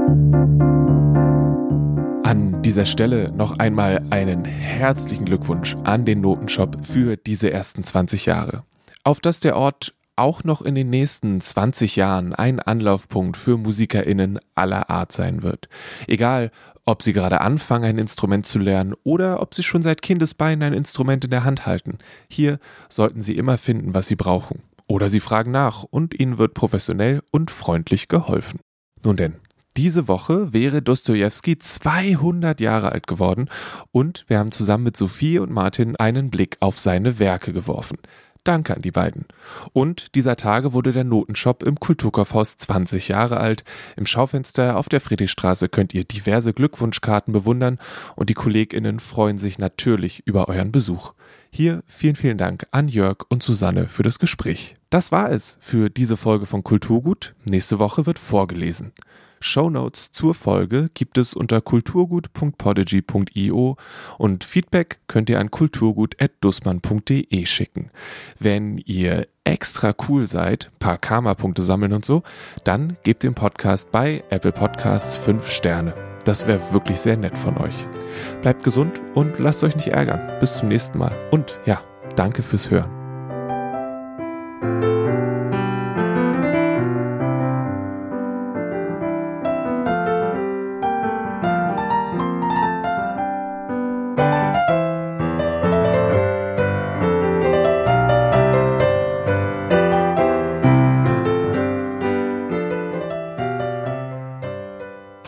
dieser 2.75 2.85
Stelle 2.85 3.31
noch 3.31 3.57
einmal 3.57 4.03
einen 4.09 4.43
herzlichen 4.43 5.23
Glückwunsch 5.23 5.77
an 5.85 6.03
den 6.03 6.19
Notenshop 6.19 6.85
für 6.85 7.15
diese 7.15 7.49
ersten 7.49 7.85
20 7.85 8.25
Jahre. 8.25 8.63
Auf 9.05 9.21
dass 9.21 9.39
der 9.39 9.55
Ort 9.55 9.93
auch 10.17 10.43
noch 10.43 10.61
in 10.61 10.75
den 10.75 10.89
nächsten 10.89 11.39
20 11.39 11.95
Jahren 11.95 12.33
ein 12.33 12.59
Anlaufpunkt 12.59 13.37
für 13.37 13.55
MusikerInnen 13.55 14.41
aller 14.55 14.89
Art 14.89 15.13
sein 15.13 15.41
wird. 15.41 15.69
Egal, 16.05 16.51
Ob 16.87 17.01
Sie 17.01 17.13
gerade 17.13 17.41
anfangen, 17.41 17.85
ein 17.85 17.97
Instrument 17.97 18.45
zu 18.45 18.59
lernen 18.59 18.93
oder 19.03 19.41
ob 19.41 19.55
Sie 19.55 19.63
schon 19.63 19.81
seit 19.81 20.01
Kindesbeinen 20.01 20.61
ein 20.61 20.77
Instrument 20.77 21.23
in 21.23 21.31
der 21.31 21.45
Hand 21.45 21.65
halten, 21.65 21.97
hier 22.29 22.59
sollten 22.89 23.21
Sie 23.23 23.37
immer 23.37 23.57
finden, 23.57 23.95
was 23.95 24.07
Sie 24.07 24.15
brauchen. 24.15 24.61
Oder 24.87 25.09
Sie 25.09 25.21
fragen 25.21 25.51
nach 25.51 25.83
und 25.83 26.19
Ihnen 26.19 26.37
wird 26.37 26.53
professionell 26.53 27.23
und 27.31 27.51
freundlich 27.51 28.07
geholfen. 28.07 28.59
Nun 29.03 29.15
denn, 29.15 29.35
diese 29.77 30.07
Woche 30.07 30.53
wäre 30.53 30.81
Dostoevsky 30.81 31.57
200 31.57 32.59
Jahre 32.61 32.91
alt 32.91 33.07
geworden 33.07 33.49
und 33.91 34.23
wir 34.27 34.39
haben 34.39 34.51
zusammen 34.51 34.85
mit 34.85 34.97
Sophie 34.97 35.39
und 35.39 35.51
Martin 35.51 35.95
einen 35.95 36.29
Blick 36.29 36.57
auf 36.59 36.79
seine 36.79 37.19
Werke 37.19 37.53
geworfen. 37.53 37.97
Danke 38.45 38.75
an 38.75 38.83
die 38.83 38.91
beiden. 38.91 39.25
Und 39.73 40.13
dieser 40.13 40.35
Tage 40.35 40.71
wurde 40.71 40.91
der 40.91 41.03
Notenshop 41.03 41.63
im 41.63 41.79
Kulturkaufhaus 41.79 42.57
20 42.57 43.07
Jahre 43.07 43.37
alt. 43.37 43.63
Im 43.97 44.05
Schaufenster 44.05 44.77
auf 44.77 44.87
der 44.87 45.01
Friedrichstraße 45.01 45.67
könnt 45.67 45.95
ihr 45.95 46.03
diverse 46.03 46.53
Glückwunschkarten 46.53 47.33
bewundern 47.33 47.79
und 48.15 48.29
die 48.29 48.35
KollegInnen 48.35 48.99
freuen 48.99 49.39
sich 49.39 49.57
natürlich 49.57 50.21
über 50.27 50.47
euren 50.47 50.71
Besuch. 50.71 51.13
Hier 51.49 51.83
vielen, 51.87 52.15
vielen 52.15 52.37
Dank 52.37 52.67
an 52.69 52.87
Jörg 52.87 53.25
und 53.29 53.41
Susanne 53.41 53.87
für 53.87 54.03
das 54.03 54.19
Gespräch. 54.19 54.75
Das 54.91 55.11
war 55.11 55.31
es 55.31 55.57
für 55.59 55.89
diese 55.89 56.15
Folge 56.15 56.45
von 56.45 56.63
Kulturgut. 56.63 57.33
Nächste 57.45 57.79
Woche 57.79 58.05
wird 58.05 58.19
vorgelesen. 58.19 58.93
Shownotes 59.39 60.11
zur 60.11 60.33
Folge 60.33 60.89
gibt 60.93 61.17
es 61.17 61.33
unter 61.33 61.61
kulturgut.podigy.io 61.61 63.77
und 64.17 64.43
Feedback 64.43 64.99
könnt 65.07 65.29
ihr 65.29 65.39
an 65.39 65.49
kulturgut.dussmann.de 65.51 67.45
schicken. 67.45 67.91
Wenn 68.39 68.79
ihr 68.79 69.27
extra 69.43 69.93
cool 70.07 70.25
seid, 70.27 70.71
paar 70.79 70.97
Karma-Punkte 70.97 71.61
sammeln 71.61 71.93
und 71.93 72.05
so, 72.05 72.23
dann 72.63 72.97
gebt 73.03 73.21
dem 73.23 73.35
Podcast 73.35 73.91
bei 73.91 74.23
Apple 74.29 74.51
Podcasts 74.51 75.15
5 75.15 75.47
Sterne. 75.49 75.93
Das 76.25 76.47
wäre 76.47 76.73
wirklich 76.73 76.99
sehr 76.99 77.17
nett 77.17 77.37
von 77.37 77.55
euch. 77.57 77.75
Bleibt 78.41 78.63
gesund 78.63 78.99
und 79.13 79.37
lasst 79.39 79.63
euch 79.63 79.75
nicht 79.75 79.89
ärgern. 79.89 80.39
Bis 80.39 80.57
zum 80.57 80.69
nächsten 80.69 80.97
Mal. 80.97 81.15
Und 81.29 81.59
ja, 81.65 81.81
danke 82.15 82.41
fürs 82.41 82.71
Hören. 82.71 82.89